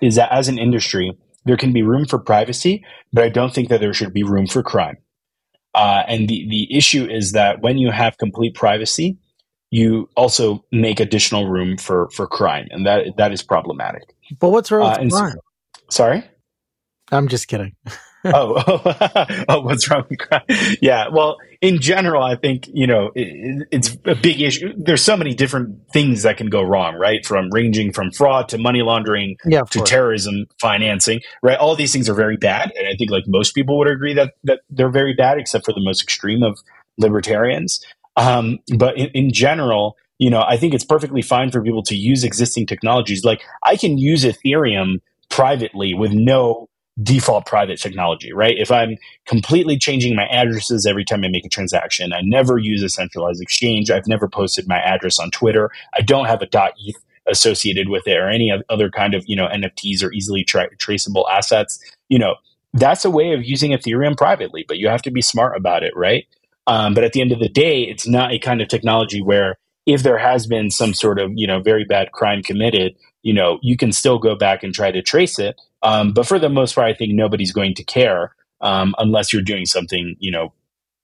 is 0.00 0.14
that 0.14 0.32
as 0.32 0.48
an 0.48 0.58
industry 0.58 1.12
there 1.44 1.58
can 1.58 1.74
be 1.74 1.82
room 1.82 2.06
for 2.06 2.18
privacy, 2.18 2.82
but 3.12 3.24
I 3.24 3.28
don't 3.28 3.52
think 3.52 3.68
that 3.68 3.80
there 3.80 3.92
should 3.92 4.14
be 4.14 4.22
room 4.22 4.46
for 4.46 4.62
crime. 4.62 4.96
Uh, 5.74 6.04
and 6.08 6.26
the 6.26 6.46
the 6.48 6.74
issue 6.74 7.04
is 7.04 7.32
that 7.32 7.60
when 7.60 7.76
you 7.76 7.90
have 7.90 8.16
complete 8.16 8.54
privacy, 8.54 9.18
you 9.70 10.08
also 10.16 10.64
make 10.72 10.98
additional 10.98 11.50
room 11.50 11.76
for 11.76 12.08
for 12.08 12.26
crime, 12.26 12.68
and 12.70 12.86
that 12.86 13.18
that 13.18 13.32
is 13.32 13.42
problematic. 13.42 14.14
But 14.40 14.48
what's 14.48 14.70
wrong 14.70 14.98
with 14.98 15.12
uh, 15.12 15.18
crime? 15.18 15.32
So, 15.32 15.40
sorry, 15.90 16.24
I'm 17.12 17.28
just 17.28 17.48
kidding. 17.48 17.76
oh, 18.34 19.44
oh, 19.48 19.60
what's 19.60 19.90
wrong 19.90 20.04
with 20.08 20.18
crime? 20.18 20.42
Yeah, 20.80 21.08
well, 21.08 21.36
in 21.60 21.80
general, 21.80 22.22
I 22.22 22.36
think 22.36 22.68
you 22.72 22.86
know 22.86 23.10
it, 23.14 23.68
it's 23.70 23.96
a 24.04 24.14
big 24.14 24.40
issue. 24.40 24.72
There's 24.76 25.02
so 25.02 25.16
many 25.16 25.34
different 25.34 25.90
things 25.92 26.22
that 26.22 26.36
can 26.38 26.48
go 26.48 26.62
wrong, 26.62 26.94
right? 26.94 27.24
From 27.24 27.50
ranging 27.50 27.92
from 27.92 28.10
fraud 28.10 28.48
to 28.50 28.58
money 28.58 28.82
laundering 28.82 29.36
yeah, 29.44 29.62
to 29.62 29.78
course. 29.78 29.90
terrorism 29.90 30.46
financing, 30.60 31.20
right? 31.42 31.58
All 31.58 31.76
these 31.76 31.92
things 31.92 32.08
are 32.08 32.14
very 32.14 32.36
bad, 32.36 32.72
and 32.76 32.88
I 32.88 32.96
think 32.96 33.10
like 33.10 33.24
most 33.26 33.54
people 33.54 33.76
would 33.78 33.88
agree 33.88 34.14
that 34.14 34.34
that 34.44 34.60
they're 34.70 34.90
very 34.90 35.14
bad, 35.14 35.38
except 35.38 35.66
for 35.66 35.72
the 35.72 35.82
most 35.82 36.02
extreme 36.02 36.42
of 36.42 36.58
libertarians. 36.96 37.84
Um, 38.16 38.60
but 38.76 38.96
in, 38.96 39.08
in 39.08 39.32
general, 39.32 39.96
you 40.18 40.30
know, 40.30 40.42
I 40.46 40.56
think 40.56 40.72
it's 40.72 40.84
perfectly 40.84 41.22
fine 41.22 41.50
for 41.50 41.60
people 41.60 41.82
to 41.84 41.94
use 41.94 42.24
existing 42.24 42.66
technologies. 42.66 43.24
Like 43.24 43.42
I 43.62 43.76
can 43.76 43.98
use 43.98 44.24
Ethereum 44.24 45.00
privately 45.28 45.94
with 45.94 46.12
no 46.12 46.68
default 47.02 47.46
private 47.46 47.80
technology, 47.80 48.32
right? 48.32 48.56
If 48.56 48.70
I'm 48.70 48.96
completely 49.26 49.76
changing 49.78 50.14
my 50.14 50.26
addresses 50.26 50.86
every 50.86 51.04
time 51.04 51.24
I 51.24 51.28
make 51.28 51.44
a 51.44 51.48
transaction, 51.48 52.12
I 52.12 52.20
never 52.22 52.58
use 52.58 52.82
a 52.82 52.88
centralized 52.88 53.42
exchange. 53.42 53.90
I've 53.90 54.06
never 54.06 54.28
posted 54.28 54.68
my 54.68 54.78
address 54.78 55.18
on 55.18 55.30
Twitter. 55.30 55.70
I 55.96 56.02
don't 56.02 56.26
have 56.26 56.40
a 56.40 56.46
dot 56.46 56.72
.eth 56.86 57.02
associated 57.26 57.88
with 57.88 58.06
it 58.06 58.16
or 58.16 58.28
any 58.28 58.52
other 58.68 58.90
kind 58.90 59.14
of, 59.14 59.24
you 59.26 59.34
know, 59.34 59.48
NFTs 59.48 60.04
or 60.04 60.12
easily 60.12 60.44
tra- 60.44 60.74
traceable 60.76 61.28
assets. 61.28 61.80
You 62.08 62.18
know, 62.18 62.36
that's 62.74 63.04
a 63.04 63.10
way 63.10 63.32
of 63.32 63.42
using 63.44 63.72
Ethereum 63.72 64.16
privately, 64.16 64.64
but 64.68 64.78
you 64.78 64.88
have 64.88 65.02
to 65.02 65.10
be 65.10 65.22
smart 65.22 65.56
about 65.56 65.82
it, 65.82 65.96
right? 65.96 66.26
Um, 66.66 66.94
but 66.94 67.04
at 67.04 67.12
the 67.12 67.20
end 67.20 67.32
of 67.32 67.40
the 67.40 67.48
day, 67.48 67.82
it's 67.82 68.06
not 68.06 68.32
a 68.32 68.38
kind 68.38 68.60
of 68.60 68.68
technology 68.68 69.20
where 69.20 69.56
if 69.86 70.02
there 70.02 70.18
has 70.18 70.46
been 70.46 70.70
some 70.70 70.94
sort 70.94 71.18
of, 71.18 71.32
you 71.34 71.46
know, 71.46 71.60
very 71.60 71.84
bad 71.84 72.12
crime 72.12 72.42
committed, 72.42 72.94
you 73.24 73.34
know, 73.34 73.58
you 73.62 73.76
can 73.76 73.92
still 73.92 74.20
go 74.20 74.36
back 74.36 74.62
and 74.62 74.72
try 74.72 74.92
to 74.92 75.02
trace 75.02 75.40
it 75.40 75.60
um, 75.82 76.12
but 76.12 76.26
for 76.26 76.38
the 76.38 76.48
most 76.48 76.74
part, 76.74 76.88
I 76.88 76.94
think 76.94 77.12
nobody's 77.12 77.52
going 77.52 77.74
to 77.74 77.84
care 77.84 78.34
um, 78.62 78.94
unless 78.98 79.32
you're 79.32 79.42
doing 79.42 79.66
something, 79.66 80.16
you 80.18 80.30
know, 80.30 80.52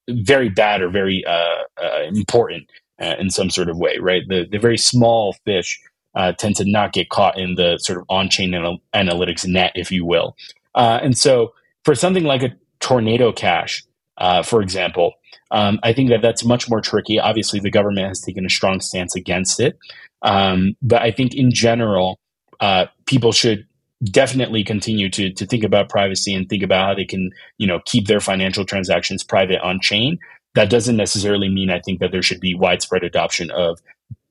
very 0.09 0.49
bad 0.49 0.81
or 0.83 0.89
very 0.91 1.25
uh, 1.27 1.65
uh, 1.83 2.03
important. 2.15 2.71
uh, 3.01 3.17
in 3.19 3.31
some 3.31 3.51
sort 3.51 3.69
of 3.69 3.79
way, 3.79 3.99
right? 3.99 4.23
The 4.29 4.47
the 4.51 4.59
very 4.59 4.79
small 4.79 5.35
fish 5.45 5.81
uh, 6.15 6.33
tend 6.33 6.57
to 6.57 6.65
not 6.65 6.93
get 6.93 7.09
caught 7.09 7.39
in 7.39 7.55
the 7.55 7.79
sort 7.79 7.99
of 7.99 8.05
on-chain 8.09 8.55
anal- 8.55 8.83
analytics 8.95 9.47
net, 9.47 9.73
if 9.75 9.91
you 9.91 10.05
will. 10.05 10.37
Uh, 10.75 11.01
and 11.03 11.17
so, 11.17 11.55
for 11.85 11.95
something 11.95 12.25
like 12.25 12.43
a 12.43 12.53
tornado 12.81 13.33
cash, 13.33 13.85
uh, 14.21 14.43
for 14.43 14.63
example, 14.63 15.15
um, 15.51 15.81
I 15.83 15.93
think 15.93 16.11
that 16.11 16.23
that's 16.23 16.45
much 16.45 16.69
more 16.69 16.81
tricky. 16.81 17.19
Obviously, 17.19 17.61
the 17.61 17.71
government 17.71 18.09
has 18.09 18.21
taken 18.21 18.47
a 18.47 18.51
strong 18.51 18.81
stance 18.81 19.17
against 19.17 19.59
it, 19.59 19.79
um, 20.23 20.75
but 20.83 21.03
I 21.03 21.11
think 21.11 21.35
in 21.35 21.51
general, 21.53 22.21
uh, 22.61 22.87
people 23.07 23.33
should 23.33 23.67
definitely 24.05 24.65
continue 24.65 25.11
to 25.11 25.33
to 25.33 25.45
think 25.45 25.65
about 25.65 25.89
privacy 25.89 26.33
and 26.33 26.49
think 26.49 26.63
about 26.63 26.87
how 26.87 26.95
they 26.95 27.05
can 27.05 27.31
you 27.59 27.67
know 27.67 27.81
keep 27.85 28.07
their 28.07 28.21
financial 28.21 28.65
transactions 28.65 29.23
private 29.23 29.61
on 29.61 29.79
chain 29.79 30.19
that 30.55 30.71
doesn't 30.71 30.97
necessarily 30.97 31.51
mean 31.51 31.69
i 31.69 31.79
think 31.79 32.01
that 32.01 32.11
there 32.11 32.23
should 32.23 32.41
be 32.41 32.55
widespread 32.55 33.05
adoption 33.05 33.51
of 33.51 33.79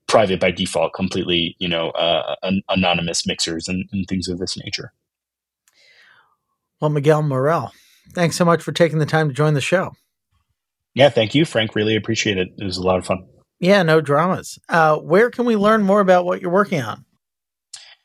private 0.10 0.40
by 0.40 0.52
default, 0.52 0.94
completely, 0.94 1.56
you 1.60 1.70
know, 1.70 1.92
uh, 1.92 2.36
an- 2.44 2.64
anonymous 2.68 3.26
mixers 3.26 3.70
and, 3.70 3.88
and 3.94 4.06
things 4.08 4.28
of 4.28 4.40
this 4.40 4.58
nature. 4.58 4.92
Well, 6.82 6.90
Miguel 6.90 7.22
Morel, 7.22 7.72
thanks 8.14 8.36
so 8.36 8.46
much 8.46 8.62
for 8.62 8.72
taking 8.72 9.00
the 9.00 9.06
time 9.06 9.30
to 9.30 9.34
join 9.34 9.54
the 9.54 9.62
show. 9.62 9.94
Yeah, 10.94 11.10
thank 11.10 11.36
you, 11.36 11.46
Frank. 11.46 11.76
Really 11.76 11.96
appreciate 11.96 12.38
it. 12.38 12.50
It 12.58 12.64
was 12.64 12.78
a 12.78 12.84
lot 12.84 12.98
of 12.98 13.06
fun. 13.06 13.28
Yeah, 13.60 13.84
no 13.84 14.02
dramas. 14.02 14.58
Uh, 14.70 14.98
where 14.98 15.30
can 15.30 15.46
we 15.46 15.56
learn 15.56 15.84
more 15.84 16.00
about 16.00 16.26
what 16.26 16.42
you're 16.42 16.52
working 16.52 16.82
on? 16.82 17.06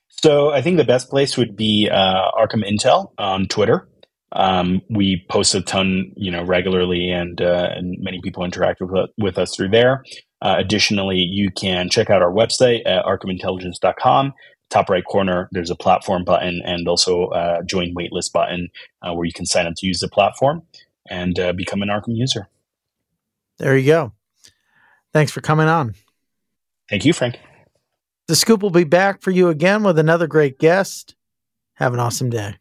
So 0.08 0.50
I 0.50 0.62
think 0.62 0.78
the 0.78 0.84
best 0.84 1.10
place 1.10 1.36
would 1.36 1.56
be 1.56 1.88
uh, 1.90 2.30
Arkham 2.32 2.64
Intel 2.68 3.12
on 3.18 3.46
Twitter. 3.46 3.88
Um, 4.32 4.80
we 4.90 5.24
post 5.30 5.54
a 5.54 5.60
ton, 5.60 6.12
you 6.16 6.30
know, 6.30 6.42
regularly, 6.42 7.10
and 7.10 7.40
uh, 7.40 7.68
and 7.74 7.96
many 8.00 8.20
people 8.20 8.44
interact 8.44 8.80
with, 8.80 9.10
with 9.16 9.38
us 9.38 9.54
through 9.54 9.68
there. 9.68 10.02
Uh, 10.42 10.56
additionally, 10.58 11.18
you 11.18 11.50
can 11.50 11.88
check 11.88 12.10
out 12.10 12.20
our 12.20 12.32
website 12.32 12.82
at 12.84 13.04
arkhamintelligence.com. 13.04 14.32
Top 14.70 14.90
right 14.90 15.04
corner, 15.04 15.48
there's 15.52 15.70
a 15.70 15.76
platform 15.76 16.24
button 16.24 16.60
and 16.64 16.88
also 16.88 17.30
a 17.30 17.62
join 17.64 17.94
waitlist 17.94 18.32
button 18.32 18.70
uh, 19.02 19.14
where 19.14 19.24
you 19.24 19.32
can 19.32 19.46
sign 19.46 19.66
up 19.66 19.74
to 19.76 19.86
use 19.86 20.00
the 20.00 20.08
platform 20.08 20.62
and 21.08 21.38
uh, 21.38 21.52
become 21.52 21.82
an 21.82 21.88
Arkham 21.88 22.16
user. 22.16 22.48
There 23.58 23.76
you 23.76 23.86
go. 23.86 24.12
Thanks 25.12 25.30
for 25.30 25.40
coming 25.40 25.68
on. 25.68 25.94
Thank 26.90 27.04
you, 27.04 27.12
Frank. 27.12 27.38
The 28.26 28.36
Scoop 28.36 28.62
will 28.62 28.70
be 28.70 28.84
back 28.84 29.20
for 29.20 29.30
you 29.30 29.48
again 29.48 29.82
with 29.82 29.98
another 29.98 30.26
great 30.26 30.58
guest. 30.58 31.14
Have 31.74 31.92
an 31.92 32.00
awesome 32.00 32.30
day. 32.30 32.56